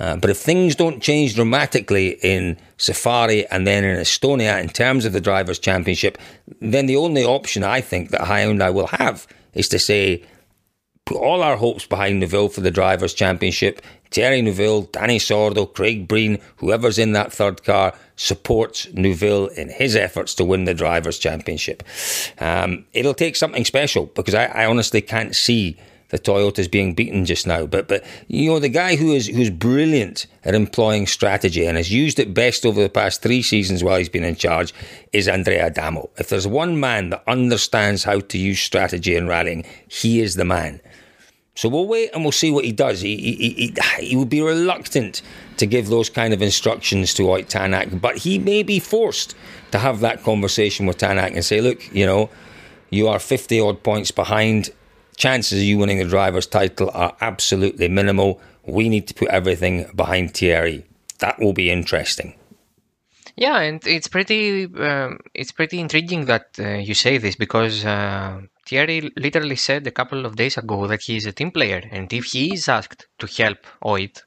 Uh, 0.00 0.16
but 0.16 0.30
if 0.30 0.38
things 0.38 0.74
don't 0.74 1.02
change 1.02 1.34
dramatically 1.34 2.18
in 2.22 2.56
Safari 2.78 3.46
and 3.48 3.66
then 3.66 3.84
in 3.84 3.98
Estonia 3.98 4.60
in 4.60 4.70
terms 4.70 5.04
of 5.04 5.12
the 5.12 5.20
Drivers' 5.20 5.58
Championship, 5.58 6.16
then 6.60 6.86
the 6.86 6.96
only 6.96 7.22
option 7.22 7.62
I 7.62 7.82
think 7.82 8.10
that 8.10 8.22
Hyundai 8.22 8.72
will 8.72 8.86
have 8.86 9.26
is 9.52 9.68
to 9.68 9.78
say, 9.78 10.24
put 11.04 11.18
all 11.18 11.42
our 11.42 11.56
hopes 11.56 11.86
behind 11.86 12.18
Neuville 12.18 12.48
for 12.48 12.62
the 12.62 12.70
Drivers' 12.70 13.12
Championship. 13.12 13.82
Thierry 14.10 14.40
Neuville, 14.40 14.86
Dani 14.86 15.16
Sordo, 15.16 15.72
Craig 15.72 16.08
Breen, 16.08 16.40
whoever's 16.56 16.98
in 16.98 17.12
that 17.12 17.32
third 17.32 17.62
car 17.62 17.94
supports 18.16 18.88
Neuville 18.94 19.48
in 19.48 19.68
his 19.68 19.94
efforts 19.94 20.34
to 20.36 20.44
win 20.44 20.64
the 20.64 20.74
Drivers' 20.74 21.18
Championship. 21.18 21.82
Um, 22.38 22.86
it'll 22.92 23.14
take 23.14 23.36
something 23.36 23.64
special 23.64 24.06
because 24.06 24.34
I, 24.34 24.46
I 24.46 24.64
honestly 24.66 25.00
can't 25.02 25.36
see 25.36 25.76
the 26.10 26.18
Toyota's 26.18 26.68
being 26.68 26.94
beaten 26.94 27.24
just 27.24 27.46
now. 27.46 27.66
But 27.66 27.88
but 27.88 28.04
you 28.28 28.50
know 28.50 28.58
the 28.58 28.68
guy 28.68 28.96
who 28.96 29.12
is 29.12 29.28
who's 29.28 29.50
brilliant 29.50 30.26
at 30.44 30.54
employing 30.54 31.06
strategy 31.06 31.64
and 31.64 31.76
has 31.76 31.92
used 31.92 32.18
it 32.18 32.34
best 32.34 32.66
over 32.66 32.82
the 32.82 32.88
past 32.88 33.22
three 33.22 33.42
seasons 33.42 33.82
while 33.82 33.98
he's 33.98 34.08
been 34.08 34.24
in 34.24 34.36
charge 34.36 34.74
is 35.12 35.28
Andrea 35.28 35.66
Adamo. 35.66 36.10
If 36.18 36.28
there's 36.28 36.46
one 36.46 36.78
man 36.78 37.10
that 37.10 37.24
understands 37.26 38.04
how 38.04 38.20
to 38.20 38.38
use 38.38 38.60
strategy 38.60 39.16
in 39.16 39.26
rallying, 39.26 39.64
he 39.88 40.20
is 40.20 40.34
the 40.34 40.44
man. 40.44 40.80
So 41.54 41.68
we'll 41.68 41.86
wait 41.86 42.10
and 42.14 42.22
we'll 42.22 42.32
see 42.32 42.50
what 42.50 42.64
he 42.64 42.72
does. 42.72 43.00
He 43.00 43.16
he, 43.16 43.72
he, 43.98 44.06
he 44.06 44.16
would 44.16 44.30
be 44.30 44.40
reluctant 44.40 45.22
to 45.58 45.66
give 45.66 45.88
those 45.88 46.08
kind 46.08 46.32
of 46.32 46.42
instructions 46.42 47.12
to 47.14 47.30
Ott 47.30 47.48
Tanak, 47.48 48.00
but 48.00 48.18
he 48.18 48.38
may 48.38 48.62
be 48.62 48.78
forced 48.78 49.34
to 49.70 49.78
have 49.78 50.00
that 50.00 50.22
conversation 50.22 50.86
with 50.86 50.98
Tanak 50.98 51.34
and 51.34 51.44
say, 51.44 51.60
look, 51.60 51.94
you 51.94 52.06
know, 52.06 52.30
you 52.90 53.08
are 53.08 53.18
50 53.18 53.60
odd 53.60 53.82
points 53.82 54.10
behind 54.10 54.70
chances 55.20 55.58
of 55.58 55.64
you 55.64 55.78
winning 55.78 55.98
the 55.98 56.04
driver's 56.04 56.46
title 56.46 56.90
are 56.94 57.14
absolutely 57.20 57.88
minimal. 57.88 58.40
We 58.66 58.88
need 58.88 59.06
to 59.08 59.14
put 59.14 59.28
everything 59.28 59.86
behind 59.94 60.34
Thierry. 60.34 60.84
That 61.18 61.38
will 61.38 61.52
be 61.52 61.70
interesting. 61.70 62.34
Yeah, 63.36 63.60
and 63.60 63.86
it's 63.86 64.08
pretty 64.08 64.64
um, 64.64 65.18
it's 65.34 65.52
pretty 65.52 65.78
intriguing 65.78 66.24
that 66.26 66.46
uh, 66.58 66.78
you 66.88 66.94
say 66.94 67.18
this 67.18 67.36
because 67.36 67.84
uh, 67.84 68.40
Thierry 68.66 69.10
literally 69.16 69.56
said 69.56 69.86
a 69.86 69.90
couple 69.90 70.26
of 70.26 70.36
days 70.36 70.56
ago 70.58 70.86
that 70.88 71.02
he 71.02 71.16
is 71.16 71.26
a 71.26 71.32
team 71.32 71.50
player, 71.50 71.82
and 71.90 72.12
if 72.12 72.24
he 72.24 72.54
is 72.54 72.68
asked 72.68 73.06
to 73.18 73.26
help 73.26 73.58
Ott, 73.82 74.22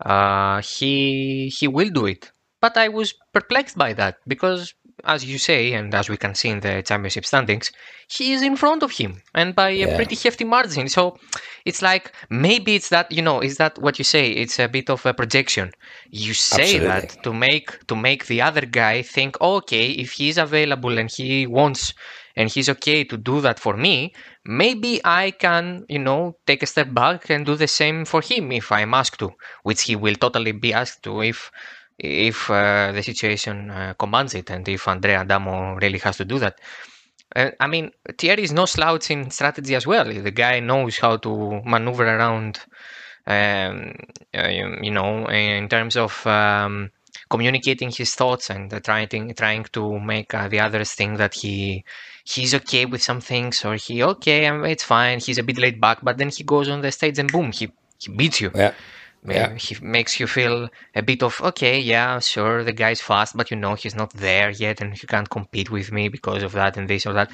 uh, 0.00 0.60
he 0.62 1.48
he 1.48 1.68
will 1.68 1.90
do 1.90 2.06
it. 2.06 2.32
But 2.60 2.76
I 2.76 2.88
was 2.88 3.14
perplexed 3.32 3.76
by 3.78 3.92
that 3.94 4.16
because 4.26 4.74
as 5.06 5.24
you 5.24 5.38
say, 5.38 5.72
and 5.72 5.94
as 5.94 6.08
we 6.08 6.16
can 6.16 6.34
see 6.34 6.48
in 6.48 6.60
the 6.60 6.82
championship 6.82 7.24
standings, 7.24 7.70
he 8.08 8.32
is 8.32 8.42
in 8.42 8.56
front 8.56 8.82
of 8.82 8.92
him 8.92 9.22
and 9.34 9.54
by 9.54 9.70
a 9.70 9.94
pretty 9.96 10.16
hefty 10.16 10.44
margin. 10.44 10.88
So 10.88 11.18
it's 11.64 11.82
like 11.82 12.12
maybe 12.30 12.74
it's 12.74 12.88
that 12.90 13.10
you 13.10 13.22
know 13.22 13.40
is 13.40 13.56
that 13.56 13.78
what 13.78 13.98
you 13.98 14.04
say? 14.04 14.30
It's 14.30 14.58
a 14.58 14.68
bit 14.68 14.90
of 14.90 15.04
a 15.06 15.14
projection. 15.14 15.72
You 16.10 16.34
say 16.34 16.76
Absolutely. 16.76 16.88
that 16.88 17.22
to 17.22 17.32
make 17.32 17.86
to 17.86 17.96
make 17.96 18.26
the 18.26 18.42
other 18.42 18.66
guy 18.66 19.02
think, 19.02 19.36
oh, 19.40 19.56
okay, 19.56 19.90
if 19.90 20.12
he's 20.12 20.38
available 20.38 20.98
and 20.98 21.10
he 21.10 21.46
wants 21.46 21.94
and 22.36 22.50
he's 22.50 22.68
okay 22.68 23.04
to 23.04 23.16
do 23.16 23.40
that 23.40 23.58
for 23.60 23.76
me, 23.76 24.12
maybe 24.44 25.00
I 25.04 25.30
can, 25.30 25.84
you 25.88 26.00
know, 26.00 26.36
take 26.46 26.62
a 26.62 26.66
step 26.66 26.92
back 26.92 27.30
and 27.30 27.46
do 27.46 27.54
the 27.54 27.68
same 27.68 28.04
for 28.04 28.20
him 28.20 28.50
if 28.52 28.72
I'm 28.72 28.94
asked 28.94 29.20
to, 29.20 29.32
which 29.62 29.82
he 29.82 29.96
will 29.96 30.14
totally 30.14 30.52
be 30.52 30.72
asked 30.72 31.02
to 31.04 31.22
if 31.22 31.50
if 31.98 32.50
uh, 32.50 32.92
the 32.92 33.02
situation 33.02 33.70
uh, 33.70 33.94
commands 33.98 34.34
it 34.34 34.50
and 34.50 34.68
if 34.68 34.88
Andrea 34.88 35.20
Adamo 35.20 35.74
really 35.74 35.98
has 35.98 36.16
to 36.16 36.24
do 36.24 36.38
that. 36.38 36.60
Uh, 37.34 37.50
I 37.58 37.66
mean, 37.66 37.90
Thierry 38.18 38.42
is 38.42 38.52
no 38.52 38.66
slouch 38.66 39.10
in 39.10 39.30
strategy 39.30 39.74
as 39.74 39.86
well. 39.86 40.04
The 40.04 40.30
guy 40.30 40.60
knows 40.60 40.98
how 40.98 41.16
to 41.18 41.62
maneuver 41.64 42.06
around, 42.06 42.60
um, 43.26 43.94
uh, 44.36 44.48
you 44.48 44.90
know, 44.90 45.28
in 45.28 45.68
terms 45.68 45.96
of 45.96 46.26
um, 46.26 46.90
communicating 47.28 47.90
his 47.90 48.14
thoughts 48.14 48.50
and 48.50 48.70
trying 48.84 49.34
trying 49.34 49.64
to 49.72 49.98
make 49.98 50.32
uh, 50.34 50.48
the 50.48 50.60
others 50.60 50.92
think 50.92 51.18
that 51.18 51.34
he 51.34 51.84
he's 52.24 52.54
okay 52.54 52.86
with 52.86 53.02
some 53.02 53.20
things 53.20 53.64
or 53.64 53.74
he 53.74 54.02
okay, 54.02 54.46
it's 54.70 54.84
fine. 54.84 55.18
He's 55.18 55.38
a 55.38 55.42
bit 55.42 55.58
laid 55.58 55.80
back, 55.80 55.98
but 56.02 56.18
then 56.18 56.30
he 56.30 56.44
goes 56.44 56.68
on 56.68 56.82
the 56.82 56.92
stage 56.92 57.18
and 57.18 57.30
boom, 57.30 57.50
he 57.52 57.72
he 57.98 58.12
beats 58.12 58.40
you. 58.40 58.50
Yeah. 58.54 58.74
Yeah. 59.26 59.54
He 59.54 59.76
makes 59.80 60.20
you 60.20 60.26
feel 60.26 60.68
a 60.94 61.02
bit 61.02 61.22
of 61.22 61.40
okay, 61.40 61.78
yeah, 61.78 62.18
sure, 62.18 62.62
the 62.62 62.72
guy's 62.72 63.00
fast, 63.00 63.36
but 63.36 63.50
you 63.50 63.56
know 63.56 63.74
he's 63.74 63.94
not 63.94 64.12
there 64.12 64.50
yet, 64.50 64.80
and 64.80 64.94
he 64.94 65.06
can't 65.06 65.30
compete 65.30 65.70
with 65.70 65.90
me 65.92 66.08
because 66.08 66.42
of 66.42 66.52
that 66.52 66.76
and 66.76 66.88
this 66.88 67.06
or 67.06 67.14
that. 67.14 67.30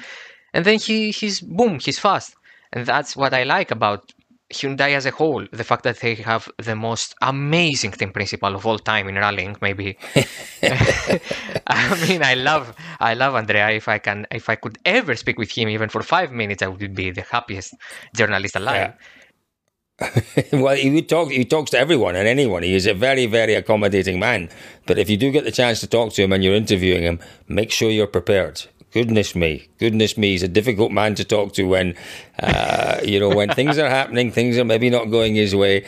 And 0.53 0.63
then 0.65 0.79
he 0.79 1.11
he's 1.11 1.41
boom, 1.41 1.79
he's 1.79 1.99
fast, 1.99 2.35
and 2.71 2.85
that's 2.85 3.15
what 3.15 3.33
I 3.33 3.43
like 3.43 3.71
about 3.71 4.13
Hyundai 4.51 4.95
as 4.95 5.05
a 5.05 5.11
whole. 5.11 5.45
The 5.51 5.63
fact 5.63 5.83
that 5.83 5.99
they 5.99 6.15
have 6.15 6.49
the 6.57 6.75
most 6.75 7.15
amazing 7.21 7.91
team 7.91 8.11
principal 8.11 8.55
of 8.55 8.65
all 8.65 8.79
time 8.79 9.07
in 9.07 9.15
rallying, 9.15 9.57
maybe. 9.61 9.97
I 10.63 12.07
mean, 12.07 12.23
I 12.23 12.35
love 12.35 12.73
I 12.99 13.13
love 13.15 13.35
Andrea. 13.35 13.69
If 13.71 13.87
I 13.87 13.97
can, 13.97 14.27
if 14.31 14.49
I 14.49 14.55
could 14.55 14.77
ever 14.85 15.15
speak 15.15 15.37
with 15.37 15.51
him 15.51 15.69
even 15.69 15.89
for 15.89 16.03
five 16.03 16.31
minutes, 16.31 16.61
I 16.61 16.67
would 16.67 16.95
be 16.95 17.11
the 17.11 17.21
happiest 17.21 17.75
journalist 18.15 18.55
alive. 18.55 18.75
Yeah. 18.75 18.93
well, 20.53 20.75
he 20.75 21.01
talk. 21.01 21.31
He 21.31 21.45
talks 21.45 21.71
to 21.71 21.79
everyone 21.79 22.15
and 22.15 22.27
anyone. 22.27 22.63
He 22.63 22.73
is 22.73 22.87
a 22.87 22.93
very, 22.93 23.25
very 23.25 23.53
accommodating 23.55 24.19
man. 24.19 24.49
But 24.85 24.97
if 24.97 25.09
you 25.09 25.17
do 25.17 25.31
get 25.31 25.43
the 25.43 25.51
chance 25.51 25.79
to 25.81 25.87
talk 25.87 26.13
to 26.13 26.23
him 26.23 26.31
and 26.31 26.43
you're 26.43 26.55
interviewing 26.55 27.03
him, 27.03 27.19
make 27.47 27.71
sure 27.71 27.89
you're 27.89 28.07
prepared. 28.07 28.63
Goodness 28.91 29.35
me, 29.35 29.69
goodness 29.79 30.17
me, 30.17 30.31
he's 30.31 30.43
a 30.43 30.49
difficult 30.49 30.91
man 30.91 31.15
to 31.15 31.23
talk 31.23 31.53
to 31.53 31.63
when, 31.63 31.95
uh, 32.39 32.99
you 33.01 33.21
know, 33.21 33.29
when 33.29 33.47
things 33.49 33.77
are 33.77 33.87
happening, 33.89 34.33
things 34.33 34.57
are 34.57 34.65
maybe 34.65 34.89
not 34.89 35.05
going 35.05 35.35
his 35.35 35.55
way. 35.55 35.85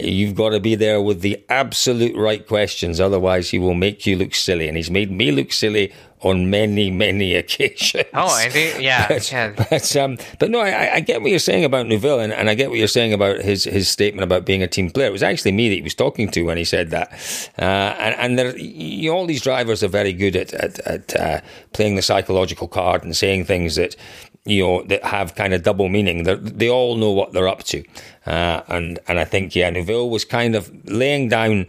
You've 0.00 0.34
got 0.34 0.50
to 0.50 0.60
be 0.60 0.74
there 0.74 1.00
with 1.00 1.20
the 1.20 1.42
absolute 1.48 2.16
right 2.16 2.46
questions, 2.46 3.00
otherwise 3.00 3.50
he 3.50 3.58
will 3.58 3.74
make 3.74 4.06
you 4.06 4.16
look 4.16 4.34
silly. 4.34 4.68
And 4.68 4.76
he's 4.76 4.90
made 4.90 5.10
me 5.10 5.30
look 5.30 5.52
silly 5.52 5.92
on 6.22 6.50
many, 6.50 6.90
many 6.90 7.34
occasions. 7.42 8.04
Oh, 8.14 8.38
and 8.40 8.52
he, 8.52 8.82
yeah, 8.82 9.08
but, 9.08 9.32
yeah. 9.32 9.52
But, 9.70 9.96
um, 9.96 10.18
but 10.38 10.50
no, 10.50 10.60
I, 10.60 10.94
I, 10.94 11.00
get 11.00 11.20
what 11.20 11.30
you're 11.30 11.38
saying 11.38 11.64
about 11.64 11.86
Neuville, 11.86 12.20
and, 12.20 12.32
and, 12.32 12.48
I 12.48 12.54
get 12.54 12.70
what 12.70 12.78
you're 12.78 12.88
saying 12.88 13.12
about 13.12 13.40
his, 13.40 13.64
his 13.64 13.88
statement 13.88 14.22
about 14.22 14.44
being 14.44 14.62
a 14.62 14.68
team 14.68 14.90
player. 14.90 15.08
It 15.08 15.12
was 15.12 15.22
actually 15.22 15.52
me 15.52 15.68
that 15.68 15.74
he 15.74 15.82
was 15.82 15.94
talking 15.94 16.30
to 16.30 16.42
when 16.42 16.56
he 16.56 16.64
said 16.64 16.90
that. 16.90 17.12
Uh, 17.58 17.62
and 17.62 18.14
and 18.14 18.38
there, 18.38 18.56
you 18.56 19.10
know, 19.10 19.16
all 19.16 19.26
these 19.26 19.42
drivers 19.42 19.82
are 19.82 19.88
very 19.88 20.12
good 20.12 20.36
at, 20.36 20.54
at, 20.54 20.78
at 20.80 21.16
uh, 21.16 21.40
playing 21.72 21.96
the 21.96 22.02
psychological 22.02 22.68
card 22.68 23.04
and 23.04 23.16
saying 23.16 23.44
things 23.44 23.74
that 23.76 23.96
you 24.44 24.62
know 24.62 24.82
that 24.84 25.04
have 25.04 25.34
kind 25.34 25.54
of 25.54 25.62
double 25.62 25.88
meaning. 25.88 26.24
They're, 26.24 26.36
they 26.36 26.68
all 26.68 26.96
know 26.96 27.10
what 27.10 27.32
they're 27.32 27.48
up 27.48 27.62
to, 27.64 27.84
uh, 28.26 28.62
and 28.68 28.98
and 29.08 29.18
I 29.18 29.24
think 29.24 29.54
yeah, 29.54 29.70
Neuville 29.70 30.10
was 30.10 30.24
kind 30.24 30.54
of 30.54 30.70
laying 30.88 31.28
down. 31.28 31.66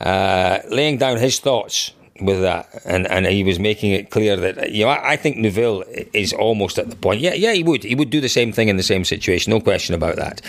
Uh, 0.00 0.60
laying 0.68 0.96
down 0.96 1.16
his 1.16 1.40
thoughts 1.40 1.90
with 2.20 2.40
that, 2.40 2.68
and 2.84 3.06
and 3.06 3.26
he 3.26 3.44
was 3.44 3.58
making 3.58 3.92
it 3.92 4.10
clear 4.10 4.36
that 4.36 4.70
you 4.70 4.84
know 4.84 4.90
I, 4.90 5.12
I, 5.12 5.16
think 5.16 5.36
Neuville 5.36 5.84
is 6.12 6.32
almost 6.32 6.78
at 6.78 6.90
the 6.90 6.96
point. 6.96 7.20
Yeah, 7.20 7.34
yeah, 7.34 7.52
he 7.52 7.62
would 7.62 7.84
he 7.84 7.94
would 7.94 8.10
do 8.10 8.20
the 8.20 8.28
same 8.28 8.52
thing 8.52 8.68
in 8.68 8.76
the 8.76 8.82
same 8.82 9.04
situation, 9.04 9.50
no 9.50 9.60
question 9.60 9.94
about 9.94 10.16
that. 10.16 10.40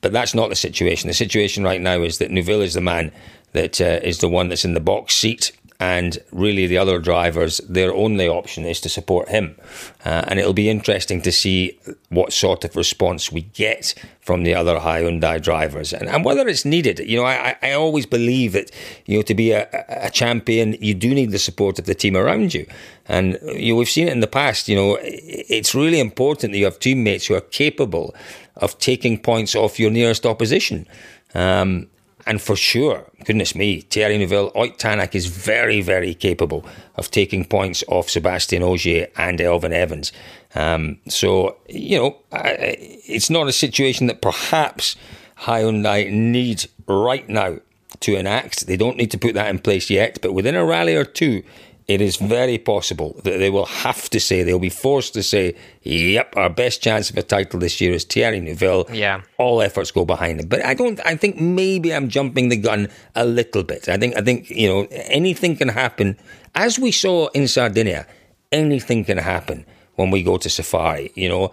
But 0.00 0.12
that's 0.12 0.34
not 0.34 0.48
the 0.48 0.56
situation. 0.56 1.08
The 1.08 1.14
situation 1.14 1.64
right 1.64 1.80
now 1.80 2.02
is 2.02 2.18
that 2.18 2.30
Neuville 2.30 2.62
is 2.62 2.74
the 2.74 2.80
man 2.80 3.12
that 3.52 3.80
uh, 3.80 4.00
is 4.02 4.18
the 4.18 4.28
one 4.28 4.48
that's 4.48 4.64
in 4.64 4.74
the 4.74 4.80
box 4.80 5.14
seat, 5.14 5.52
and 5.80 6.18
really 6.32 6.66
the 6.66 6.76
other 6.76 6.98
drivers, 6.98 7.58
their 7.58 7.94
only 7.94 8.26
option 8.26 8.64
is 8.64 8.80
to 8.80 8.88
support 8.88 9.28
him. 9.28 9.56
Uh, 10.04 10.24
and 10.26 10.40
it'll 10.40 10.52
be 10.52 10.68
interesting 10.68 11.22
to 11.22 11.30
see 11.30 11.78
what 12.08 12.32
sort 12.32 12.64
of 12.64 12.74
response 12.74 13.30
we 13.30 13.42
get 13.42 13.94
from 14.20 14.42
the 14.42 14.56
other 14.56 14.80
Hyundai 14.80 15.40
drivers 15.40 15.92
and, 15.92 16.08
and 16.08 16.24
whether 16.24 16.48
it's 16.48 16.64
needed. 16.64 16.98
You 16.98 17.18
know, 17.18 17.24
I, 17.24 17.56
I 17.62 17.72
always 17.72 18.06
believe 18.06 18.54
that, 18.54 18.72
you 19.06 19.18
know, 19.18 19.22
to 19.22 19.34
be 19.34 19.52
a, 19.52 19.68
a 19.88 20.10
champion, 20.10 20.76
you 20.80 20.94
do 20.94 21.14
need 21.14 21.30
the 21.30 21.38
support 21.38 21.78
of 21.78 21.84
the 21.86 21.94
team 21.94 22.16
around 22.16 22.54
you. 22.54 22.66
And 23.06 23.38
you 23.42 23.72
know, 23.72 23.78
we've 23.78 23.88
seen 23.88 24.08
it 24.08 24.12
in 24.12 24.20
the 24.20 24.26
past, 24.26 24.68
you 24.68 24.74
know, 24.74 24.98
it's 25.00 25.76
really 25.76 26.00
important 26.00 26.52
that 26.52 26.58
you 26.58 26.64
have 26.64 26.80
teammates 26.80 27.26
who 27.26 27.34
are 27.34 27.40
capable 27.40 28.16
of 28.56 28.76
taking 28.80 29.16
points 29.16 29.54
off 29.54 29.78
your 29.78 29.92
nearest 29.92 30.26
opposition. 30.26 30.88
Um, 31.34 31.88
and 32.28 32.42
for 32.42 32.56
sure, 32.56 33.06
goodness 33.24 33.54
me, 33.54 33.80
Thierry 33.80 34.18
Neuville, 34.18 34.52
Ott 34.54 34.78
Tanak 34.78 35.14
is 35.14 35.26
very, 35.26 35.80
very 35.80 36.12
capable 36.12 36.62
of 36.96 37.10
taking 37.10 37.42
points 37.42 37.82
off 37.88 38.10
Sebastian 38.10 38.62
Ogier 38.62 39.08
and 39.16 39.38
Elfyn 39.38 39.72
Evans. 39.72 40.12
Um, 40.54 40.98
so, 41.08 41.56
you 41.70 41.96
know, 41.96 42.18
it's 42.30 43.30
not 43.30 43.48
a 43.48 43.52
situation 43.52 44.08
that 44.08 44.20
perhaps 44.20 44.94
Hyundai 45.38 46.12
need 46.12 46.66
right 46.86 47.26
now 47.30 47.60
to 48.00 48.14
enact. 48.14 48.66
They 48.66 48.76
don't 48.76 48.98
need 48.98 49.10
to 49.12 49.18
put 49.18 49.32
that 49.32 49.48
in 49.48 49.58
place 49.58 49.88
yet, 49.88 50.18
but 50.20 50.34
within 50.34 50.54
a 50.54 50.66
rally 50.66 50.96
or 50.96 51.06
two, 51.06 51.42
it 51.88 52.02
is 52.02 52.18
very 52.18 52.58
possible 52.58 53.18
that 53.24 53.38
they 53.38 53.48
will 53.48 53.64
have 53.64 54.10
to 54.10 54.20
say, 54.20 54.42
they'll 54.42 54.58
be 54.58 54.68
forced 54.68 55.14
to 55.14 55.22
say, 55.22 55.56
yep, 55.82 56.34
our 56.36 56.50
best 56.50 56.82
chance 56.82 57.08
of 57.08 57.16
a 57.16 57.22
title 57.22 57.58
this 57.58 57.80
year 57.80 57.94
is 57.94 58.04
Thierry 58.04 58.40
Neuville. 58.40 58.86
Yeah. 58.92 59.22
All 59.38 59.62
efforts 59.62 59.90
go 59.90 60.04
behind 60.04 60.38
him. 60.40 60.48
But 60.48 60.62
I 60.66 60.74
don't, 60.74 61.00
I 61.06 61.16
think 61.16 61.40
maybe 61.40 61.94
I'm 61.94 62.10
jumping 62.10 62.50
the 62.50 62.58
gun 62.58 62.88
a 63.14 63.24
little 63.24 63.64
bit. 63.64 63.88
I 63.88 63.96
think, 63.96 64.14
I 64.18 64.20
think, 64.20 64.50
you 64.50 64.68
know, 64.68 64.86
anything 64.90 65.56
can 65.56 65.68
happen. 65.68 66.18
As 66.54 66.78
we 66.78 66.92
saw 66.92 67.28
in 67.28 67.48
Sardinia, 67.48 68.06
anything 68.52 69.04
can 69.06 69.18
happen 69.18 69.64
when 69.94 70.10
we 70.10 70.22
go 70.22 70.36
to 70.36 70.50
Safari, 70.50 71.10
you 71.14 71.28
know. 71.28 71.52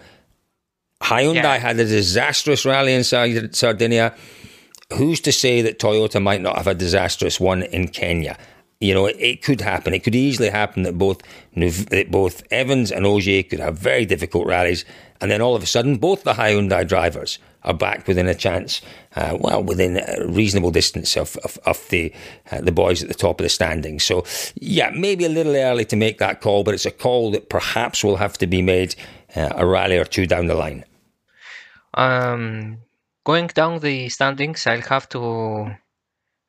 Hyundai 1.02 1.44
yeah. 1.44 1.58
had 1.58 1.80
a 1.80 1.86
disastrous 1.86 2.66
rally 2.66 2.94
in 2.94 3.04
Sardinia. 3.04 4.14
Who's 4.98 5.22
to 5.22 5.32
say 5.32 5.62
that 5.62 5.80
Toyota 5.80 6.22
might 6.22 6.42
not 6.42 6.58
have 6.58 6.68
a 6.68 6.76
disastrous 6.76 7.40
one 7.40 7.64
in 7.64 7.88
Kenya? 7.88 8.38
You 8.82 8.94
know, 8.94 9.06
it, 9.06 9.16
it, 9.20 9.42
could 9.42 9.62
happen. 9.62 9.94
It 9.94 10.04
could 10.04 10.16
easily 10.16 10.50
happen 10.50 10.84
that 10.84 10.98
both 10.98 11.22
that 11.56 12.08
both 12.12 12.44
Evans 12.52 12.92
and 12.92 13.06
Ogier 13.06 13.44
could 13.44 13.60
have 13.60 13.78
very 13.78 14.06
difficult 14.06 14.48
rallies, 14.48 14.84
and 15.22 15.32
then 15.32 15.42
all 15.42 15.56
of 15.56 15.64
a 15.64 15.66
sudden, 15.66 15.98
both 15.98 16.24
the 16.24 16.34
Hyundai 16.34 16.86
drivers 16.86 17.40
are 17.64 17.74
back 17.74 18.08
within 18.08 18.28
a 18.28 18.36
chance, 18.36 18.82
uh, 19.16 19.38
well, 19.40 19.64
within 19.64 19.98
a 19.98 20.28
reasonable 20.28 20.72
distance 20.72 21.18
of, 21.18 21.36
of, 21.38 21.58
of 21.66 21.88
the 21.90 22.14
uh, 22.52 22.62
the 22.62 22.72
boys 22.72 23.02
at 23.02 23.08
the 23.08 23.16
top 23.16 23.40
of 23.40 23.44
the 23.44 23.50
standings. 23.50 24.04
So, 24.04 24.24
yeah, 24.56 24.92
maybe 24.92 25.26
a 25.26 25.30
little 25.30 25.56
early 25.56 25.86
to 25.86 25.96
make 25.96 26.20
that 26.20 26.42
call, 26.42 26.64
but 26.64 26.74
it's 26.74 26.86
a 26.86 26.92
call 26.92 27.32
that 27.32 27.50
perhaps 27.50 28.04
will 28.04 28.18
have 28.18 28.38
to 28.38 28.48
be 28.48 28.62
made 28.62 28.96
uh, 29.36 29.50
a 29.56 29.66
rally 29.66 29.98
or 29.98 30.06
two 30.06 30.28
down 30.28 30.48
the 30.48 30.56
line. 30.56 30.84
Um, 31.94 32.80
going 33.24 33.48
down 33.48 33.80
the 33.80 34.10
standings, 34.10 34.68
I'll 34.68 34.82
have 34.82 35.10
to 35.10 35.76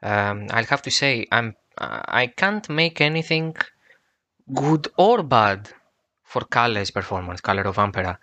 um, 0.02 0.46
I'll 0.50 0.64
have 0.64 0.82
to 0.82 0.90
say 0.90 1.26
I'm 1.32 1.54
I 1.78 2.28
can't 2.28 2.68
make 2.68 3.00
anything 3.00 3.54
good 4.52 4.88
or 4.96 5.22
bad 5.22 5.68
for 6.24 6.42
Kalle's 6.44 6.90
performance, 6.90 7.40
Kalle 7.40 7.62
Rovanperä. 7.62 8.16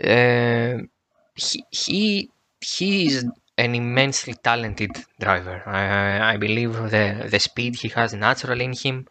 Uh, 0.00 0.86
he, 1.34 1.64
he 1.70 2.30
he 2.60 3.06
is 3.06 3.24
an 3.58 3.74
immensely 3.74 4.34
talented 4.34 4.90
driver. 5.18 5.62
I, 5.66 6.34
I 6.34 6.36
believe 6.36 6.72
the 6.90 7.28
the 7.30 7.38
speed 7.40 7.76
he 7.76 7.88
has 7.88 8.14
naturally 8.14 8.64
in 8.64 8.72
him. 8.72 9.06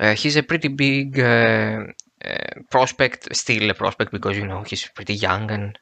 Uh, 0.00 0.14
he's 0.14 0.36
a 0.36 0.42
pretty 0.42 0.68
big 0.68 1.18
uh, 1.18 1.84
uh, 2.24 2.60
prospect, 2.70 3.34
still 3.34 3.70
a 3.70 3.74
prospect 3.74 4.12
because 4.12 4.36
you 4.36 4.46
know 4.46 4.62
he's 4.62 4.86
pretty 4.86 5.14
young 5.14 5.50
and 5.50 5.78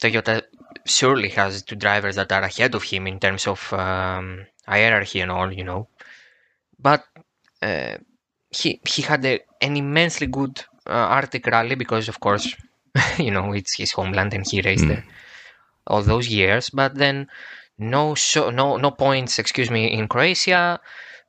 Toyota 0.00 0.42
surely 0.84 1.30
has 1.30 1.62
two 1.62 1.76
drivers 1.76 2.16
that 2.16 2.30
are 2.32 2.42
ahead 2.42 2.74
of 2.74 2.82
him 2.82 3.06
in 3.06 3.18
terms 3.18 3.46
of 3.46 3.72
um, 3.72 4.46
hierarchy 4.66 5.20
and 5.20 5.30
all, 5.30 5.52
you 5.52 5.64
know 5.64 5.88
but 6.78 7.04
uh, 7.62 7.96
he 8.50 8.80
he 8.88 9.02
had 9.02 9.24
a, 9.24 9.40
an 9.60 9.76
immensely 9.76 10.26
good 10.26 10.64
uh, 10.86 10.92
Arctic 10.92 11.46
rally 11.46 11.74
because, 11.74 12.08
of 12.08 12.20
course, 12.20 12.54
you 13.18 13.30
know 13.30 13.52
it's 13.52 13.76
his 13.76 13.92
homeland 13.92 14.34
and 14.34 14.46
he 14.46 14.60
raced 14.60 14.84
mm. 14.84 14.88
there 14.88 15.04
all 15.86 16.02
those 16.02 16.28
years. 16.28 16.70
But 16.70 16.94
then 16.94 17.28
no 17.78 18.14
show, 18.14 18.50
no 18.50 18.76
no 18.76 18.90
points, 18.90 19.38
excuse 19.38 19.70
me, 19.70 19.92
in 19.92 20.08
Croatia. 20.08 20.80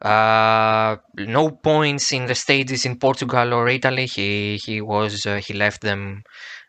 Uh, 0.01 0.97
no 1.15 1.49
points 1.49 2.11
in 2.11 2.27
the 2.27 2.35
stages 2.35 2.85
in 2.85 2.99
Portugal 2.99 3.53
or 3.53 3.67
Italy. 3.67 4.05
He 4.05 4.57
he 4.57 4.81
was 4.81 5.25
uh, 5.25 5.37
he 5.37 5.53
left 5.53 5.81
them 5.81 6.23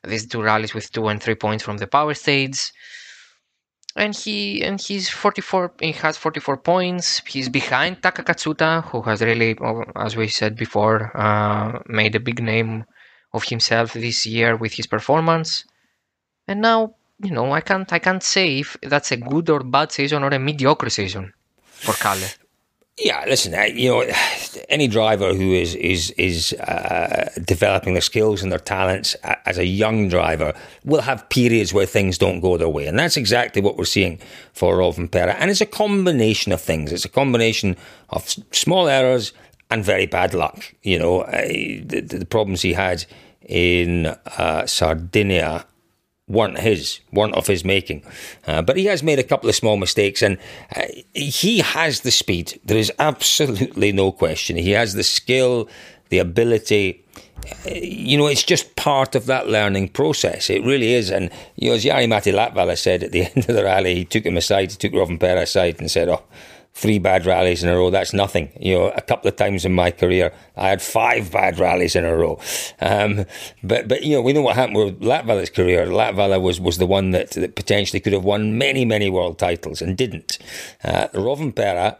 these 0.04 0.26
two 0.26 0.42
rallies 0.42 0.74
with 0.74 0.90
two 0.90 1.08
and 1.08 1.22
three 1.22 1.34
points 1.34 1.62
from 1.62 1.76
the 1.76 1.86
power 1.86 2.14
stage 2.14 2.72
and 3.96 4.14
he 4.14 4.62
and 4.62 4.80
he's 4.80 5.08
44 5.08 5.72
he 5.80 5.92
has 5.92 6.16
44 6.16 6.56
points. 6.58 7.22
He's 7.26 7.48
behind 7.48 8.02
taka 8.02 8.22
katsuta 8.22 8.84
who 8.84 9.02
has 9.02 9.20
really 9.22 9.56
as 9.96 10.16
we 10.16 10.28
said 10.28 10.56
before 10.56 11.16
uh, 11.16 11.80
made 11.86 12.14
a 12.14 12.20
big 12.20 12.42
name 12.42 12.84
of 13.32 13.44
himself 13.44 13.92
this 13.92 14.26
year 14.26 14.56
with 14.56 14.72
his 14.72 14.86
performance. 14.86 15.64
And 16.46 16.60
now 16.60 16.94
you 17.20 17.32
know 17.32 17.52
i 17.52 17.60
can't 17.60 17.92
i 17.92 17.98
can't 17.98 18.22
say 18.22 18.60
if 18.60 18.76
that's 18.82 19.10
a 19.10 19.16
good 19.16 19.50
or 19.50 19.60
bad 19.60 19.90
season 19.90 20.22
or 20.22 20.28
a 20.28 20.38
mediocre 20.38 20.90
season 20.90 21.32
for 21.64 21.94
kalle. 21.94 22.28
Yeah, 22.98 23.24
listen, 23.28 23.54
you 23.76 23.90
know, 23.90 24.02
any 24.68 24.86
driver 24.86 25.34
who 25.34 25.52
is 25.52 25.74
is 25.74 26.10
is 26.12 26.52
uh, 26.54 27.30
developing 27.44 27.94
their 27.94 28.02
skills 28.02 28.42
and 28.42 28.52
their 28.52 28.58
talents 28.58 29.14
as 29.46 29.58
a 29.58 29.64
young 29.64 30.08
driver 30.08 30.52
will 30.84 31.00
have 31.00 31.28
periods 31.28 31.72
where 31.72 31.86
things 31.86 32.18
don't 32.18 32.40
go 32.40 32.56
their 32.56 32.68
way, 32.68 32.86
and 32.86 32.98
that's 32.98 33.16
exactly 33.16 33.62
what 33.62 33.76
we're 33.76 33.84
seeing 33.84 34.18
for 34.52 34.76
Rovanperä. 34.76 35.36
And 35.38 35.50
it's 35.50 35.60
a 35.60 35.66
combination 35.66 36.52
of 36.52 36.60
things. 36.60 36.92
It's 36.92 37.04
a 37.04 37.10
combination 37.10 37.76
of 38.10 38.28
small 38.52 38.88
errors 38.88 39.32
and 39.70 39.84
very 39.84 40.06
bad 40.06 40.34
luck. 40.34 40.74
You 40.82 40.98
know, 40.98 41.24
the, 41.24 42.00
the, 42.00 42.26
problems 42.26 42.62
he 42.62 42.72
had 42.72 43.04
in 43.42 44.06
uh, 44.06 44.66
Sardinia 44.66 45.66
weren't 46.28 46.58
his, 46.58 47.00
weren't 47.12 47.34
of 47.34 47.46
his 47.46 47.64
making. 47.64 48.02
Uh, 48.46 48.62
but 48.62 48.76
he 48.76 48.84
has 48.86 49.02
made 49.02 49.18
a 49.18 49.24
couple 49.24 49.48
of 49.48 49.54
small 49.54 49.76
mistakes, 49.76 50.22
and 50.22 50.38
uh, 50.76 50.82
he 51.14 51.58
has 51.58 52.02
the 52.02 52.10
speed. 52.10 52.60
There 52.64 52.76
is 52.76 52.92
absolutely 52.98 53.92
no 53.92 54.12
question. 54.12 54.56
He 54.56 54.72
has 54.72 54.94
the 54.94 55.04
skill, 55.04 55.68
the 56.10 56.18
ability. 56.18 57.04
Uh, 57.66 57.74
you 57.74 58.18
know, 58.18 58.26
it's 58.26 58.42
just 58.42 58.76
part 58.76 59.14
of 59.14 59.26
that 59.26 59.48
learning 59.48 59.88
process. 59.88 60.50
It 60.50 60.64
really 60.64 60.94
is. 60.94 61.10
And, 61.10 61.30
you 61.56 61.70
know, 61.70 61.76
as 61.76 61.84
Jari-Matti 61.84 62.32
Latvala 62.32 62.76
said 62.76 63.02
at 63.02 63.12
the 63.12 63.22
end 63.36 63.48
of 63.48 63.56
the 63.56 63.64
rally, 63.64 63.94
he 63.94 64.04
took 64.04 64.24
him 64.24 64.36
aside, 64.36 64.70
he 64.70 64.76
took 64.76 64.92
Rovanperä 64.92 65.42
aside 65.42 65.80
and 65.80 65.90
said, 65.90 66.08
oh, 66.08 66.22
three 66.78 67.00
bad 67.00 67.26
rallies 67.26 67.64
in 67.64 67.68
a 67.68 67.76
row. 67.76 67.90
That's 67.90 68.12
nothing. 68.12 68.50
You 68.60 68.74
know, 68.74 68.88
a 68.90 69.00
couple 69.00 69.28
of 69.28 69.34
times 69.34 69.64
in 69.64 69.72
my 69.74 69.90
career, 69.90 70.32
I 70.56 70.68
had 70.68 70.80
five 70.80 71.32
bad 71.32 71.58
rallies 71.58 71.96
in 71.96 72.04
a 72.04 72.16
row. 72.16 72.40
Um, 72.80 73.24
but 73.64 73.88
but 73.88 74.04
you 74.04 74.14
know, 74.14 74.22
we 74.22 74.32
know 74.32 74.42
what 74.42 74.54
happened 74.54 74.76
with 74.76 75.00
Latvala's 75.00 75.50
career. 75.50 75.86
Latvala 75.86 76.40
was 76.40 76.60
was 76.60 76.78
the 76.78 76.86
one 76.86 77.10
that, 77.10 77.30
that 77.32 77.56
potentially 77.56 78.00
could 78.00 78.12
have 78.12 78.24
won 78.24 78.58
many 78.58 78.84
many 78.84 79.10
world 79.10 79.38
titles 79.38 79.82
and 79.82 79.96
didn't. 79.96 80.38
Uh, 80.84 81.08
Rovanperä 81.14 81.96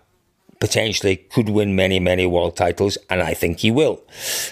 potentially 0.60 1.16
could 1.16 1.48
win 1.48 1.76
many, 1.76 2.00
many 2.00 2.26
world 2.26 2.56
titles, 2.56 2.98
and 3.08 3.22
I 3.22 3.34
think 3.34 3.60
he 3.60 3.70
will. 3.70 4.02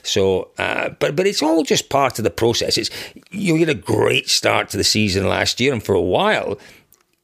So, 0.02 0.50
uh, 0.58 0.90
but 0.98 1.14
but 1.14 1.26
it's 1.26 1.42
all 1.42 1.62
just 1.62 1.88
part 1.88 2.18
of 2.18 2.24
the 2.24 2.30
process. 2.30 2.78
It's 2.78 2.90
you 3.30 3.56
had 3.56 3.68
a 3.68 3.74
great 3.74 4.28
start 4.28 4.70
to 4.70 4.76
the 4.76 4.84
season 4.84 5.28
last 5.28 5.60
year, 5.60 5.72
and 5.72 5.82
for 5.82 5.94
a 5.94 6.00
while 6.00 6.58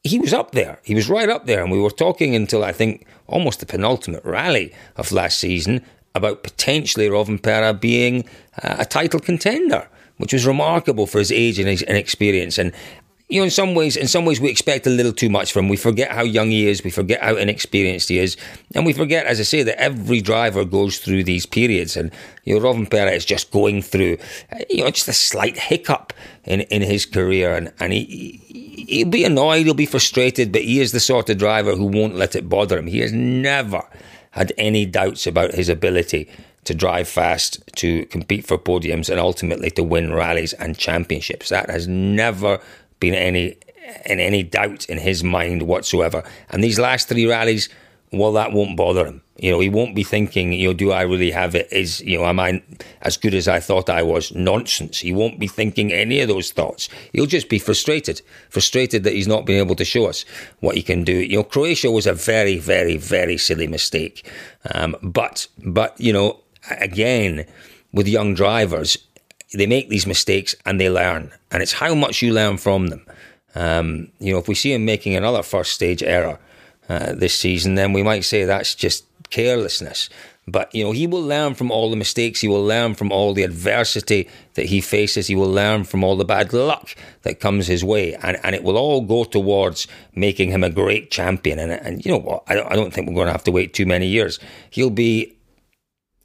he 0.04 0.18
was 0.18 0.32
up 0.32 0.52
there. 0.52 0.78
He 0.82 0.94
was 0.94 1.08
right 1.08 1.28
up 1.28 1.46
there. 1.46 1.62
And 1.62 1.70
we 1.70 1.80
were 1.80 1.90
talking 1.90 2.34
until 2.34 2.64
I 2.64 2.72
think 2.72 3.06
almost 3.26 3.60
the 3.60 3.66
penultimate 3.66 4.24
rally 4.24 4.72
of 4.96 5.12
last 5.12 5.38
season 5.38 5.84
about 6.14 6.42
potentially 6.42 7.08
Rovanperä 7.08 7.80
being 7.80 8.24
uh, 8.62 8.76
a 8.80 8.84
title 8.84 9.20
contender, 9.20 9.88
which 10.18 10.32
was 10.32 10.46
remarkable 10.46 11.06
for 11.06 11.18
his 11.18 11.32
age 11.32 11.58
and 11.58 11.68
his 11.68 11.82
experience. 11.82 12.58
And 12.58 12.72
you 13.28 13.40
know, 13.40 13.44
in 13.44 13.50
some 13.50 13.74
ways, 13.74 13.96
in 13.96 14.08
some 14.08 14.26
ways, 14.26 14.42
we 14.42 14.50
expect 14.50 14.86
a 14.86 14.90
little 14.90 15.12
too 15.12 15.30
much 15.30 15.52
from 15.52 15.64
him. 15.64 15.70
We 15.70 15.78
forget 15.78 16.10
how 16.10 16.22
young 16.22 16.50
he 16.50 16.68
is. 16.68 16.84
We 16.84 16.90
forget 16.90 17.22
how 17.22 17.36
inexperienced 17.36 18.10
he 18.10 18.18
is, 18.18 18.36
and 18.74 18.84
we 18.84 18.92
forget, 18.92 19.24
as 19.24 19.40
I 19.40 19.44
say, 19.44 19.62
that 19.62 19.80
every 19.80 20.20
driver 20.20 20.66
goes 20.66 20.98
through 20.98 21.24
these 21.24 21.46
periods. 21.46 21.96
And 21.96 22.12
you 22.44 22.54
know, 22.54 22.60
Rovanperä 22.60 23.10
is 23.16 23.24
just 23.24 23.50
going 23.50 23.80
through, 23.80 24.18
uh, 24.52 24.58
you 24.68 24.84
know, 24.84 24.90
just 24.90 25.08
a 25.08 25.14
slight 25.14 25.56
hiccup 25.56 26.12
in 26.44 26.60
in 26.62 26.82
his 26.82 27.06
career, 27.06 27.54
and 27.54 27.72
and 27.80 27.94
he 27.94 28.38
he'll 28.88 29.08
be 29.08 29.24
annoyed, 29.24 29.64
he'll 29.64 29.74
be 29.74 29.86
frustrated, 29.86 30.52
but 30.52 30.62
he 30.62 30.80
is 30.80 30.92
the 30.92 31.00
sort 31.00 31.30
of 31.30 31.38
driver 31.38 31.74
who 31.74 31.86
won't 31.86 32.16
let 32.16 32.36
it 32.36 32.48
bother 32.48 32.78
him. 32.78 32.86
He 32.86 33.00
has 33.00 33.12
never 33.12 33.82
had 34.32 34.52
any 34.56 34.86
doubts 34.86 35.26
about 35.26 35.54
his 35.54 35.68
ability 35.68 36.28
to 36.64 36.74
drive 36.74 37.08
fast, 37.08 37.60
to 37.76 38.06
compete 38.06 38.46
for 38.46 38.58
podiums, 38.58 39.10
and 39.10 39.18
ultimately 39.18 39.70
to 39.70 39.82
win 39.82 40.12
rallies 40.12 40.52
and 40.54 40.78
championships. 40.78 41.48
That 41.48 41.68
has 41.68 41.88
never 41.88 42.60
been 43.00 43.14
any 43.14 43.56
in 44.06 44.20
any 44.20 44.42
doubt 44.42 44.86
in 44.86 44.98
his 44.98 45.22
mind 45.24 45.62
whatsoever. 45.62 46.22
And 46.50 46.62
these 46.62 46.78
last 46.78 47.08
three 47.08 47.26
rallies 47.26 47.68
well, 48.12 48.32
that 48.32 48.52
won't 48.52 48.76
bother 48.76 49.06
him. 49.06 49.22
You 49.38 49.50
know, 49.50 49.60
he 49.60 49.70
won't 49.70 49.94
be 49.94 50.04
thinking, 50.04 50.52
you 50.52 50.68
know, 50.68 50.74
do 50.74 50.92
I 50.92 51.02
really 51.02 51.30
have 51.30 51.54
it? 51.54 51.72
Is, 51.72 52.00
you 52.02 52.18
know, 52.18 52.26
am 52.26 52.38
I 52.38 52.62
as 53.00 53.16
good 53.16 53.34
as 53.34 53.48
I 53.48 53.58
thought 53.58 53.88
I 53.88 54.02
was? 54.02 54.34
Nonsense. 54.34 55.00
He 55.00 55.12
won't 55.12 55.40
be 55.40 55.48
thinking 55.48 55.92
any 55.92 56.20
of 56.20 56.28
those 56.28 56.52
thoughts. 56.52 56.88
He'll 57.12 57.26
just 57.26 57.48
be 57.48 57.58
frustrated, 57.58 58.20
frustrated 58.50 59.04
that 59.04 59.14
he's 59.14 59.26
not 59.26 59.46
been 59.46 59.58
able 59.58 59.74
to 59.76 59.84
show 59.84 60.06
us 60.06 60.24
what 60.60 60.76
he 60.76 60.82
can 60.82 61.02
do. 61.04 61.14
You 61.14 61.38
know, 61.38 61.44
Croatia 61.44 61.90
was 61.90 62.06
a 62.06 62.12
very, 62.12 62.58
very, 62.58 62.98
very 62.98 63.38
silly 63.38 63.66
mistake. 63.66 64.30
Um, 64.74 64.94
but, 65.02 65.48
but, 65.64 65.98
you 65.98 66.12
know, 66.12 66.40
again, 66.78 67.46
with 67.92 68.06
young 68.06 68.34
drivers, 68.34 68.98
they 69.54 69.66
make 69.66 69.88
these 69.88 70.06
mistakes 70.06 70.54
and 70.66 70.78
they 70.78 70.90
learn. 70.90 71.32
And 71.50 71.62
it's 71.62 71.72
how 71.72 71.94
much 71.94 72.20
you 72.20 72.32
learn 72.32 72.58
from 72.58 72.88
them. 72.88 73.06
Um, 73.54 74.08
you 74.18 74.32
know, 74.32 74.38
if 74.38 74.48
we 74.48 74.54
see 74.54 74.72
him 74.72 74.84
making 74.84 75.16
another 75.16 75.42
first 75.42 75.72
stage 75.72 76.02
error 76.02 76.38
uh, 76.88 77.12
this 77.12 77.34
season, 77.34 77.74
then 77.74 77.92
we 77.92 78.02
might 78.02 78.24
say 78.24 78.44
that's 78.44 78.74
just 78.74 79.04
carelessness. 79.30 80.08
But, 80.48 80.74
you 80.74 80.82
know, 80.82 80.90
he 80.90 81.06
will 81.06 81.22
learn 81.22 81.54
from 81.54 81.70
all 81.70 81.88
the 81.88 81.96
mistakes. 81.96 82.40
He 82.40 82.48
will 82.48 82.64
learn 82.64 82.94
from 82.94 83.12
all 83.12 83.32
the 83.32 83.44
adversity 83.44 84.28
that 84.54 84.66
he 84.66 84.80
faces. 84.80 85.28
He 85.28 85.36
will 85.36 85.50
learn 85.50 85.84
from 85.84 86.02
all 86.02 86.16
the 86.16 86.24
bad 86.24 86.52
luck 86.52 86.96
that 87.22 87.38
comes 87.38 87.68
his 87.68 87.84
way. 87.84 88.14
And, 88.14 88.36
and 88.42 88.54
it 88.54 88.64
will 88.64 88.76
all 88.76 89.02
go 89.02 89.22
towards 89.22 89.86
making 90.16 90.50
him 90.50 90.64
a 90.64 90.70
great 90.70 91.12
champion. 91.12 91.60
And, 91.60 91.70
and 91.70 92.04
you 92.04 92.10
know 92.10 92.18
what? 92.18 92.42
I 92.48 92.56
don't, 92.56 92.72
I 92.72 92.74
don't 92.74 92.92
think 92.92 93.06
we're 93.06 93.14
going 93.14 93.28
to 93.28 93.32
have 93.32 93.44
to 93.44 93.52
wait 93.52 93.72
too 93.72 93.86
many 93.86 94.08
years. 94.08 94.40
He'll 94.70 94.90
be 94.90 95.36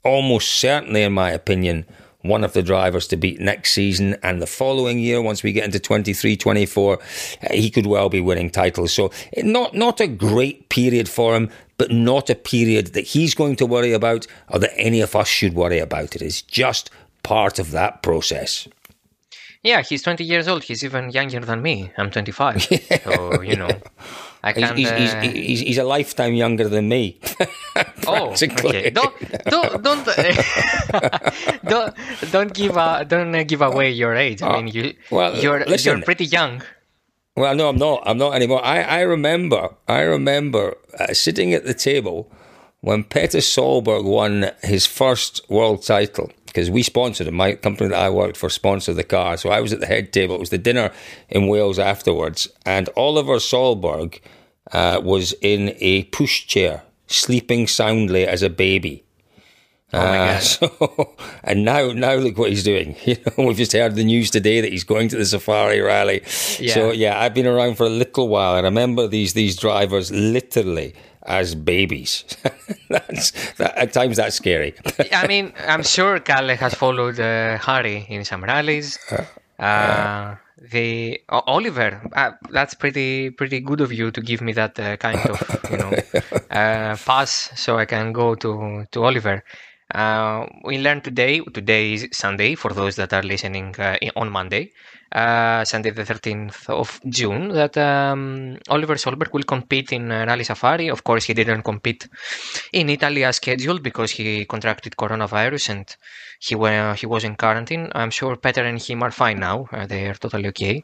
almost 0.04 0.48
certainly, 0.48 1.04
in 1.04 1.14
my 1.14 1.30
opinion, 1.30 1.86
one 2.28 2.44
of 2.44 2.54
the 2.54 2.64
drivers 2.64 3.08
to 3.08 3.18
beat 3.18 3.40
next 3.40 3.72
season 3.72 4.16
and 4.24 4.42
the 4.42 4.48
following 4.48 5.00
year 5.00 5.22
once 5.22 5.44
we 5.44 5.52
get 5.52 5.66
into 5.66 5.80
23 5.80 6.36
24 6.36 7.00
he 7.52 7.70
could 7.70 7.86
well 7.86 8.10
be 8.10 8.22
winning 8.22 8.50
titles. 8.50 8.94
So 8.94 9.12
not 9.38 9.74
not 9.74 10.00
a 10.00 10.08
great 10.08 10.70
period 10.70 11.10
for 11.10 11.36
him 11.36 11.50
but 11.78 11.92
not 11.92 12.30
a 12.30 12.36
period 12.36 12.88
that 12.94 13.06
he's 13.08 13.36
going 13.36 13.56
to 13.58 13.66
worry 13.66 13.94
about 13.94 14.26
or 14.50 14.60
that 14.60 14.74
any 14.78 15.02
of 15.02 15.16
us 15.16 15.28
should 15.28 15.54
worry 15.54 15.80
about. 15.80 16.16
It 16.16 16.22
is 16.22 16.42
just 16.42 16.90
part 17.24 17.60
of 17.60 17.72
that 17.72 18.04
process. 18.04 18.68
Yeah 19.64 19.82
he's 19.82 20.04
20 20.04 20.24
years 20.24 20.48
old. 20.48 20.64
He's 20.64 20.84
even 20.84 21.12
younger 21.12 21.40
than 21.40 21.62
me. 21.62 21.92
I'm 21.98 22.12
25 22.12 22.62
so 23.04 23.42
you 23.42 23.56
know 23.56 23.70
I 24.44 24.54
he's, 24.54 24.70
he's, 24.72 24.90
uh... 24.90 25.22
he's, 25.22 25.60
he's, 25.62 25.78
a 25.78 25.84
lifetime 25.84 26.34
younger 26.34 26.70
than 26.70 26.88
me. 26.88 27.20
oh, 28.08 28.32
okay. 28.32 28.90
Don't 28.92 29.14
don't 29.46 29.84
don't 29.84 30.06
don't 31.64 31.96
don't 32.32 32.54
give 32.54 32.78
a, 32.78 33.06
don't 33.06 33.48
give 33.48 33.62
away 33.62 33.92
your 33.92 34.16
age. 34.16 34.42
I 34.42 34.62
mean, 34.62 34.68
you 34.68 34.94
well, 35.12 35.36
you're 35.36 35.66
listen, 35.66 35.98
you're 35.98 36.06
pretty 36.06 36.26
young. 36.26 36.62
Well, 37.36 37.56
no, 37.56 37.70
I'm 37.70 37.78
not. 37.78 38.04
I'm 38.06 38.18
not 38.18 38.34
anymore. 38.34 38.64
I, 38.64 38.82
I 38.82 39.02
remember 39.02 39.76
I 39.88 40.02
remember 40.02 40.78
uh, 41.00 41.14
sitting 41.14 41.54
at 41.54 41.66
the 41.66 41.74
table 41.74 42.32
when 42.82 43.04
Petter 43.04 43.40
Solberg 43.40 44.06
won 44.06 44.52
his 44.64 44.86
first 44.86 45.42
world 45.50 45.84
title 45.84 46.32
because 46.58 46.72
we 46.72 46.82
sponsored 46.82 47.28
him. 47.28 47.36
My 47.36 47.54
company 47.54 47.92
that 47.92 48.00
I 48.00 48.10
worked 48.10 48.36
for 48.36 48.50
sponsored 48.50 48.96
the 48.96 49.04
car. 49.04 49.38
So 49.38 49.52
I 49.52 49.62
was 49.62 49.74
at 49.74 49.80
the 49.80 49.86
head 49.86 50.12
table. 50.12 50.34
It 50.34 50.40
was 50.40 50.50
the 50.50 50.58
dinner 50.58 50.92
in 51.30 51.48
Wales 51.48 51.78
afterwards. 51.78 52.48
And 52.66 52.90
Oliver 52.98 53.36
Solberg 53.36 54.20
uh, 54.72 55.00
was 55.04 55.34
in 55.34 55.76
a 55.78 56.06
pushchair, 56.06 56.82
sleeping 57.06 57.68
soundly 57.68 58.26
as 58.26 58.42
a 58.42 58.50
baby. 58.50 59.04
Oh 59.94 60.00
my 60.00 60.30
uh, 60.30 60.40
so, 60.40 61.16
and 61.44 61.64
now, 61.64 61.92
now 61.92 62.16
look 62.16 62.40
what 62.40 62.50
he's 62.50 62.64
doing. 62.64 62.96
You 63.06 63.18
know, 63.38 63.46
we've 63.46 63.58
just 63.58 63.74
heard 63.74 63.94
the 63.94 64.04
news 64.04 64.32
today 64.32 64.60
that 64.60 64.72
he's 64.72 64.84
going 64.84 65.10
to 65.10 65.16
the 65.16 65.28
safari 65.28 65.80
rally. 65.80 66.24
Yeah. 66.60 66.74
So 66.74 66.92
yeah, 66.92 67.22
I've 67.22 67.36
been 67.36 67.46
around 67.46 67.76
for 67.76 67.86
a 67.86 67.90
little 67.90 68.30
while. 68.30 68.56
I 68.56 68.62
remember 68.62 69.08
these 69.08 69.34
these 69.34 69.56
drivers 69.56 70.12
literally 70.12 70.96
as 71.28 71.56
babies. 71.56 72.24
that's 72.90 73.32
that, 73.54 73.78
at 73.78 73.94
times 73.94 74.18
that's 74.18 74.36
scary. 74.36 74.74
I 75.12 75.28
mean, 75.28 75.54
I'm 75.68 75.84
sure 75.84 76.20
Kalle 76.20 76.56
has 76.56 76.74
followed 76.74 77.20
uh, 77.20 77.58
Harri 77.58 78.08
in 78.10 78.24
some 78.26 78.44
rallies. 78.44 78.98
Uh, 79.12 79.64
uh, 79.64 80.36
the 80.72 81.22
Oliver, 81.30 82.02
uh, 82.16 82.32
that's 82.50 82.74
pretty 82.74 83.30
pretty 83.30 83.60
good 83.60 83.82
of 83.82 83.92
you 83.92 84.10
to 84.12 84.22
give 84.22 84.42
me 84.42 84.54
that 84.54 84.80
uh, 84.80 84.98
kind 84.98 85.20
of 85.30 85.72
you 85.72 85.78
know 85.78 85.92
uh, 86.52 86.96
pass, 86.96 87.52
so 87.56 87.78
I 87.78 87.86
can 87.86 88.14
go 88.14 88.36
to 88.36 88.86
to 88.92 89.04
Oliver. 89.04 89.44
We 89.94 90.78
learned 90.80 91.04
today. 91.04 91.40
Today 91.40 91.94
is 91.94 92.10
Sunday 92.12 92.56
for 92.56 92.74
those 92.74 92.96
that 92.98 93.14
are 93.14 93.24
listening 93.24 93.76
on 94.16 94.30
Monday 94.30 94.72
uh, 95.12 95.64
Sunday 95.64 95.92
the 95.92 96.04
13th 96.04 96.70
of 96.70 97.00
June 97.08 97.50
that 97.50 97.78
um, 97.78 98.58
Oliver 98.70 98.96
Solberg 98.96 99.34
will 99.34 99.44
compete 99.44 99.92
in 99.94 100.12
uh, 100.12 100.26
Rally 100.26 100.44
Safari. 100.44 100.90
Of 100.90 101.04
course, 101.04 101.26
he 101.26 101.34
didn't 101.34 101.64
compete 101.64 102.08
in 102.74 102.90
Italy 102.90 103.24
as 103.24 103.38
scheduled 103.38 103.84
because 103.84 104.12
he 104.12 104.46
contracted 104.46 104.96
coronavirus 104.96 105.70
and 105.70 105.96
he 106.40 106.56
were, 106.56 106.94
he 106.96 107.06
was 107.06 107.24
in 107.24 107.36
quarantine. 107.36 107.90
I'm 107.96 108.12
sure 108.12 108.36
Petter 108.36 108.64
and 108.64 108.82
him 108.82 109.04
are 109.04 109.12
fine 109.12 109.40
now. 109.40 109.68
Uh, 109.72 109.86
they 109.86 110.08
are 110.08 110.14
totally 110.16 110.48
okay. 110.50 110.84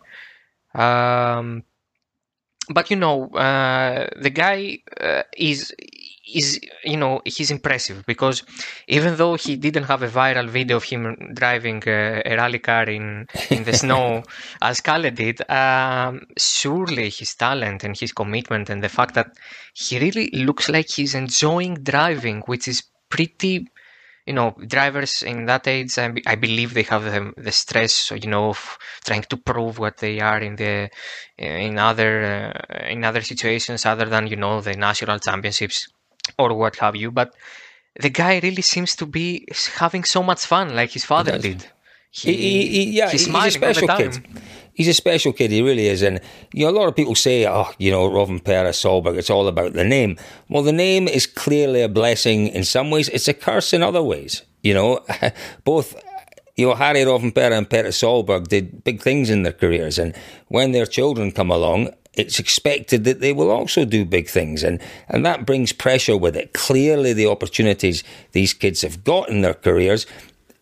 Um, 0.74 1.64
but 2.70 2.90
you 2.90 2.96
know, 2.96 3.28
uh, 3.30 4.08
the 4.22 4.30
guy 4.30 4.80
uh, 5.00 5.24
is 5.38 5.76
is 6.26 6.60
you 6.84 6.98
know 6.98 7.22
he's 7.26 7.52
impressive 7.52 8.06
because 8.06 8.44
even 8.88 9.16
though 9.18 9.36
he 9.36 9.56
didn't 9.58 9.84
have 9.84 10.04
a 10.04 10.08
viral 10.08 10.48
video 10.50 10.78
of 10.78 10.84
him 10.84 11.32
driving 11.34 11.84
a, 11.86 12.22
a 12.26 12.36
rally 12.38 12.60
car 12.60 12.84
in 12.84 13.28
in 13.50 13.64
the 13.64 13.74
snow 13.84 14.24
as 14.62 14.80
Kalle 14.82 15.12
did, 15.12 15.42
um, 15.50 16.22
surely 16.38 17.10
his 17.10 17.36
talent 17.36 17.84
and 17.84 17.98
his 17.98 18.14
commitment 18.14 18.70
and 18.70 18.82
the 18.82 18.90
fact 18.90 19.16
that 19.16 19.38
he 19.74 20.00
really 20.00 20.30
looks 20.32 20.70
like 20.70 20.90
he's 20.90 21.16
enjoying 21.16 21.76
driving, 21.76 22.42
which 22.46 22.68
is 22.68 22.84
pretty. 23.10 23.68
You 24.26 24.32
know, 24.32 24.56
drivers 24.68 25.22
in 25.22 25.48
that 25.48 25.68
age, 25.68 25.98
I, 25.98 26.14
I 26.26 26.36
believe 26.36 26.74
they 26.74 26.84
have 26.84 27.04
the, 27.04 27.34
the 27.36 27.52
stress, 27.52 28.10
you 28.12 28.30
know, 28.30 28.52
of 28.52 28.78
trying 29.04 29.24
to 29.24 29.36
prove 29.36 29.80
what 29.80 29.98
they 29.98 30.22
are 30.22 30.40
in 30.40 30.56
the 30.56 30.90
in 31.38 31.78
other 31.78 32.56
uh, 32.72 32.88
in 32.88 33.04
other 33.04 33.20
situations 33.20 33.86
other 33.86 34.06
than 34.06 34.28
you 34.28 34.38
know 34.38 34.62
the 34.62 34.78
national 34.78 35.20
championships 35.20 35.90
or 36.38 36.54
what 36.54 36.76
have 36.78 36.96
you. 36.96 37.12
But 37.12 37.34
the 38.00 38.10
guy 38.10 38.40
really 38.42 38.62
seems 38.62 38.96
to 38.98 39.06
be 39.06 39.48
having 39.76 40.04
so 40.04 40.24
much 40.24 40.46
fun, 40.46 40.76
like 40.76 40.92
his 40.92 41.06
father 41.06 41.38
did. 41.38 41.66
He, 42.12 42.34
he, 42.34 42.68
he, 42.68 42.84
yeah, 42.92 43.10
he's, 43.10 43.26
he's 43.26 43.36
a 43.36 43.52
special 43.52 43.88
kid. 43.88 44.24
He's 44.74 44.88
a 44.88 44.94
special 44.94 45.34
kid. 45.34 45.50
He 45.50 45.64
really 45.64 45.88
is. 45.88 46.04
And 46.04 46.20
you 46.54 46.66
know, 46.66 46.72
a 46.72 46.78
lot 46.78 46.88
of 46.88 46.96
people 46.96 47.16
say, 47.16 47.48
"Oh, 47.48 47.72
you 47.80 47.90
know, 47.92 48.06
Robin 48.06 48.40
Rovanperä 48.40 48.74
Solberg. 48.74 49.18
It's 49.18 49.32
all 49.32 49.48
about 49.48 49.74
the 49.74 49.84
name." 49.84 50.18
Well, 50.48 50.62
the 50.62 50.72
name 50.72 51.08
is 51.08 51.26
clearly 51.26 51.82
a 51.82 51.90
blessing 51.90 52.48
in 52.48 52.64
some 52.66 52.92
ways. 52.92 53.10
It's 53.10 53.28
a 53.28 53.34
curse 53.34 53.74
in 53.74 53.82
other 53.82 54.04
ways. 54.04 54.44
You 54.62 54.76
know, 54.76 55.00
both 55.64 55.96
you 56.56 56.68
know, 56.68 56.76
Harri 56.76 57.04
Rovanperä 57.06 57.58
and 57.58 57.70
Petter 57.70 57.90
Solberg 57.90 58.48
did 58.48 58.84
big 58.84 59.02
things 59.02 59.30
in 59.30 59.44
their 59.44 59.54
careers, 59.54 59.98
and 59.98 60.16
when 60.48 60.72
their 60.72 60.86
children 60.86 61.32
come 61.32 61.52
along, 61.52 61.90
it's 62.14 62.38
expected 62.38 63.06
that 63.06 63.22
they 63.22 63.34
will 63.34 63.50
also 63.50 63.86
do 63.86 64.06
big 64.06 64.30
things, 64.30 64.64
and, 64.64 64.80
and 65.10 65.26
that 65.26 65.46
brings 65.46 65.74
pressure 65.74 66.16
with 66.18 66.36
it. 66.36 66.54
Clearly, 66.54 67.14
the 67.14 67.28
opportunities 67.28 68.04
these 68.34 68.54
kids 68.54 68.82
have 68.82 69.04
got 69.04 69.30
in 69.30 69.42
their 69.42 69.56
careers 69.56 70.06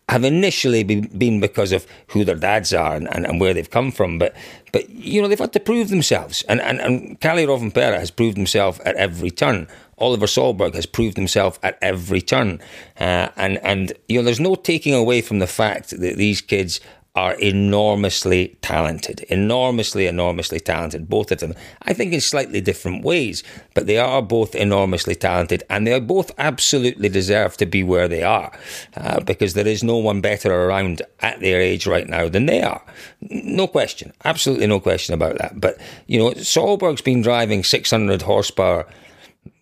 have 0.08 0.24
initially 0.24 0.82
been 0.82 1.40
because 1.40 1.72
of 1.72 1.86
who 2.08 2.24
their 2.24 2.36
dads 2.36 2.74
are 2.74 2.94
and, 2.96 3.08
and, 3.14 3.24
and, 3.24 3.40
where 3.40 3.54
they've 3.54 3.70
come 3.70 3.90
from. 3.90 4.18
But, 4.18 4.34
but 4.70 4.90
you 4.90 5.22
know, 5.22 5.28
they've 5.28 5.38
had 5.38 5.54
to 5.54 5.60
prove 5.60 5.88
themselves. 5.88 6.42
And, 6.48 6.60
and, 6.60 6.80
and 6.80 7.18
Kalle 7.20 7.46
Rovanperä 7.46 7.98
has 7.98 8.10
proved 8.10 8.36
himself 8.36 8.80
at 8.84 8.94
every 8.96 9.30
turn. 9.30 9.68
Oliver 10.02 10.26
Solberg 10.26 10.74
has 10.74 10.84
proved 10.84 11.16
himself 11.16 11.58
at 11.62 11.78
every 11.80 12.20
turn. 12.20 12.60
Uh, 12.98 13.28
and, 13.36 13.58
and, 13.58 13.92
you 14.08 14.18
know, 14.18 14.24
there's 14.24 14.40
no 14.40 14.56
taking 14.56 14.94
away 14.94 15.20
from 15.20 15.38
the 15.38 15.46
fact 15.46 15.90
that 15.90 16.16
these 16.16 16.40
kids 16.40 16.80
are 17.14 17.34
enormously 17.34 18.56
talented, 18.62 19.20
enormously, 19.28 20.06
enormously 20.06 20.58
talented, 20.58 21.10
both 21.10 21.30
of 21.30 21.40
them. 21.40 21.54
I 21.82 21.92
think 21.92 22.14
in 22.14 22.22
slightly 22.22 22.62
different 22.62 23.04
ways, 23.04 23.42
but 23.74 23.86
they 23.86 23.98
are 23.98 24.22
both 24.22 24.54
enormously 24.54 25.14
talented 25.14 25.62
and 25.68 25.86
they 25.86 25.92
are 25.92 26.00
both 26.00 26.30
absolutely 26.38 27.10
deserve 27.10 27.58
to 27.58 27.66
be 27.66 27.82
where 27.82 28.08
they 28.08 28.22
are 28.22 28.50
uh, 28.96 29.20
because 29.20 29.52
there 29.52 29.68
is 29.68 29.84
no 29.84 29.98
one 29.98 30.22
better 30.22 30.64
around 30.64 31.02
at 31.20 31.38
their 31.40 31.60
age 31.60 31.86
right 31.86 32.08
now 32.08 32.30
than 32.30 32.46
they 32.46 32.62
are. 32.62 32.82
No 33.20 33.66
question, 33.66 34.14
absolutely 34.24 34.66
no 34.66 34.80
question 34.80 35.12
about 35.12 35.36
that. 35.36 35.60
But, 35.60 35.78
you 36.06 36.18
know, 36.18 36.30
Solberg's 36.30 37.02
been 37.02 37.20
driving 37.20 37.62
600 37.62 38.22
horsepower 38.22 38.86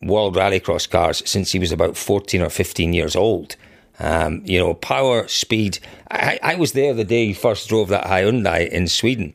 World 0.02 0.36
Rallycross 0.36 0.88
cars 0.88 1.22
since 1.26 1.52
he 1.52 1.58
was 1.58 1.72
about 1.72 1.96
14 1.96 2.42
or 2.42 2.50
15 2.50 2.92
years 2.92 3.16
old. 3.16 3.56
Um, 3.98 4.42
you 4.46 4.58
know, 4.58 4.72
power, 4.74 5.28
speed. 5.28 5.78
I, 6.10 6.38
I, 6.42 6.54
was 6.54 6.72
there 6.72 6.94
the 6.94 7.04
day 7.04 7.26
he 7.26 7.34
first 7.34 7.68
drove 7.68 7.88
that 7.88 8.04
Hyundai 8.04 8.66
in 8.66 8.88
Sweden. 8.88 9.34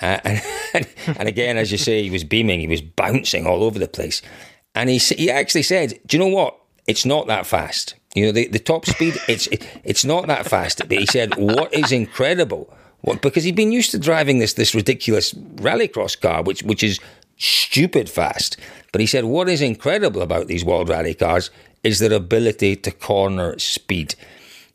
Uh, 0.00 0.18
and, 0.24 0.42
and 1.06 1.28
again, 1.28 1.56
as 1.56 1.70
you 1.70 1.78
say, 1.78 2.02
he 2.02 2.10
was 2.10 2.24
beaming, 2.24 2.58
he 2.58 2.66
was 2.66 2.80
bouncing 2.80 3.46
all 3.46 3.62
over 3.62 3.78
the 3.78 3.86
place. 3.86 4.20
And 4.74 4.90
he, 4.90 4.98
he 4.98 5.30
actually 5.30 5.62
said, 5.62 6.00
Do 6.06 6.16
you 6.16 6.22
know 6.22 6.34
what? 6.34 6.58
It's 6.88 7.06
not 7.06 7.28
that 7.28 7.46
fast. 7.46 7.94
You 8.14 8.26
know, 8.26 8.32
the, 8.32 8.48
the 8.48 8.58
top 8.58 8.84
speed, 8.86 9.14
it's 9.28 9.46
it, 9.48 9.66
it's 9.84 10.04
not 10.04 10.26
that 10.26 10.46
fast. 10.46 10.78
But 10.78 10.98
he 10.98 11.06
said, 11.06 11.36
What 11.36 11.72
is 11.72 11.92
incredible? 11.92 12.72
What, 13.02 13.22
because 13.22 13.44
he'd 13.44 13.54
been 13.54 13.72
used 13.72 13.92
to 13.92 13.98
driving 13.98 14.38
this 14.38 14.54
this 14.54 14.74
ridiculous 14.74 15.34
rallycross 15.34 16.20
car, 16.20 16.42
which 16.42 16.62
which 16.62 16.82
is 16.82 16.98
stupid 17.36 18.08
fast. 18.10 18.56
But 18.94 19.00
he 19.00 19.08
said 19.08 19.24
what 19.24 19.48
is 19.48 19.60
incredible 19.60 20.22
about 20.22 20.46
these 20.46 20.64
World 20.64 20.88
Rally 20.88 21.14
cars 21.14 21.50
is 21.82 21.98
their 21.98 22.12
ability 22.12 22.76
to 22.76 22.92
corner 22.92 23.58
speed. 23.58 24.14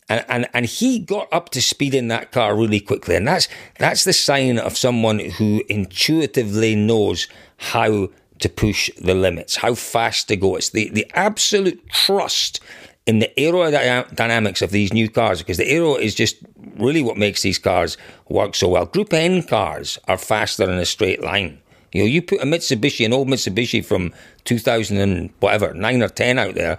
And, 0.10 0.26
and 0.28 0.50
and 0.54 0.66
he 0.66 1.00
got 1.00 1.30
up 1.32 1.52
to 1.52 1.62
speed 1.62 1.94
in 1.94 2.10
that 2.10 2.34
car 2.34 2.54
really 2.54 2.82
quickly, 2.82 3.16
and 3.16 3.26
that's 3.26 3.48
that's 3.78 4.04
the 4.04 4.12
sign 4.12 4.60
of 4.60 4.76
someone 4.76 5.20
who 5.20 5.64
intuitively 5.70 6.76
knows 6.76 7.30
how 7.72 8.10
to 8.40 8.50
push 8.50 8.90
the 8.98 9.16
limits, 9.16 9.56
how 9.56 9.74
fast 9.74 10.28
to 10.28 10.36
go. 10.36 10.58
It's 10.58 10.72
the, 10.72 10.90
the 10.90 11.10
absolute 11.14 11.88
trust 11.88 12.60
in 13.08 13.20
the 13.20 13.32
aerodynamics 13.38 14.62
of 14.62 14.72
these 14.72 14.92
new 14.92 15.08
cars 15.08 15.40
because 15.40 15.56
the 15.56 15.70
aero 15.70 15.96
is 15.96 16.14
just 16.14 16.36
really 16.78 17.02
what 17.02 17.16
makes 17.16 17.42
these 17.42 17.58
cars 17.58 17.96
work 18.28 18.54
so 18.54 18.68
well. 18.68 18.86
Group 18.86 19.14
N 19.14 19.44
cars 19.44 19.98
are 20.10 20.18
faster 20.18 20.70
in 20.70 20.78
a 20.78 20.86
straight 20.86 21.24
line. 21.24 21.62
You 21.92 22.04
know, 22.04 22.08
you 22.08 22.22
put 22.22 22.42
a 22.42 22.46
Mitsubishi, 22.46 23.06
an 23.06 23.14
old 23.14 23.28
Mitsubishi 23.28 23.84
from 23.84 24.14
2000 24.46 24.98
and 24.98 25.30
whatever, 25.40 25.74
9 25.74 26.04
or 26.04 26.10
10 26.10 26.38
out 26.38 26.56
there, 26.56 26.78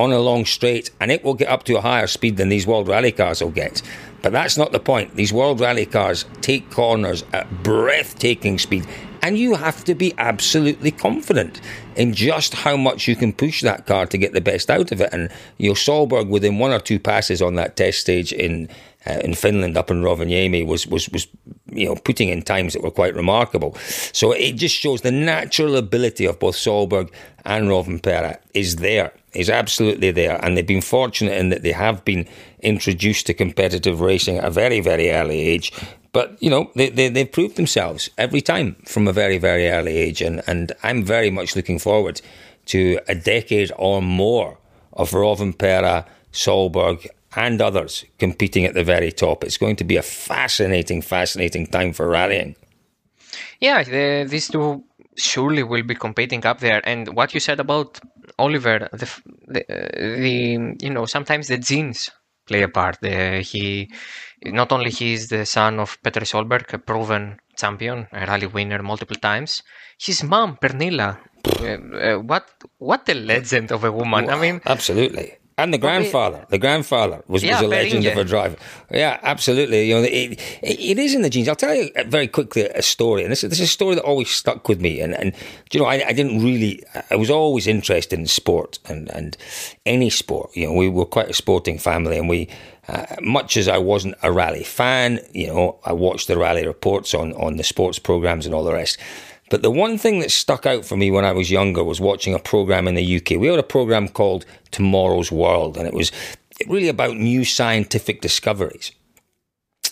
on 0.00 0.12
a 0.12 0.18
long 0.18 0.46
straight 0.46 0.90
and 0.98 1.12
it 1.12 1.22
will 1.22 1.34
get 1.34 1.48
up 1.48 1.64
to 1.64 1.76
a 1.76 1.80
higher 1.80 2.06
speed 2.06 2.38
than 2.38 2.48
these 2.48 2.66
World 2.66 2.88
Rally 2.88 3.12
cars 3.12 3.42
will 3.42 3.50
get. 3.50 3.82
But 4.22 4.32
that's 4.32 4.56
not 4.56 4.72
the 4.72 4.80
point. 4.80 5.14
These 5.14 5.32
World 5.32 5.60
Rally 5.60 5.84
cars 5.84 6.24
take 6.40 6.70
corners 6.70 7.22
at 7.34 7.62
breathtaking 7.62 8.58
speed 8.58 8.86
and 9.22 9.38
you 9.38 9.54
have 9.54 9.84
to 9.84 9.94
be 9.94 10.14
absolutely 10.16 10.90
confident 10.90 11.60
in 11.96 12.14
just 12.14 12.54
how 12.54 12.78
much 12.78 13.06
you 13.06 13.14
can 13.14 13.34
push 13.34 13.60
that 13.60 13.86
car 13.86 14.06
to 14.06 14.16
get 14.16 14.32
the 14.32 14.40
best 14.40 14.70
out 14.70 14.90
of 14.90 15.02
it. 15.02 15.10
And 15.12 15.30
you 15.58 15.68
know, 15.68 15.74
Solberg, 15.74 16.28
within 16.28 16.58
one 16.58 16.72
or 16.72 16.80
two 16.80 16.98
passes 16.98 17.42
on 17.42 17.56
that 17.56 17.76
test 17.76 18.00
stage 18.00 18.32
in 18.32 18.68
uh, 19.06 19.18
in 19.24 19.34
Finland, 19.34 19.76
up 19.76 19.90
in 19.90 20.02
Rovaniemi, 20.02 20.66
was 20.66 20.86
was 20.86 21.08
was 21.10 21.26
you 21.72 21.86
know 21.86 21.94
putting 21.94 22.28
in 22.28 22.42
times 22.42 22.72
that 22.72 22.82
were 22.82 22.90
quite 22.90 23.14
remarkable. 23.14 23.74
So 24.12 24.32
it 24.32 24.52
just 24.52 24.74
shows 24.74 25.00
the 25.00 25.10
natural 25.10 25.76
ability 25.76 26.26
of 26.26 26.38
both 26.38 26.56
Solberg 26.56 27.10
and 27.44 27.68
Rovanperä 27.68 28.38
is 28.52 28.76
there 28.76 29.12
is 29.32 29.48
absolutely 29.48 30.10
there, 30.10 30.44
and 30.44 30.56
they've 30.56 30.66
been 30.66 30.82
fortunate 30.82 31.38
in 31.38 31.50
that 31.50 31.62
they 31.62 31.72
have 31.72 32.04
been 32.04 32.26
introduced 32.60 33.26
to 33.26 33.34
competitive 33.34 34.00
racing 34.00 34.38
at 34.38 34.44
a 34.44 34.50
very, 34.50 34.80
very 34.80 35.10
early 35.10 35.40
age. 35.40 35.72
But 36.12 36.36
you 36.42 36.50
know, 36.50 36.70
they, 36.74 36.90
they 36.90 37.08
they've 37.08 37.30
proved 37.30 37.56
themselves 37.56 38.10
every 38.18 38.40
time 38.40 38.76
from 38.84 39.08
a 39.08 39.12
very, 39.12 39.38
very 39.38 39.68
early 39.68 39.96
age, 39.96 40.20
and 40.20 40.42
and 40.46 40.72
I'm 40.82 41.04
very 41.04 41.30
much 41.30 41.56
looking 41.56 41.78
forward 41.78 42.20
to 42.66 42.98
a 43.08 43.14
decade 43.14 43.72
or 43.76 44.02
more 44.02 44.58
of 44.92 45.12
Rovanperä, 45.12 46.04
Solberg, 46.32 47.06
and 47.36 47.60
others 47.60 48.04
competing 48.18 48.64
at 48.64 48.74
the 48.74 48.84
very 48.84 49.12
top. 49.12 49.44
It's 49.44 49.56
going 49.58 49.76
to 49.76 49.84
be 49.84 49.96
a 49.96 50.02
fascinating, 50.02 51.02
fascinating 51.02 51.66
time 51.66 51.92
for 51.92 52.08
rallying. 52.08 52.56
Yeah, 53.60 53.82
the, 53.82 54.26
these 54.28 54.48
two 54.48 54.84
surely 55.16 55.62
will 55.62 55.82
be 55.82 55.94
competing 55.94 56.44
up 56.46 56.60
there. 56.60 56.80
And 56.84 57.14
what 57.14 57.34
you 57.34 57.40
said 57.40 57.60
about 57.60 58.00
Oliver, 58.38 58.88
the, 58.92 59.08
the, 59.46 59.64
the 59.68 60.76
you 60.80 60.90
know 60.90 61.06
sometimes 61.06 61.48
the 61.48 61.58
genes 61.58 62.10
play 62.46 62.62
a 62.62 62.68
part. 62.68 62.98
The, 63.00 63.42
he 63.42 63.90
not 64.44 64.72
only 64.72 64.90
he 64.90 65.14
is 65.14 65.28
the 65.28 65.44
son 65.46 65.78
of 65.78 65.98
Petter 66.02 66.22
Solberg, 66.22 66.72
a 66.72 66.78
proven 66.78 67.38
champion, 67.56 68.08
a 68.12 68.26
rally 68.26 68.46
winner 68.46 68.82
multiple 68.82 69.16
times. 69.16 69.62
His 69.98 70.24
mom, 70.24 70.56
Pernilla, 70.56 71.18
uh, 71.60 71.96
uh, 71.96 72.18
what 72.18 72.48
what 72.78 73.08
a 73.08 73.14
legend 73.14 73.70
of 73.70 73.84
a 73.84 73.92
woman. 73.92 74.30
I 74.30 74.40
mean, 74.40 74.60
absolutely. 74.64 75.36
And 75.62 75.74
the 75.74 75.78
grandfather, 75.78 76.46
the 76.48 76.58
grandfather 76.58 77.22
was, 77.28 77.42
yeah, 77.42 77.54
was 77.54 77.62
a 77.62 77.68
legend 77.68 78.06
of 78.06 78.16
a 78.16 78.24
driver. 78.24 78.56
Yeah, 78.90 79.18
absolutely. 79.22 79.88
You 79.88 79.96
know, 79.96 80.02
it, 80.02 80.40
it 80.62 80.98
is 80.98 81.14
in 81.14 81.22
the 81.22 81.30
genes. 81.30 81.48
I'll 81.48 81.56
tell 81.56 81.74
you 81.74 81.90
very 82.06 82.26
quickly 82.28 82.62
a 82.62 82.82
story, 82.82 83.22
and 83.22 83.30
this, 83.30 83.42
this 83.42 83.60
is 83.60 83.60
a 83.60 83.66
story 83.66 83.94
that 83.94 84.04
always 84.04 84.30
stuck 84.30 84.68
with 84.68 84.80
me. 84.80 85.00
And, 85.00 85.14
and 85.14 85.34
you 85.72 85.80
know, 85.80 85.86
I, 85.86 86.06
I 86.08 86.12
didn't 86.12 86.42
really, 86.42 86.82
I 87.10 87.16
was 87.16 87.30
always 87.30 87.66
interested 87.66 88.18
in 88.18 88.26
sport 88.26 88.78
and, 88.86 89.10
and 89.10 89.36
any 89.86 90.10
sport. 90.10 90.56
You 90.56 90.66
know, 90.66 90.72
we 90.72 90.88
were 90.88 91.06
quite 91.06 91.30
a 91.30 91.34
sporting 91.34 91.78
family, 91.78 92.18
and 92.18 92.28
we, 92.28 92.48
uh, 92.88 93.06
much 93.20 93.56
as 93.56 93.68
I 93.68 93.78
wasn't 93.78 94.16
a 94.22 94.32
rally 94.32 94.64
fan, 94.64 95.20
you 95.32 95.46
know, 95.46 95.78
I 95.84 95.92
watched 95.92 96.26
the 96.26 96.38
rally 96.38 96.66
reports 96.66 97.14
on 97.14 97.32
on 97.34 97.56
the 97.56 97.64
sports 97.64 97.98
programs 97.98 98.46
and 98.46 98.54
all 98.54 98.64
the 98.64 98.72
rest. 98.72 98.98
But 99.50 99.62
the 99.62 99.70
one 99.70 99.98
thing 99.98 100.20
that 100.20 100.30
stuck 100.30 100.64
out 100.64 100.86
for 100.86 100.96
me 100.96 101.10
when 101.10 101.24
I 101.24 101.32
was 101.32 101.50
younger 101.50 101.84
was 101.84 102.00
watching 102.00 102.34
a 102.34 102.38
program 102.38 102.88
in 102.88 102.94
the 102.94 103.16
UK. 103.16 103.30
We 103.32 103.48
had 103.48 103.58
a 103.58 103.64
program 103.64 104.08
called 104.08 104.46
Tomorrow's 104.70 105.30
World, 105.30 105.76
and 105.76 105.86
it 105.86 105.92
was 105.92 106.12
really 106.66 106.88
about 106.88 107.16
new 107.16 107.44
scientific 107.44 108.20
discoveries. 108.20 108.92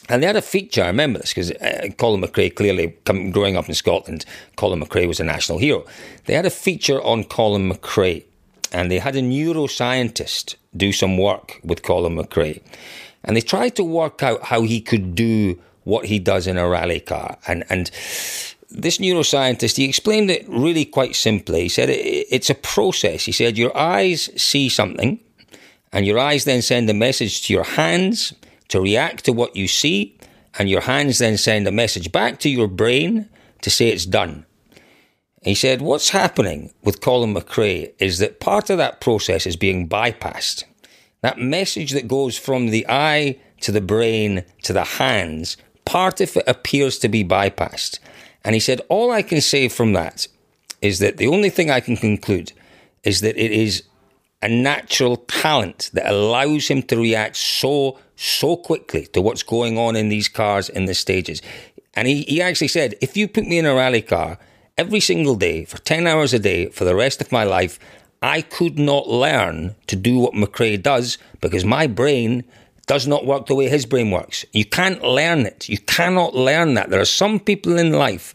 And 0.09 0.23
they 0.23 0.27
had 0.27 0.37
a 0.37 0.43
feature, 0.43 0.85
I 0.85 0.87
remember 0.87 1.19
this 1.19 1.31
because 1.31 1.51
uh, 1.51 1.89
Colin 1.99 2.23
McRae, 2.23 2.55
clearly 2.55 2.97
come, 3.05 3.31
growing 3.31 3.57
up 3.57 3.69
in 3.69 3.75
Scotland, 3.75 4.25
Colin 4.57 4.81
McRae 4.81 5.09
was 5.09 5.21
a 5.21 5.25
national 5.25 5.59
hero. 5.59 5.85
They 6.25 6.35
had 6.35 6.47
a 6.47 6.51
feature 6.51 7.03
on 7.03 7.25
Colin 7.25 7.71
McRae, 7.71 8.25
and 8.73 8.91
they 8.91 9.01
had 9.01 9.17
a 9.17 9.21
neuroscientist 9.21 10.55
do 10.77 10.93
some 10.93 11.19
work 11.19 11.61
with 11.65 11.83
Colin 11.83 12.17
McRae. 12.17 12.63
And 13.25 13.37
they 13.37 13.41
tried 13.41 13.75
to 13.77 13.85
work 13.85 14.23
out 14.23 14.45
how 14.45 14.63
he 14.63 14.81
could 14.81 15.15
do 15.15 15.61
what 15.83 16.07
he 16.07 16.19
does 16.19 16.47
in 16.47 16.57
a 16.57 16.69
rally 16.69 17.01
car. 17.01 17.37
And, 17.47 17.65
and 17.69 17.91
this 18.71 18.99
neuroscientist, 18.99 19.77
he 19.77 19.85
explained 19.85 20.31
it 20.31 20.49
really 20.49 20.85
quite 20.85 21.17
simply. 21.17 21.63
He 21.63 21.69
said 21.69 21.89
it's 21.91 22.51
a 22.51 22.55
process. 22.55 23.25
He 23.25 23.33
said 23.33 23.57
your 23.57 23.77
eyes 23.77 24.31
see 24.41 24.69
something, 24.69 25.21
and 25.93 26.07
your 26.07 26.19
eyes 26.19 26.45
then 26.45 26.63
send 26.63 26.89
a 26.91 26.95
message 26.95 27.47
to 27.47 27.53
your 27.53 27.65
hands 27.65 28.35
to 28.69 28.81
react 28.81 29.25
to 29.25 29.33
what 29.33 29.57
you 29.57 29.67
see, 29.67 30.19
and 30.59 30.69
your 30.69 30.83
hands 30.83 31.19
then 31.19 31.39
send 31.39 31.67
a 31.67 31.73
message 31.73 32.13
back 32.13 32.39
to 32.41 32.51
your 32.51 32.69
brain 32.69 33.29
to 33.63 33.71
say 33.71 33.89
it's 33.89 34.07
done. 34.07 34.45
He 35.43 35.55
said, 35.55 35.81
What's 35.81 36.11
happening 36.11 36.75
with 36.83 37.01
Colin 37.01 37.35
McRae 37.35 37.93
is 37.99 38.19
that 38.19 38.41
part 38.41 38.71
of 38.71 38.79
that 38.79 39.01
process 39.01 39.47
is 39.47 39.57
being 39.57 39.89
bypassed. 39.89 40.65
That 41.23 41.39
message 41.39 41.93
that 41.93 42.09
goes 42.09 42.37
from 42.37 42.67
the 42.67 42.87
eye 42.89 43.39
to 43.63 43.73
the 43.73 43.81
brain 43.81 44.45
to 44.63 44.73
the 44.73 44.85
hands, 44.85 45.57
part 45.85 46.21
of 46.21 46.37
it 46.37 46.45
appears 46.47 46.99
to 46.99 47.09
be 47.09 47.25
bypassed. 47.25 47.99
And 48.45 48.55
he 48.55 48.61
said, 48.61 48.81
All 48.89 49.11
I 49.11 49.23
can 49.23 49.41
say 49.41 49.69
from 49.69 49.93
that 49.93 50.27
is 50.81 50.99
that 51.01 51.17
the 51.17 51.27
only 51.27 51.51
thing 51.51 51.71
I 51.71 51.81
can 51.81 51.97
conclude 51.97 52.53
is 53.03 53.21
that 53.21 53.37
it 53.37 53.51
is 53.51 53.83
a 54.43 54.49
natural 54.49 55.17
talent 55.17 55.91
that 55.93 56.11
allows 56.11 56.69
him 56.69 56.83
to 56.83 56.97
react 56.97 57.37
so, 57.37 57.99
so 58.17 58.57
quickly 58.57 59.07
to 59.07 59.21
what's 59.21 59.43
going 59.43 59.77
on 59.77 59.97
in 59.97 60.09
these 60.09 60.29
cars 60.29 60.69
in 60.69 60.85
the 60.85 60.95
stages. 60.95 61.43
And 61.95 62.07
he, 62.07 62.23
he 62.23 62.41
actually 62.41 62.69
said, 62.69 62.95
If 63.01 63.17
you 63.17 63.27
put 63.27 63.47
me 63.47 63.59
in 63.59 63.67
a 63.67 63.75
rally 63.75 64.03
car 64.03 64.39
every 64.77 65.01
single 65.01 65.35
day 65.35 65.65
for 65.65 65.79
10 65.79 66.07
hours 66.07 66.33
a 66.33 66.39
day 66.39 66.69
for 66.69 66.85
the 66.85 66.95
rest 66.95 67.21
of 67.21 67.33
my 67.33 67.43
life, 67.43 67.81
I 68.23 68.43
could 68.43 68.79
not 68.79 69.09
learn 69.09 69.75
to 69.89 69.97
do 69.97 70.19
what 70.19 70.35
McRae 70.35 70.81
does 70.81 71.19
because 71.41 71.65
my 71.65 71.87
brain 71.87 72.45
does 72.89 73.07
not 73.07 73.27
work 73.27 73.47
the 73.47 73.55
way 73.55 73.69
his 73.69 73.87
brain 73.87 74.11
works. 74.11 74.45
You 74.53 74.65
can't 74.65 75.03
learn 75.03 75.41
it. 75.41 75.69
You 75.69 75.79
cannot 75.79 76.35
learn 76.35 76.75
that. 76.75 76.91
There 76.91 77.01
are 77.01 77.05
some 77.05 77.39
people 77.39 77.79
in 77.79 77.93
life 77.93 78.35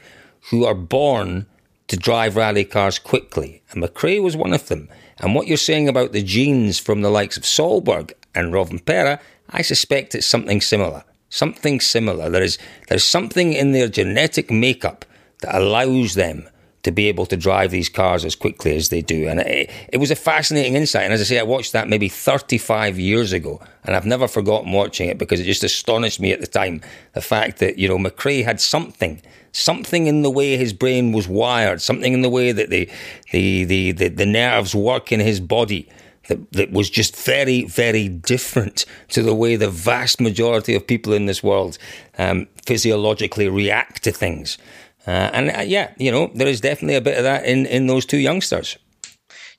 who 0.49 0.63
are 0.63 0.75
born 0.75 1.47
to 1.87 1.97
drive 1.97 2.35
rally 2.35 2.63
cars 2.63 2.99
quickly, 2.99 3.61
and 3.71 3.83
McRae 3.83 4.21
was 4.21 4.37
one 4.37 4.53
of 4.53 4.67
them. 4.67 4.87
And 5.19 5.35
what 5.35 5.47
you're 5.47 5.57
saying 5.57 5.89
about 5.89 6.11
the 6.11 6.23
genes 6.23 6.79
from 6.79 7.01
the 7.01 7.09
likes 7.09 7.35
of 7.35 7.43
Solberg 7.43 8.13
and 8.33 8.53
Rovanperä, 8.53 9.19
I 9.49 9.61
suspect 9.61 10.15
it's 10.15 10.25
something 10.25 10.61
similar. 10.61 11.03
Something 11.29 11.79
similar. 11.81 12.29
There 12.29 12.43
is 12.43 12.57
there's 12.89 13.03
something 13.03 13.53
in 13.53 13.71
their 13.71 13.87
genetic 13.87 14.51
makeup 14.51 15.03
that 15.41 15.55
allows 15.55 16.13
them 16.13 16.47
to 16.83 16.91
be 16.91 17.07
able 17.07 17.25
to 17.25 17.37
drive 17.37 17.71
these 17.71 17.89
cars 17.89 18.25
as 18.25 18.35
quickly 18.35 18.75
as 18.75 18.89
they 18.89 19.01
do. 19.01 19.27
And 19.27 19.39
it, 19.39 19.71
it, 19.87 19.97
was 19.97 20.11
a 20.11 20.15
fascinating 20.15 20.75
insight. 20.75 21.05
And 21.05 21.13
as 21.13 21.21
I 21.21 21.23
say, 21.23 21.39
I 21.39 21.43
watched 21.43 21.71
that 21.71 21.87
maybe 21.87 22.09
35 22.09 22.99
years 22.99 23.31
ago, 23.31 23.61
and 23.85 23.95
I've 23.95 24.05
never 24.05 24.27
forgotten 24.27 24.73
watching 24.73 25.09
it 25.09 25.17
because 25.17 25.39
it 25.39 25.45
just 25.45 25.63
astonished 25.63 26.19
me 26.19 26.33
at 26.33 26.41
the 26.41 26.47
time. 26.47 26.81
The 27.13 27.21
fact 27.21 27.59
that, 27.59 27.77
you 27.77 27.87
know, 27.87 27.97
McRae 27.97 28.43
had 28.43 28.59
something, 28.59 29.21
something 29.53 30.07
in 30.07 30.23
the 30.23 30.29
way 30.29 30.57
his 30.57 30.73
brain 30.73 31.13
was 31.13 31.27
wired, 31.27 31.81
something 31.81 32.13
in 32.13 32.21
the 32.21 32.29
way 32.29 32.51
that 32.51 32.69
the, 32.69 32.89
the, 33.31 33.63
the, 33.63 33.91
the, 33.93 34.09
the 34.09 34.25
nerves 34.25 34.75
work 34.75 35.11
in 35.11 35.21
his 35.21 35.39
body. 35.39 35.89
That, 36.29 36.53
that 36.53 36.71
was 36.71 36.89
just 36.89 37.17
very, 37.17 37.65
very 37.65 38.07
different 38.07 38.85
to 39.09 39.21
the 39.21 39.35
way 39.35 39.57
the 39.57 39.69
vast 39.69 40.21
majority 40.21 40.73
of 40.73 40.87
people 40.87 41.11
in 41.11 41.25
this 41.25 41.43
world 41.43 41.77
um, 42.17 42.47
physiologically 42.65 43.49
react 43.49 44.05
to 44.05 44.13
things. 44.13 44.57
Uh, 45.05 45.29
and 45.33 45.51
uh, 45.51 45.61
yeah, 45.61 45.91
you 45.97 46.11
know, 46.11 46.31
there 46.33 46.47
is 46.47 46.61
definitely 46.61 46.95
a 46.95 47.01
bit 47.01 47.17
of 47.17 47.23
that 47.23 47.45
in, 47.45 47.65
in 47.65 47.87
those 47.87 48.05
two 48.05 48.17
youngsters. 48.17 48.77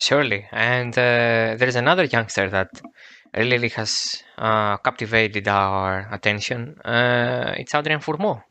Surely. 0.00 0.46
And 0.52 0.96
uh, 0.96 1.56
there 1.58 1.68
is 1.68 1.76
another 1.76 2.04
youngster 2.04 2.48
that 2.50 2.80
really 3.36 3.68
has 3.70 4.22
uh, 4.38 4.76
captivated 4.78 5.48
our 5.48 6.08
attention. 6.10 6.78
Uh, 6.84 7.54
it's 7.58 7.74
Adrien 7.74 8.00
Fourmaux. 8.00 8.42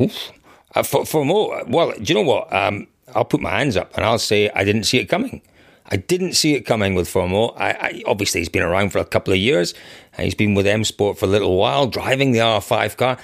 Oof. 0.00 0.32
Uh, 0.74 0.82
for, 0.82 1.02
Fourmaux, 1.02 1.68
well, 1.68 1.92
do 1.92 2.04
you 2.04 2.14
know 2.14 2.28
what? 2.28 2.52
Um, 2.52 2.86
I'll 3.14 3.24
put 3.24 3.40
my 3.40 3.50
hands 3.50 3.76
up 3.76 3.96
and 3.96 4.04
I'll 4.04 4.18
say 4.18 4.50
I 4.50 4.64
didn't 4.64 4.84
see 4.84 4.98
it 4.98 5.06
coming. 5.06 5.42
I 5.86 5.96
didn't 5.96 6.32
see 6.32 6.54
it 6.54 6.62
coming 6.62 6.94
with 6.94 7.08
Fourmaux. 7.08 7.54
I, 7.58 7.70
I, 7.70 8.02
obviously, 8.06 8.40
he's 8.40 8.48
been 8.48 8.62
around 8.62 8.90
for 8.90 8.98
a 8.98 9.04
couple 9.04 9.34
of 9.34 9.38
years. 9.38 9.74
He's 10.16 10.34
been 10.34 10.54
with 10.54 10.66
M 10.66 10.82
Sport 10.82 11.18
for 11.18 11.26
a 11.26 11.28
little 11.28 11.58
while, 11.58 11.86
driving 11.86 12.32
the 12.32 12.38
R5 12.38 12.96
car, 12.96 13.18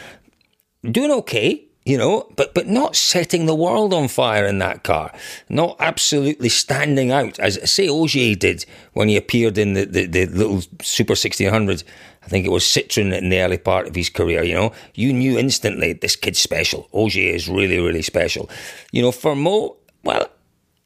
doing 0.85 1.11
okay 1.11 1.70
you 1.85 1.97
know, 1.97 2.27
but 2.37 2.53
but 2.55 2.67
not 2.67 2.95
setting 2.95 3.47
the 3.47 3.55
world 3.55 3.95
on 3.95 4.09
fire 4.09 4.47
in 4.47 4.59
that 4.59 4.83
car, 4.83 5.13
not 5.49 5.77
absolutely 5.81 6.49
standing 6.49 7.11
out 7.11 7.39
as 7.39 7.59
say 7.71 7.89
Ogier 7.89 8.37
did 8.37 8.67
when 8.93 9.09
he 9.09 9.17
appeared 9.17 9.57
in 9.57 9.73
the, 9.73 9.87
the, 9.87 10.07
the 10.07 10.27
little 10.27 10.61
Super 10.83 11.13
1600. 11.13 11.83
I 12.23 12.29
think 12.29 12.45
it 12.45 12.51
was 12.51 12.65
Citroen 12.65 13.17
in 13.17 13.31
the 13.31 13.41
early 13.41 13.57
part 13.57 13.89
of 13.89 13.95
his 13.95 14.11
career. 14.11 14.43
You 14.43 14.55
know, 14.55 14.73
you 14.95 15.13
knew 15.13 15.39
instantly 15.39 15.95
this 15.95 16.17
kid's 16.17 16.39
special. 16.39 16.89
Ogier 16.93 17.35
is 17.35 17.49
really 17.49 17.79
really 17.79 18.03
special. 18.03 18.51
You 18.93 19.01
know, 19.03 19.11
Fourmaux, 19.11 19.77
well, 20.05 20.27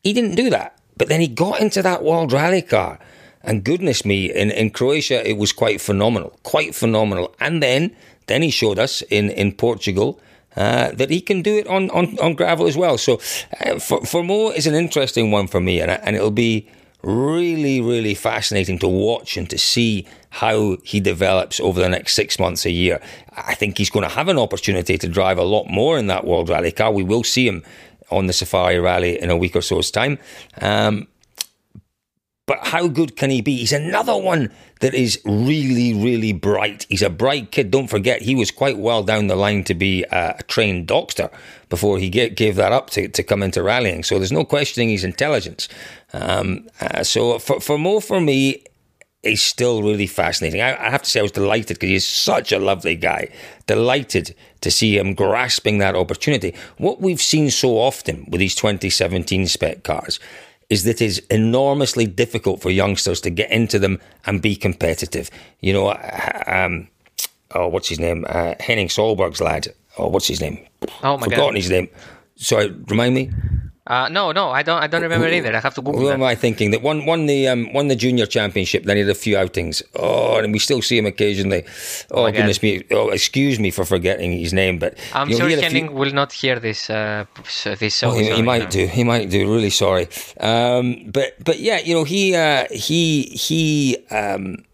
he 0.05 0.13
didn't 0.13 0.37
do 0.37 0.49
that, 0.51 0.79
but 0.97 1.09
then 1.09 1.21
he 1.21 1.27
got 1.27 1.61
into 1.61 1.83
that 1.83 2.05
World 2.05 2.33
Rally 2.33 2.63
car. 2.63 3.01
And 3.43 3.63
goodness 3.63 4.07
me, 4.07 4.33
in, 4.33 4.51
in 4.51 4.71
Croatia, 4.71 5.29
it 5.29 5.37
was 5.37 5.53
quite 5.53 5.79
phenomenal, 5.79 6.39
quite 6.45 6.75
phenomenal. 6.75 7.35
And 7.41 7.63
then, 7.63 7.95
then 8.27 8.41
he 8.41 8.49
showed 8.49 8.79
us 8.79 9.03
in, 9.11 9.29
in 9.29 9.53
Portugal 9.53 10.19
uh, 10.57 10.93
that 10.93 11.11
he 11.11 11.21
can 11.21 11.43
do 11.43 11.57
it 11.57 11.67
on, 11.67 11.91
on, 11.91 12.19
on 12.21 12.35
gravel 12.35 12.67
as 12.67 12.77
well. 12.77 12.99
So 12.99 13.15
uh, 13.65 13.79
for, 13.79 14.01
Fourmaux 14.01 14.55
is 14.55 14.67
an 14.67 14.75
interesting 14.75 15.31
one 15.31 15.47
for 15.47 15.61
me, 15.61 15.81
and, 15.81 15.91
and 15.91 16.17
it'll 16.17 16.31
be 16.31 16.69
really, 17.03 17.81
really 17.81 18.15
fascinating 18.15 18.79
to 18.79 18.89
watch 18.89 19.37
and 19.37 19.49
to 19.51 19.59
see 19.59 20.07
how 20.31 20.79
he 20.83 21.01
develops 21.01 21.61
over 21.61 21.81
the 21.81 21.89
next 21.89 22.15
six 22.15 22.39
months, 22.39 22.65
a 22.65 22.71
year. 22.71 23.01
I 23.37 23.55
think 23.55 23.79
he's 23.79 23.91
going 23.91 24.09
to 24.09 24.15
have 24.15 24.29
an 24.29 24.39
opportunity 24.39 24.99
to 24.99 25.09
drive 25.09 25.39
a 25.39 25.45
lot 25.45 25.67
more 25.67 25.99
in 25.99 26.07
that 26.09 26.27
World 26.27 26.49
Rally 26.49 26.73
car. 26.73 26.91
We 26.91 27.05
will 27.05 27.23
see 27.23 27.47
him 27.47 27.63
on 28.11 28.27
the 28.27 28.33
Safari 28.33 28.79
Rally 28.79 29.21
in 29.21 29.31
a 29.31 29.37
week 29.37 29.55
or 29.55 29.63
so's 29.63 29.91
time. 29.91 30.19
Um, 30.61 31.07
but 32.47 32.67
how 32.67 32.89
good 32.89 33.17
can 33.17 33.31
he 33.31 33.41
be? 33.41 33.59
He's 33.59 33.73
another 33.73 34.17
one 34.17 34.53
that 34.81 34.93
is 34.93 35.21
really, 35.25 35.95
really 35.95 36.33
bright. 36.33 36.85
He's 36.91 37.01
a 37.01 37.09
bright 37.09 37.51
kid. 37.51 37.71
Don't 37.71 37.89
forget, 37.89 38.23
he 38.23 38.35
was 38.35 38.51
quite 38.51 38.77
well 38.77 39.03
down 39.03 39.29
the 39.29 39.37
line 39.37 39.65
to 39.65 39.75
be 39.75 40.05
a, 40.13 40.37
a 40.39 40.43
trained 40.43 40.87
doctor 40.87 41.31
before 41.71 41.99
he 41.99 42.11
get, 42.11 42.37
gave 42.37 42.57
that 42.57 42.73
up 42.73 42.91
to, 42.91 43.09
to 43.09 43.23
come 43.23 43.43
into 43.43 43.63
rallying. 43.63 44.05
So 44.05 44.19
there's 44.19 44.33
no 44.33 44.45
questioning 44.45 44.91
his 44.91 45.05
intelligence. 45.05 45.69
Um, 46.13 46.69
uh, 46.81 47.03
so 47.03 47.39
for, 47.39 47.57
Fourmaux, 47.57 48.05
for 48.05 48.21
me, 48.21 48.65
he's 49.23 49.43
still 49.43 49.83
really 49.83 50.07
fascinating. 50.07 50.61
I, 50.61 50.77
I 50.77 50.91
have 50.91 51.03
to 51.03 51.11
say, 51.11 51.21
I 51.21 51.23
was 51.23 51.33
delighted 51.33 51.77
because 51.79 51.89
he's 51.89 52.07
such 52.07 52.53
a 52.53 52.59
lovely 52.59 52.95
guy. 52.95 53.31
Delighted 53.67 54.35
to 54.61 54.71
see 54.71 54.99
him 54.99 55.15
grasping 55.15 55.79
that 55.79 55.97
opportunity. 55.97 56.55
What 56.77 57.01
we've 57.01 57.23
seen 57.23 57.51
so 57.51 57.79
often 57.79 58.27
with 58.29 58.41
these 58.41 58.55
2017 58.55 59.47
spec 59.47 59.83
cars 59.83 60.21
is 60.75 60.83
that 60.83 61.01
it's 61.01 61.21
enormously 61.31 62.05
difficult 62.05 62.61
for 62.61 62.71
youngsters 62.71 63.21
to 63.21 63.31
get 63.31 63.51
into 63.51 63.79
them 63.79 64.01
and 64.27 64.43
be 64.43 64.57
competitive. 64.57 65.31
You 65.61 65.73
know, 65.73 65.87
um, 66.47 66.89
oh, 67.55 67.69
what's 67.69 67.89
his 67.89 68.01
name? 68.01 68.27
Uh, 68.29 68.55
Henning 68.59 68.89
Solberg's 68.89 69.41
lad. 69.41 69.69
Oh, 69.97 70.09
what's 70.09 70.27
his 70.27 70.41
name? 70.41 70.59
Oh 71.05 71.17
my 71.17 71.27
Forgotten 71.27 71.55
god! 71.55 71.63
his 71.63 71.71
name. 71.71 71.89
Sorry, 72.35 72.69
remind 72.89 73.15
me. 73.15 73.31
Uh, 73.87 74.09
no, 74.09 74.33
no, 74.33 74.49
I 74.49 74.63
don't. 74.63 74.83
I 74.83 74.87
don't 74.87 75.03
remember 75.03 75.29
either. 75.29 75.55
I 75.55 75.61
have 75.61 75.75
to 75.75 75.83
Google 75.83 76.01
Who 76.01 76.07
that. 76.07 76.15
am 76.15 76.23
I 76.23 76.35
thinking? 76.35 76.71
That 76.71 76.81
won 76.81 77.05
won 77.05 77.27
the 77.27 77.49
um, 77.49 77.71
won 77.75 77.89
the 77.89 77.97
junior 77.97 78.25
championship. 78.25 78.85
Then 78.85 78.97
he 78.97 79.03
had 79.03 79.11
a 79.11 79.15
few 79.15 79.37
outings. 79.37 79.83
Oh, 79.95 80.39
and 80.39 80.55
we 80.55 80.59
still 80.59 80.81
see 80.81 80.97
him 80.97 81.05
occasionally. 81.05 81.65
Oh, 82.11 82.23
my 82.23 82.31
goodness 82.31 82.63
me! 82.63 82.83
Oh, 82.91 83.11
excuse 83.11 83.61
me 83.61 83.71
for 83.71 83.85
forgetting 83.85 84.33
his 84.33 84.55
name, 84.55 84.79
but 84.79 84.97
I'm 85.13 85.29
sure 85.29 85.49
he 85.49 85.55
had 85.55 85.65
a 85.65 85.69
few- 85.69 85.81
Henning 85.81 85.95
will 85.95 86.13
not 86.13 86.33
hear 86.33 86.59
this. 86.59 86.89
Uh, 86.89 87.27
this 87.79 88.03
Oh, 88.03 88.13
he, 88.13 88.31
he 88.33 88.41
might 88.41 88.71
do. 88.71 88.87
He 88.87 89.05
might 89.05 89.29
do. 89.29 89.41
Really 89.53 89.69
sorry. 89.69 90.09
Um, 90.41 91.11
but 91.13 91.35
but 91.45 91.59
yeah, 91.61 91.79
you 91.81 91.93
know 91.95 92.05
he 92.05 92.35
uh, 92.35 92.65
he 92.71 93.25
he 93.25 93.99
um, 94.11 94.65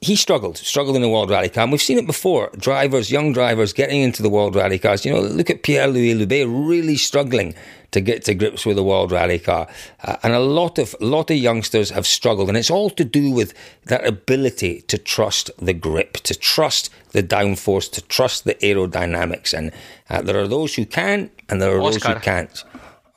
he 0.00 0.14
struggled, 0.14 0.58
struggled 0.58 0.94
in 0.94 1.02
the 1.02 1.08
World 1.08 1.30
Rally 1.30 1.48
Car. 1.48 1.62
And 1.62 1.72
we've 1.72 1.80
seen 1.80 1.98
it 1.98 2.06
before. 2.06 2.50
Drivers, 2.58 3.10
young 3.10 3.32
drivers, 3.32 3.72
getting 3.72 4.02
into 4.02 4.22
the 4.22 4.28
World 4.28 4.54
Rally 4.54 4.78
Cars. 4.78 5.04
You 5.04 5.12
know, 5.12 5.20
look 5.20 5.50
at 5.50 5.62
Pierre 5.62 5.88
Louis 5.88 6.14
Loubet 6.14 6.46
really 6.68 6.96
struggling 6.96 7.54
to 7.92 8.00
get 8.00 8.24
to 8.24 8.34
grips 8.34 8.66
with 8.66 8.76
the 8.76 8.82
World 8.82 9.10
Rally 9.10 9.38
Car, 9.38 9.66
uh, 10.02 10.16
and 10.22 10.34
a 10.34 10.40
lot 10.40 10.78
of 10.78 10.94
lot 11.00 11.30
of 11.30 11.36
youngsters 11.38 11.90
have 11.90 12.06
struggled, 12.06 12.48
and 12.48 12.58
it's 12.58 12.70
all 12.70 12.90
to 12.90 13.04
do 13.04 13.30
with 13.30 13.54
that 13.86 14.06
ability 14.06 14.82
to 14.82 14.98
trust 14.98 15.50
the 15.58 15.72
grip, 15.72 16.14
to 16.14 16.34
trust 16.34 16.90
the 17.12 17.22
downforce, 17.22 17.90
to 17.92 18.02
trust 18.02 18.44
the 18.44 18.54
aerodynamics. 18.56 19.56
And 19.56 19.72
uh, 20.10 20.20
there 20.20 20.38
are 20.38 20.48
those 20.48 20.74
who 20.74 20.84
can, 20.84 21.30
and 21.48 21.62
there 21.62 21.74
are 21.74 21.80
those 21.80 22.02
who 22.02 22.14
can't. 22.16 22.64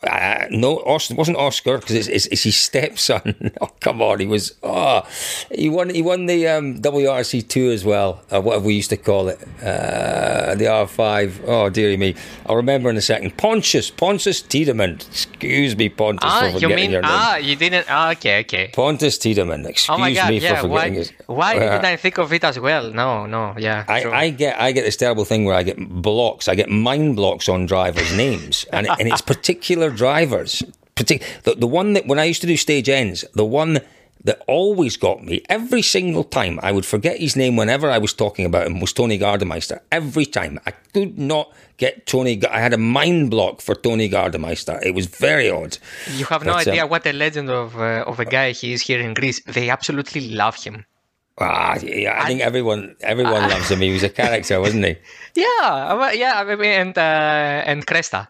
Uh, 0.01 0.45
no, 0.49 0.79
it 0.79 1.11
wasn't 1.17 1.37
Oscar 1.37 1.77
because 1.77 1.93
it's, 1.95 2.07
it's, 2.07 2.25
it's 2.27 2.43
his 2.43 2.55
stepson. 2.57 3.51
oh, 3.61 3.67
come 3.81 4.01
on, 4.01 4.19
he 4.21 4.25
was. 4.25 4.55
Oh, 4.63 5.01
he 5.53 5.67
won. 5.67 5.89
He 5.89 6.01
won 6.01 6.25
the 6.25 6.47
um, 6.47 6.79
WRC 6.81 7.45
two 7.49 7.69
as 7.71 7.83
well, 7.83 8.21
or 8.31 8.39
whatever 8.39 8.65
we 8.65 8.75
used 8.75 8.91
to 8.91 8.97
call 8.97 9.27
it, 9.27 9.39
uh, 9.61 10.55
the 10.55 10.67
R 10.67 10.87
five. 10.87 11.41
Oh, 11.45 11.69
dearie 11.69 11.97
me, 11.97 12.15
I'll 12.45 12.55
remember 12.55 12.89
in 12.89 12.95
a 12.95 13.01
second. 13.01 13.35
Pontus, 13.35 13.89
Pontus 13.91 14.41
Tidemand. 14.41 15.05
Excuse 15.11 15.75
me, 15.75 15.89
Pontus, 15.89 16.29
Ah, 16.31 16.49
for 16.53 16.59
you 16.59 16.69
mean 16.69 16.91
your 16.91 17.01
name. 17.01 17.11
ah? 17.11 17.35
You 17.35 17.57
didn't? 17.57 17.85
Ah, 17.89 18.11
okay, 18.11 18.39
okay. 18.41 18.69
Pontus 18.73 19.17
Tidemand. 19.17 19.65
Excuse 19.65 19.89
Oh 19.99 20.13
god! 20.13 20.29
me 20.29 20.39
Yeah. 20.39 20.61
for 20.61 20.67
Why? 20.69 20.75
forgetting 20.83 20.93
his. 20.93 21.11
Why 21.25 21.55
Uh, 21.57 21.59
didn't 21.71 21.85
I 21.85 21.95
think 21.97 22.17
of 22.19 22.31
it 22.31 22.43
as 22.45 22.57
well? 22.57 22.91
No, 22.93 23.25
no. 23.25 23.53
Yeah. 23.57 23.83
I, 23.89 24.01
true. 24.03 24.13
I 24.13 24.29
get 24.29 24.57
I 24.61 24.71
get 24.71 24.85
this 24.85 24.95
terrible 24.95 25.25
thing 25.25 25.43
where 25.43 25.55
I 25.55 25.63
get 25.63 25.77
blocks. 25.77 26.47
I 26.47 26.55
get 26.55 26.69
mind 26.69 27.17
blocks 27.17 27.49
on 27.49 27.65
drivers' 27.65 28.15
names, 28.25 28.65
and 28.71 28.87
and 28.87 29.09
it's 29.09 29.21
particular 29.21 29.88
drivers. 29.89 30.63
Partic- 30.95 31.23
the, 31.43 31.55
the 31.55 31.67
one 31.67 31.93
that 31.93 32.07
when 32.07 32.19
I 32.19 32.25
used 32.25 32.41
to 32.41 32.47
do 32.47 32.57
stage 32.57 32.89
ends, 32.89 33.23
the 33.33 33.45
one 33.45 33.79
that 34.25 34.41
always 34.47 34.97
got 34.97 35.23
me 35.23 35.41
every 35.47 35.81
single 35.81 36.23
time. 36.25 36.59
I 36.61 36.71
would 36.73 36.85
forget 36.85 37.19
his 37.19 37.35
name 37.37 37.55
whenever 37.55 37.89
I 37.89 37.97
was 37.99 38.13
talking 38.13 38.45
about 38.45 38.67
him 38.67 38.81
was 38.81 38.91
Toni 38.91 39.17
Gardemeister. 39.17 39.79
Every 39.91 40.25
time 40.25 40.59
I 40.65 40.71
could 40.93 41.17
not 41.17 41.53
get 41.77 42.05
Toni. 42.05 42.41
I 42.45 42.59
had 42.59 42.73
a 42.73 42.77
mind 42.77 43.31
block 43.31 43.61
for 43.61 43.75
Toni 43.75 44.09
Gardemeister. 44.09 44.83
It 44.83 44.93
was 44.93 45.05
very 45.05 45.49
odd. 45.49 45.77
you 46.11 46.25
have 46.25 46.43
no 46.43 46.51
But, 46.53 46.67
um, 46.67 46.71
idea 46.73 46.87
what 46.87 47.05
a 47.07 47.13
legend 47.13 47.49
of 47.49 47.77
uh, 47.79 48.03
of 48.05 48.19
a 48.19 48.25
guy 48.25 48.51
he 48.51 48.73
is 48.73 48.81
here 48.81 48.99
in 48.99 49.13
Greece. 49.13 49.41
They 49.45 49.69
absolutely 49.69 50.29
love 50.31 50.61
him. 50.61 50.85
Ah, 51.41 51.77
yeah, 51.81 52.21
I 52.21 52.27
think 52.27 52.41
everyone 52.41 52.97
everyone 52.99 53.47
loves 53.47 53.71
him. 53.71 53.79
He 53.79 53.93
was 53.93 54.03
a 54.03 54.09
character, 54.09 54.59
wasn't 54.59 54.85
he? 54.85 54.95
Yeah, 55.35 56.11
yeah, 56.11 56.41
I 56.41 56.55
mean, 56.55 56.65
and 56.65 56.97
uh, 56.97 57.63
and 57.65 57.85
Kresta. 57.87 58.27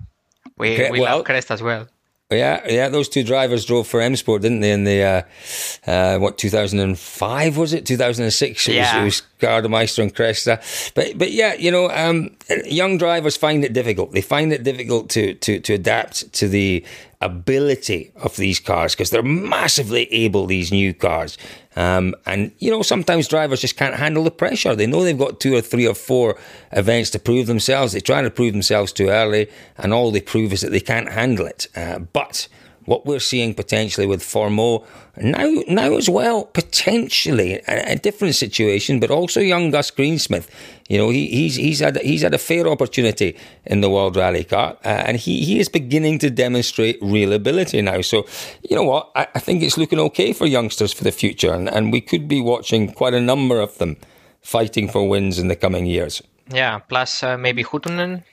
We, 0.60 0.76
Cre- 0.76 0.92
we 0.92 1.00
well- 1.00 1.18
love 1.18 1.26
Kresta 1.26 1.52
as 1.52 1.64
well. 1.64 1.88
Yeah, 2.32 2.62
yeah. 2.70 2.90
Those 2.90 3.10
two 3.10 3.24
drivers 3.24 3.66
drove 3.66 3.88
for 3.88 4.02
M 4.02 4.16
Sport, 4.16 4.44
didn't 4.44 4.60
they? 4.60 4.72
In 4.72 4.84
the 4.84 5.02
uh, 5.02 5.90
uh, 5.90 6.20
what 6.20 6.38
2005 6.38 7.58
was 7.58 7.74
it? 7.74 7.88
2006. 7.88 8.68
It 8.70 8.76
Yeah. 8.76 9.04
was, 9.04 9.22
it 9.22 9.24
was 9.24 9.24
Gardemeister 9.40 10.04
and 10.04 10.14
Kresta. 10.14 10.62
But 10.94 11.18
but 11.18 11.32
yeah, 11.32 11.56
you 11.56 11.72
know, 11.72 11.90
um, 11.90 12.38
young 12.66 13.00
drivers 13.00 13.36
find 13.36 13.66
it 13.66 13.74
difficult. 13.74 14.12
They 14.12 14.22
find 14.22 14.54
it 14.54 14.62
difficult 14.64 15.10
to 15.10 15.34
to 15.34 15.60
to 15.60 15.74
adapt 15.74 16.32
to 16.34 16.48
the 16.48 16.86
ability 17.22 18.12
of 18.16 18.38
these 18.38 18.60
cars 18.60 18.96
because 18.96 19.10
they're 19.10 19.22
massively 19.22 20.12
able. 20.14 20.46
These 20.46 20.72
new 20.72 20.94
cars, 20.94 21.38
um, 21.76 22.16
and 22.26 22.52
you 22.60 22.72
know, 22.72 22.82
sometimes 22.82 23.28
drivers 23.28 23.62
just 23.62 23.78
can't 23.78 23.96
handle 23.96 24.24
the 24.24 24.32
pressure. 24.32 24.76
They 24.76 24.88
know 24.88 25.04
they've 25.04 25.18
got 25.18 25.40
two 25.40 25.56
or 25.56 25.62
three 25.62 25.88
or 25.88 25.96
four 25.96 26.38
events 26.72 27.10
to 27.12 27.20
prove 27.20 27.48
themselves. 27.48 27.94
They 27.94 28.00
try 28.00 28.22
to 28.22 28.30
prove 28.32 28.54
themselves 28.54 28.94
too 28.94 29.10
early, 29.10 29.50
and 29.78 29.94
all 29.94 30.12
they 30.12 30.22
prove 30.22 30.54
is 30.54 30.62
that 30.62 30.72
they 30.72 30.80
can't 30.80 31.12
handle 31.12 31.46
it. 31.46 31.68
Uh, 31.76 32.00
but 32.00 32.48
what 32.86 33.06
we're 33.06 33.20
seeing 33.20 33.54
potentially 33.54 34.08
with 34.08 34.24
Fourmaux 34.24 34.84
now, 35.22 35.62
now 35.68 35.96
as 35.96 36.10
well, 36.10 36.46
potentially 36.46 37.56
a, 37.68 37.92
a 37.92 37.96
different 37.96 38.36
situation, 38.36 39.00
but 39.00 39.12
also 39.12 39.42
young 39.42 39.70
Gus 39.70 39.92
Greensmith. 39.92 40.48
You 40.90 40.98
know, 40.98 41.10
he, 41.12 41.28
he's 41.28 41.56
he's 41.56 41.80
had 41.80 41.98
he's 41.98 42.24
had 42.24 42.34
a 42.34 42.40
fair 42.40 42.68
opportunity 42.68 43.38
in 43.66 43.82
the 43.82 43.90
World 43.90 44.18
Rally 44.18 44.44
Car, 44.44 44.76
uh, 44.84 44.88
and 44.88 45.18
he, 45.18 45.46
he 45.46 45.60
is 45.60 45.70
beginning 45.70 46.18
to 46.20 46.32
demonstrate 46.32 46.98
real 47.00 47.32
ability 47.32 47.82
now. 47.84 48.02
So, 48.02 48.26
you 48.68 48.76
know 48.76 48.84
what, 48.84 49.12
I, 49.16 49.28
I 49.36 49.40
think 49.40 49.62
it's 49.62 49.78
looking 49.78 50.00
okay 50.00 50.34
for 50.34 50.48
youngsters 50.48 50.92
for 50.92 51.04
the 51.04 51.12
future, 51.12 51.54
and, 51.54 51.70
and 51.70 51.94
we 51.94 52.02
could 52.02 52.28
be 52.28 52.42
watching 52.42 52.92
quite 52.92 53.14
a 53.14 53.22
number 53.22 53.62
of 53.62 53.78
them 53.78 53.98
fighting 54.42 54.90
for 54.90 55.08
wins 55.08 55.38
in 55.38 55.48
the 55.48 55.56
coming 55.56 55.86
years. 55.86 56.24
Yeah, 56.52 56.80
plus 56.80 57.22
uh, 57.22 57.38
maybe 57.38 57.64
Huttunen. 57.64 58.24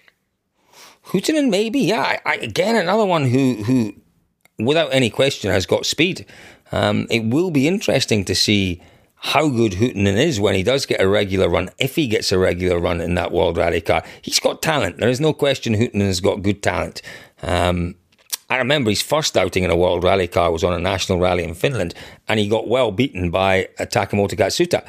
Hooten 1.08 1.50
maybe, 1.50 1.80
yeah. 1.80 2.00
I, 2.00 2.20
I, 2.24 2.34
again, 2.36 2.74
another 2.74 3.04
one 3.04 3.26
who, 3.26 3.62
who, 3.64 3.94
without 4.58 4.88
any 4.92 5.10
question, 5.10 5.50
has 5.50 5.66
got 5.66 5.84
speed. 5.84 6.24
Um, 6.72 7.06
it 7.10 7.24
will 7.26 7.50
be 7.50 7.68
interesting 7.68 8.24
to 8.24 8.34
see 8.34 8.82
how 9.16 9.48
good 9.48 9.74
Hooten 9.74 10.06
is 10.06 10.38
when 10.38 10.54
he 10.54 10.62
does 10.62 10.86
get 10.86 11.00
a 11.00 11.08
regular 11.08 11.48
run, 11.48 11.70
if 11.78 11.96
he 11.96 12.06
gets 12.06 12.32
a 12.32 12.38
regular 12.38 12.78
run 12.78 13.00
in 13.00 13.14
that 13.14 13.32
World 13.32 13.56
Rally 13.56 13.80
car. 13.80 14.02
He's 14.22 14.38
got 14.38 14.62
talent. 14.62 14.98
There 14.98 15.08
is 15.08 15.20
no 15.20 15.32
question 15.32 15.74
Hooten 15.74 16.00
has 16.00 16.20
got 16.20 16.42
good 16.42 16.62
talent. 16.62 17.02
Um, 17.42 17.96
I 18.48 18.58
remember 18.58 18.90
his 18.90 19.02
first 19.02 19.36
outing 19.36 19.64
in 19.64 19.70
a 19.72 19.76
World 19.76 20.04
Rally 20.04 20.28
car 20.28 20.52
was 20.52 20.62
on 20.62 20.72
a 20.72 20.78
national 20.78 21.18
rally 21.18 21.42
in 21.42 21.54
Finland, 21.54 21.94
and 22.28 22.38
he 22.38 22.48
got 22.48 22.68
well 22.68 22.92
beaten 22.92 23.30
by 23.30 23.68
Takamoto 23.78 24.36
Katsuta. 24.36 24.86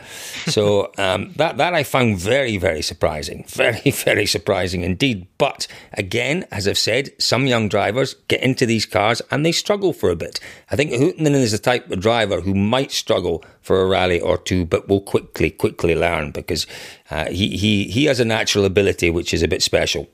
So 0.51 0.91
um, 0.99 1.33
that 1.37 1.57
that 1.57 1.73
I 1.73 1.83
found 1.83 2.19
very 2.19 2.57
very 2.57 2.83
surprising, 2.83 3.45
very 3.49 3.89
very 3.89 4.27
surprising 4.27 4.83
indeed. 4.83 5.27
But 5.39 5.65
again, 5.93 6.45
as 6.51 6.67
I've 6.67 6.77
said, 6.77 7.09
some 7.19 7.47
young 7.47 7.67
drivers 7.67 8.13
get 8.27 8.43
into 8.43 8.67
these 8.67 8.85
cars 8.85 9.23
and 9.31 9.43
they 9.43 9.51
struggle 9.51 9.91
for 9.91 10.11
a 10.11 10.15
bit. 10.15 10.39
I 10.69 10.75
think 10.75 10.91
Hooten 10.91 11.25
is 11.25 11.51
the 11.51 11.57
type 11.57 11.89
of 11.89 11.99
driver 11.99 12.41
who 12.41 12.53
might 12.53 12.91
struggle 12.91 13.43
for 13.61 13.81
a 13.81 13.87
rally 13.87 14.19
or 14.19 14.37
two, 14.37 14.65
but 14.65 14.87
will 14.87 15.01
quickly 15.01 15.49
quickly 15.49 15.95
learn 15.95 16.29
because 16.29 16.67
uh, 17.09 17.25
he 17.25 17.57
he 17.57 17.85
he 17.85 18.05
has 18.05 18.19
a 18.19 18.25
natural 18.25 18.65
ability 18.65 19.09
which 19.09 19.33
is 19.33 19.41
a 19.41 19.47
bit 19.47 19.63
special. 19.63 20.07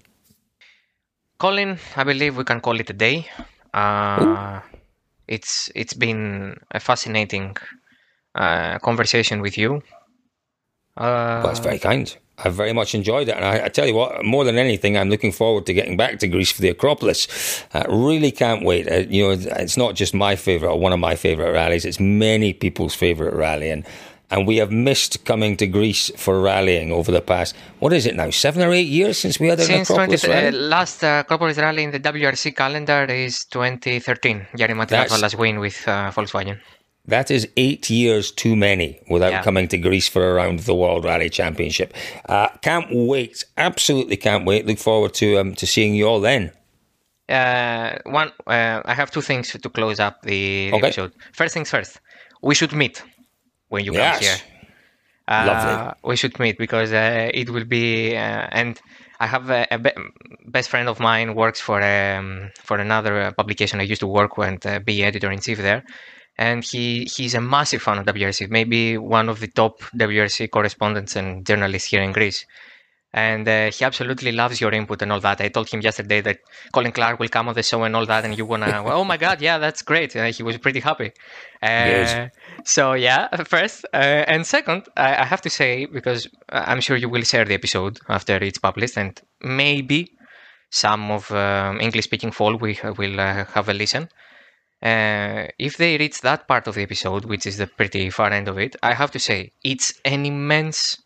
Colin, 1.44 1.78
I 1.98 2.06
believe 2.06 2.38
we 2.38 2.46
can 2.46 2.62
call 2.62 2.80
it 2.80 2.90
a 2.90 2.94
day. 2.94 3.28
Uh, 3.74 4.62
it's 5.28 5.70
it's 5.76 5.94
been 5.94 6.56
a 6.72 6.80
fascinating 6.80 7.58
uh, 8.34 8.80
conversation 8.80 9.42
with 9.42 9.58
you. 9.58 9.82
Uh, 10.96 11.42
Well, 11.44 11.48
that's 11.48 11.60
very 11.60 11.80
kind. 11.80 12.16
I've 12.38 12.54
very 12.54 12.72
much 12.72 12.96
enjoyed 12.96 13.28
it, 13.28 13.36
and 13.36 13.44
I, 13.44 13.66
I 13.66 13.68
tell 13.68 13.86
you 13.86 13.94
what, 13.94 14.24
more 14.24 14.46
than 14.46 14.58
anything, 14.58 14.98
I'm 14.98 15.10
looking 15.10 15.34
forward 15.34 15.66
to 15.66 15.74
getting 15.74 15.98
back 15.98 16.20
to 16.20 16.28
Greece 16.28 16.54
for 16.54 16.62
the 16.62 16.70
Acropolis. 16.70 17.28
I 17.74 17.84
really 17.90 18.32
can't 18.32 18.64
wait. 18.64 18.90
Uh, 18.90 19.04
you 19.10 19.24
know, 19.24 19.32
it's 19.64 19.76
not 19.76 19.96
just 19.96 20.14
my 20.14 20.38
favourite 20.38 20.72
or 20.72 20.80
one 20.80 20.94
of 20.94 21.00
my 21.00 21.16
favourite 21.18 21.52
rallies; 21.52 21.84
it's 21.84 22.00
many 22.00 22.54
people's 22.54 22.96
favourite 22.96 23.36
rally, 23.36 23.70
and 23.70 23.86
and 24.34 24.48
we 24.48 24.58
have 24.58 24.72
missed 24.72 25.24
coming 25.26 25.56
to 25.58 25.68
Greece 25.68 26.12
for 26.18 26.42
rallying 26.42 26.92
over 26.92 27.12
the 27.12 27.22
past. 27.22 27.56
What 27.80 27.94
is 27.94 28.08
it 28.08 28.16
now? 28.16 28.32
Seven 28.32 28.64
or 28.68 28.74
eight 28.74 28.88
years 28.88 29.20
since 29.20 29.40
we 29.40 29.48
had 29.48 29.60
an 29.60 29.66
Since 29.66 29.90
20, 29.90 30.16
Acropolis 30.16 30.24
uh, 30.26 30.58
last 30.58 31.04
uh, 31.04 31.24
Acropolis 31.24 31.58
rally 31.58 31.84
in 31.84 31.92
the 31.92 32.00
WRC 32.00 32.56
calendar 32.56 33.04
is 33.06 33.46
2013. 33.46 34.48
Jari 34.58 34.76
Matti 34.76 34.90
That's- 34.90 35.36
win 35.36 35.60
with 35.60 35.88
uh, 35.88 36.12
Volkswagen. 36.12 36.60
That 37.06 37.30
is 37.30 37.48
eight 37.58 37.90
years 37.90 38.32
too 38.32 38.56
many 38.56 39.00
without 39.10 39.32
Yeah. 39.34 39.44
coming 39.44 39.68
to 39.68 39.78
Greece 39.78 40.08
for 40.08 40.22
a 40.32 40.34
round 40.34 40.60
of 40.60 40.66
the 40.66 40.74
World 40.74 41.04
Rally 41.06 41.30
Championship. 41.30 41.94
Uh, 42.28 42.48
can't 42.62 42.88
wait. 42.92 43.44
Absolutely 43.58 44.16
can't 44.18 44.46
wait. 44.46 44.66
Look 44.66 44.80
forward 44.80 45.14
to 45.16 45.38
um, 45.38 45.54
to 45.56 45.68
seeing 45.68 45.94
you 45.96 46.08
all 46.08 46.22
then. 46.22 46.52
Uh, 47.30 47.98
one, 48.06 48.32
uh, 48.48 48.82
I 48.86 48.94
have 48.94 49.12
two 49.12 49.22
things 49.22 49.52
to 49.52 49.70
close 49.70 50.00
up 50.00 50.22
the, 50.24 50.72
the 50.72 50.78
episode. 50.78 51.12
First 51.34 51.54
things 51.54 51.70
first, 51.70 52.00
we 52.42 52.56
should 52.56 52.74
meet 52.74 53.04
when 53.74 53.84
you 53.88 53.94
Yes. 53.94 54.14
come 54.14 54.22
here. 54.28 54.40
Uh, 55.28 55.46
Lovely. 55.50 55.76
We 56.10 56.16
should 56.22 56.36
meet 56.40 56.58
because 56.66 56.92
uh, 56.94 57.32
it 57.42 57.48
will 57.50 57.66
be, 57.66 58.16
uh, 58.16 58.46
and 58.60 58.74
I 59.20 59.28
have 59.28 59.50
a, 59.50 59.62
a 59.72 59.78
be- 59.86 60.00
best 60.56 60.68
friend 60.70 60.88
of 60.90 61.00
mine 61.00 61.30
works 61.44 61.60
for 61.68 61.80
um, 61.82 62.52
for 62.68 62.78
another 62.88 63.14
uh, 63.22 63.32
publication 63.42 63.80
I 63.80 63.84
used 63.94 64.02
to 64.02 64.08
work 64.20 64.38
with, 64.38 64.66
uh, 64.66 64.80
be 64.90 64.96
editor 65.10 65.32
in 65.32 65.40
chief 65.40 65.60
there, 65.70 65.82
and 66.38 66.60
he 66.72 67.06
he's 67.16 67.34
a 67.36 67.42
massive 67.56 67.82
fan 67.82 67.98
of 68.00 68.06
WRC, 68.06 68.50
maybe 68.50 68.98
one 68.98 69.28
of 69.30 69.38
the 69.40 69.48
top 69.62 69.76
WRC 70.06 70.50
correspondents 70.52 71.16
and 71.16 71.46
journalists 71.50 71.90
here 71.90 72.02
in 72.02 72.12
Greece. 72.12 72.46
And 73.14 73.48
uh, 73.48 73.70
he 73.70 73.86
absolutely 73.86 74.32
loves 74.32 74.60
your 74.60 74.72
input 74.72 75.04
and 75.04 75.12
all 75.12 75.20
that. 75.20 75.40
I 75.40 75.50
told 75.50 75.70
him 75.70 75.82
yesterday 75.82 76.22
that 76.22 76.40
Colin 76.72 76.92
Clark 76.92 77.20
will 77.20 77.30
come 77.30 77.48
on 77.48 77.54
the 77.54 77.62
show 77.62 77.84
and 77.84 77.96
all 77.96 78.08
that, 78.08 78.26
and 78.26 78.36
you 78.36 78.46
wanna, 78.46 78.82
well, 78.84 78.98
oh 79.02 79.04
my 79.04 79.18
god, 79.18 79.40
yeah, 79.40 79.60
that's 79.60 79.84
great. 79.84 80.16
Uh, 80.16 80.32
he 80.32 80.42
was 80.42 80.58
pretty 80.58 80.80
happy. 80.80 81.12
Uh, 81.62 81.86
Good. 81.86 82.32
so 82.66 82.94
yeah, 82.94 83.28
first 83.44 83.86
uh, 83.94 83.98
and 84.28 84.48
second, 84.48 84.88
I, 84.98 85.18
I 85.18 85.26
have 85.26 85.42
to 85.42 85.50
say 85.50 85.86
because 85.86 86.28
I'm 86.50 86.82
sure 86.82 86.98
you 86.98 87.08
will 87.08 87.22
share 87.22 87.46
the 87.46 87.54
episode 87.54 88.00
after 88.10 88.36
it's 88.38 88.58
published, 88.58 88.98
and 88.98 89.22
maybe 89.42 90.12
some 90.72 91.12
of 91.12 91.30
um, 91.32 91.80
English-speaking 91.80 92.32
folk 92.32 92.60
will 92.60 92.76
will 92.98 93.20
uh, 93.20 93.46
have 93.46 93.70
a 93.70 93.74
listen. 93.74 94.10
Uh, 94.82 95.48
if 95.60 95.78
they 95.78 95.98
reach 95.98 96.20
that 96.22 96.48
part 96.48 96.68
of 96.68 96.76
the 96.76 96.82
episode, 96.82 97.26
which 97.26 97.46
is 97.46 97.58
the 97.58 97.68
pretty 97.68 98.10
far 98.10 98.32
end 98.32 98.50
of 98.50 98.58
it, 98.58 98.76
I 98.84 98.94
have 98.94 99.12
to 99.12 99.20
say 99.20 99.54
it's 99.64 99.94
an 100.04 100.26
immense 100.26 100.98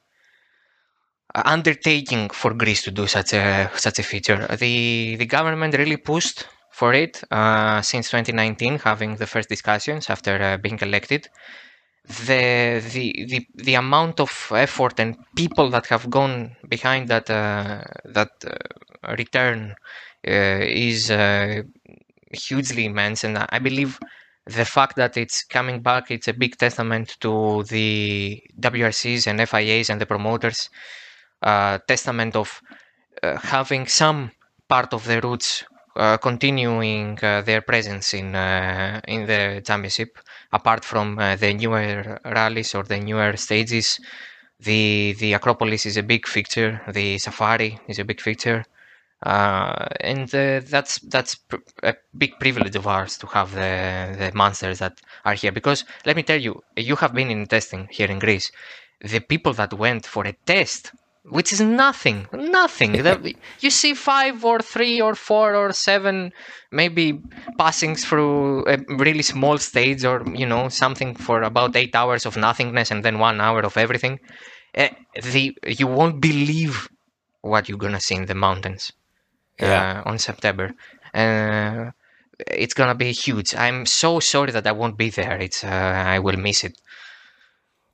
undertaking 1.46 2.30
for 2.30 2.54
Greece 2.54 2.84
to 2.84 2.92
do 2.92 3.08
such 3.08 3.34
a 3.34 3.70
such 3.76 4.00
a 4.00 4.04
feature. 4.04 4.48
The 4.60 5.16
the 5.18 5.26
government 5.26 5.78
really 5.78 5.98
pushed 5.98 6.48
for 6.72 6.94
it 6.94 7.24
uh, 7.32 7.82
since 7.82 8.10
2019, 8.10 8.80
having 8.80 9.16
the 9.16 9.28
first 9.28 9.50
discussions 9.50 10.10
after 10.10 10.42
uh, 10.42 10.58
being 10.58 10.80
elected. 10.82 11.28
The, 12.08 12.82
the 12.94 13.26
the 13.28 13.48
the 13.56 13.74
amount 13.76 14.22
of 14.22 14.32
effort 14.56 14.98
and 15.00 15.18
people 15.36 15.70
that 15.72 15.88
have 15.88 16.10
gone 16.10 16.56
behind 16.70 17.10
that 17.10 17.30
uh, 17.30 17.84
that 18.06 18.32
uh, 18.46 19.16
return 19.18 19.76
uh, 20.26 20.60
is 20.62 21.12
uh, 21.12 21.64
hugely 22.32 22.86
immense, 22.86 23.26
and 23.26 23.38
I 23.38 23.60
believe 23.60 24.00
the 24.46 24.64
fact 24.64 24.96
that 24.96 25.18
it's 25.18 25.44
coming 25.44 25.82
back 25.82 26.10
it's 26.10 26.30
a 26.30 26.34
big 26.34 26.56
testament 26.58 27.18
to 27.20 27.64
the 27.64 28.42
WRCs 28.60 29.28
and 29.28 29.42
FIAs 29.42 29.90
and 29.90 30.00
the 30.00 30.06
promoters 30.06 30.70
testament 31.42 32.36
of 32.36 32.62
uh, 33.24 33.38
having 33.38 33.88
some 33.88 34.32
part 34.68 34.94
of 34.94 35.06
the 35.06 35.22
roots 35.22 35.64
uh, 35.96 36.18
continuing 36.18 37.18
uh, 37.24 37.42
their 37.42 37.62
presence 37.62 38.14
in 38.14 38.36
uh, 38.36 39.02
in 39.08 39.26
the 39.26 39.62
championship, 39.66 40.18
apart 40.54 40.86
from 40.86 41.18
uh, 41.18 41.36
the 41.36 41.54
newer 41.54 42.20
rallies 42.26 42.76
or 42.76 42.84
the 42.84 43.00
newer 43.00 43.36
stages. 43.38 44.00
The 44.60 45.14
the 45.20 45.34
Acropolis 45.34 45.86
is 45.86 45.98
a 45.98 46.04
big 46.04 46.28
feature. 46.28 46.82
The 46.92 47.18
Safari 47.20 47.80
is 47.88 48.00
a 48.00 48.04
big 48.04 48.22
feature, 48.22 48.66
uh, 49.24 49.88
and 50.02 50.34
uh, 50.34 50.62
that's 50.64 51.00
that's 51.00 51.36
pr- 51.36 51.58
a 51.84 51.96
big 52.18 52.40
privilege 52.40 52.76
of 52.76 52.88
ours 52.88 53.18
to 53.20 53.28
have 53.28 53.52
the 53.54 54.16
the 54.18 54.32
monsters 54.36 54.80
that 54.80 55.00
are 55.26 55.34
here. 55.34 55.52
Because 55.52 55.86
let 56.06 56.16
me 56.16 56.24
tell 56.24 56.40
you, 56.42 56.64
you 56.76 56.96
have 56.98 57.14
been 57.14 57.30
in 57.32 57.46
testing 57.48 57.88
here 57.92 58.08
in 58.10 58.20
Greece. 58.20 58.52
The 59.02 59.20
people 59.20 59.54
that 59.54 59.74
went 59.74 60.06
for 60.06 60.26
a 60.26 60.34
test 60.46 60.92
which 61.30 61.52
is 61.54 61.62
nothing, 61.62 62.28
nothing. 62.34 62.92
You 63.60 63.70
see 63.70 63.94
five 63.94 64.44
or 64.46 64.60
three 64.60 65.02
or 65.02 65.16
four 65.16 65.56
or 65.56 65.72
seven, 65.74 66.32
maybe 66.72 67.20
passings 67.58 68.06
through 68.06 68.66
a 68.68 68.78
really 68.98 69.24
small 69.24 69.58
stage 69.58 70.06
or 70.06 70.24
you 70.34 70.46
know 70.46 70.70
something 70.70 71.16
for 71.16 71.42
about 71.42 71.76
eight 71.76 71.96
hours 71.96 72.26
of 72.26 72.38
nothingness 72.38 72.92
and 72.92 73.04
then 73.04 73.20
one 73.20 73.42
hour 73.42 73.62
of 73.62 73.78
everything. 73.78 74.20
Eh, 74.76 74.90
the 75.22 75.58
you 75.66 75.88
won't 75.88 76.22
believe 76.22 76.88
what 77.42 77.68
you're 77.68 77.78
gonna 77.86 78.00
see 78.00 78.16
in 78.16 78.26
the 78.26 78.36
mountains 78.36 78.92
Yeah. 79.60 80.02
uh, 80.06 80.10
on 80.10 80.20
September. 80.20 80.74
Uh, 81.14 81.92
it's 82.48 82.74
gonna 82.74 82.96
be 82.96 83.12
huge. 83.12 83.56
I'm 83.56 83.86
so 83.86 84.20
sorry 84.20 84.52
that 84.52 84.68
I 84.68 84.72
won't 84.72 84.98
be 84.98 85.10
there. 85.10 85.38
It's 85.38 85.64
uh, 85.64 85.68
I 86.16 86.20
will 86.20 86.38
miss 86.38 86.64
it. 86.64 86.78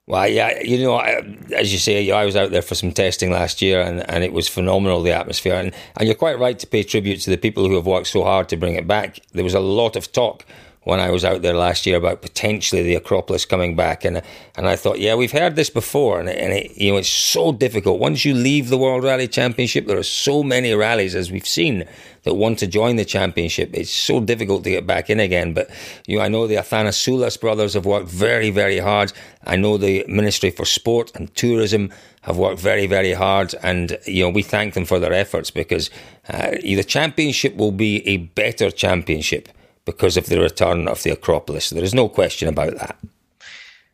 Well, 0.06 0.28
yeah, 0.28 0.62
you 0.62 0.84
know, 0.84 1.00
as 1.00 1.72
you 1.72 1.80
say, 1.80 2.12
I 2.12 2.26
was 2.26 2.36
out 2.36 2.52
there 2.52 2.62
for 2.62 2.76
some 2.76 2.92
testing 2.92 3.32
last 3.32 3.62
year, 3.62 3.82
and, 3.82 4.08
and 4.10 4.22
it 4.22 4.34
was 4.34 4.50
phenomenal 4.50 5.02
the 5.02 5.14
atmosphere. 5.14 5.56
And, 5.56 5.74
and 5.96 6.08
you're 6.08 6.16
quite 6.16 6.38
right 6.38 6.60
to 6.60 6.68
pay 6.68 6.84
tribute 6.84 7.22
to 7.22 7.30
the 7.30 7.38
people 7.38 7.68
who 7.68 7.76
have 7.76 7.86
worked 7.86 8.08
so 8.08 8.24
hard 8.24 8.50
to 8.50 8.58
bring 8.58 8.76
it 8.76 8.86
back. 8.86 9.20
There 9.32 9.46
was 9.46 9.54
a 9.54 9.62
lot 9.62 9.96
of 9.96 10.12
talk 10.12 10.46
when 10.84 11.00
I 11.00 11.12
was 11.12 11.24
out 11.24 11.42
there 11.42 11.54
last 11.54 11.86
year 11.86 11.98
about 11.98 12.22
potentially 12.22 12.84
the 12.84 12.96
Acropolis 12.96 13.46
coming 13.46 13.76
back, 13.76 14.04
and 14.04 14.22
and 14.56 14.68
I 14.68 14.76
thought, 14.76 15.00
yeah, 15.00 15.16
we've 15.16 15.32
heard 15.32 15.56
this 15.56 15.70
before, 15.70 16.20
and, 16.20 16.30
and 16.30 16.54
it, 16.54 16.78
you 16.78 16.92
know, 16.92 16.98
it's 16.98 17.10
so 17.10 17.52
difficult 17.52 18.00
once 18.00 18.26
you 18.26 18.34
leave 18.34 18.70
the 18.70 18.78
World 18.78 19.04
Rally 19.04 19.28
Championship. 19.28 19.88
There 19.88 19.98
are 19.98 20.04
so 20.04 20.44
many 20.44 20.74
rallies, 20.74 21.16
as 21.16 21.32
we've 21.32 21.48
seen, 21.48 21.86
that 22.24 22.36
want 22.36 22.60
to 22.60 22.68
join 22.68 22.96
the 22.96 23.06
championship. 23.06 23.70
It's 23.74 23.92
so 23.92 24.20
difficult 24.20 24.64
to 24.66 24.70
get 24.70 24.86
back 24.86 25.10
in 25.10 25.20
again. 25.20 25.54
But 25.54 25.70
you 26.06 26.18
know, 26.18 26.24
I 26.24 26.28
know 26.28 26.48
the 26.48 26.56
Athanasoulas 26.56 27.40
brothers 27.40 27.74
have 27.74 27.86
worked 27.86 28.10
very, 28.10 28.50
very 28.50 28.80
hard. 28.80 29.14
I 29.46 29.56
know 29.56 29.78
the 29.78 30.06
Ministry 30.08 30.50
for 30.50 30.66
Sport 30.66 31.12
and 31.16 31.34
Tourism 31.36 31.92
have 32.22 32.38
worked 32.38 32.60
very, 32.60 32.88
very 32.88 33.14
hard, 33.14 33.54
and 33.64 33.98
you 34.06 34.24
know, 34.24 34.30
we 34.30 34.44
thank 34.44 34.74
them 34.74 34.86
for 34.86 35.00
their 35.00 35.14
efforts 35.14 35.52
because 35.52 35.90
uh, 36.30 36.52
the 36.52 36.84
championship 36.84 37.56
will 37.56 37.74
be 37.74 38.06
a 38.08 38.18
better 38.18 38.72
championship 38.72 39.50
because 39.86 40.18
of 40.18 40.28
the 40.28 40.40
return 40.40 40.88
of 40.88 41.04
the 41.04 41.12
Acropolis. 41.12 41.70
There 41.70 41.84
is 41.84 41.94
no 41.94 42.10
question 42.10 42.48
about 42.50 42.78
that. 42.78 42.98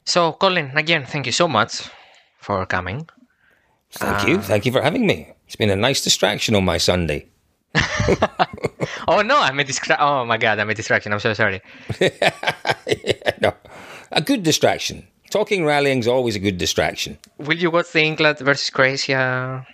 So, 0.06 0.34
Colin, 0.34 0.72
again, 0.76 1.06
thank 1.06 1.26
you 1.26 1.32
so 1.32 1.48
much 1.48 1.90
for 2.40 2.66
coming. 2.66 3.08
Thank 3.92 4.28
you. 4.28 4.38
Uh, 4.38 4.42
thank 4.42 4.66
you 4.66 4.72
for 4.72 4.82
having 4.82 5.06
me. 5.08 5.34
It's 5.48 5.56
been 5.56 5.70
a 5.70 5.76
nice 5.76 6.04
distraction 6.04 6.56
on 6.56 6.66
my 6.66 6.78
Sunday. 6.78 7.28
Oh 9.08 9.22
no, 9.22 9.40
I'm 9.40 9.60
a 9.60 9.64
distra- 9.64 9.98
Oh 10.00 10.26
my 10.26 10.38
god, 10.38 10.60
I'm 10.60 10.70
a 10.70 10.74
distraction. 10.76 11.12
I'm 11.14 11.20
so 11.20 11.34
sorry. 11.34 11.62
no, 13.42 13.54
a 14.12 14.22
good 14.22 14.44
distraction. 14.44 15.08
Talking 15.32 15.66
rallying 15.66 16.00
is 16.00 16.08
always 16.08 16.36
a 16.36 16.40
good 16.40 16.58
distraction. 16.58 17.18
Will 17.38 17.58
you 17.58 17.72
watch 17.72 17.92
the 17.92 18.02
England 18.04 18.40
versus 18.40 18.70
Croatia? 18.70 19.66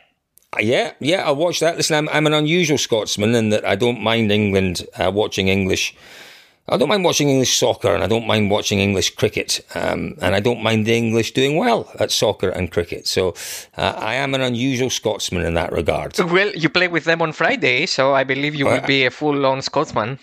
Yeah, 0.60 0.94
yeah, 1.00 1.26
I'll 1.26 1.36
watch 1.36 1.60
that. 1.60 1.78
Listen, 1.78 1.96
I'm, 1.96 2.10
I'm 2.10 2.28
an 2.28 2.34
unusual 2.34 2.78
Scotsman 2.78 3.36
in 3.36 3.50
that 3.50 3.66
I 3.66 3.76
don't 3.76 4.02
mind 4.02 4.32
England 4.32 4.86
uh, 4.98 5.12
watching 5.14 5.48
English. 5.48 5.96
I 6.68 6.78
don't 6.78 6.90
mind 6.90 7.04
watching 7.04 7.30
English 7.30 7.58
soccer 7.60 7.94
and 7.94 8.04
I 8.04 8.08
don't 8.08 8.26
mind 8.26 8.50
watching 8.50 8.80
English 8.80 9.16
cricket. 9.16 9.64
Um, 9.76 10.16
and 10.20 10.34
I 10.34 10.40
don't 10.40 10.64
mind 10.64 10.88
the 10.88 10.98
English 10.98 11.34
doing 11.34 11.58
well 11.58 11.92
at 12.00 12.12
soccer 12.12 12.50
and 12.50 12.72
cricket. 12.72 13.06
So 13.06 13.36
uh, 13.78 13.94
I 13.98 14.16
am 14.16 14.34
an 14.34 14.42
unusual 14.42 14.90
Scotsman 14.90 15.46
in 15.46 15.54
that 15.54 15.72
regard. 15.72 16.18
Well, 16.18 16.50
you 16.56 16.70
play 16.70 16.88
with 16.88 17.04
them 17.04 17.22
on 17.22 17.34
Friday, 17.34 17.86
so 17.86 18.16
I 18.16 18.24
believe 18.24 18.56
you 18.56 18.66
will 18.66 18.82
be 18.82 19.06
a 19.06 19.12
full-on 19.12 19.62
Scotsman. 19.62 20.18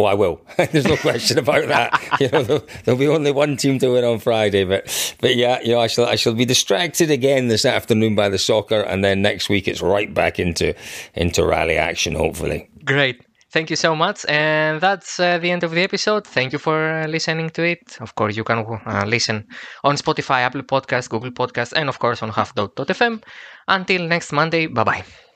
Oh, 0.00 0.04
I 0.04 0.14
will. 0.14 0.40
There's 0.56 0.86
no 0.86 0.96
question 0.96 1.38
about 1.38 1.68
that. 1.68 1.90
You 2.20 2.28
know, 2.30 2.42
there'll, 2.42 2.66
there'll 2.84 2.98
be 2.98 3.08
only 3.08 3.32
one 3.32 3.56
team 3.56 3.78
to 3.78 3.88
win 3.92 4.04
on 4.04 4.18
Friday, 4.18 4.64
but 4.64 4.82
but 5.20 5.36
yeah, 5.36 5.60
you 5.62 5.72
know, 5.72 5.80
I 5.80 5.86
shall 5.86 6.06
I 6.06 6.16
shall 6.16 6.34
be 6.34 6.44
distracted 6.44 7.10
again 7.10 7.48
this 7.48 7.64
afternoon 7.64 8.14
by 8.14 8.28
the 8.28 8.38
soccer, 8.38 8.80
and 8.80 9.04
then 9.04 9.22
next 9.22 9.48
week 9.48 9.68
it's 9.68 9.82
right 9.82 10.12
back 10.12 10.38
into 10.38 10.74
into 11.14 11.44
rally 11.44 11.76
action. 11.76 12.14
Hopefully. 12.14 12.68
Great. 12.84 13.20
Thank 13.52 13.68
you 13.68 13.76
so 13.76 13.94
much. 13.94 14.24
And 14.28 14.80
that's 14.80 15.20
uh, 15.20 15.38
the 15.38 15.50
end 15.50 15.64
of 15.64 15.72
the 15.72 15.82
episode. 15.82 16.26
Thank 16.26 16.52
you 16.52 16.58
for 16.58 16.78
uh, 16.90 17.06
listening 17.06 17.50
to 17.50 17.62
it. 17.62 17.98
Of 18.00 18.14
course, 18.14 18.36
you 18.36 18.44
can 18.44 18.58
uh, 18.58 19.04
listen 19.06 19.46
on 19.84 19.96
Spotify, 19.96 20.40
Apple 20.40 20.62
Podcasts, 20.62 21.08
Google 21.08 21.32
Podcasts, 21.32 21.72
and 21.74 21.88
of 21.88 21.98
course 21.98 22.22
on 22.22 22.30
half.fm. 22.30 23.22
Until 23.68 24.06
next 24.06 24.32
Monday, 24.32 24.66
bye 24.66 24.84
bye. 24.84 25.29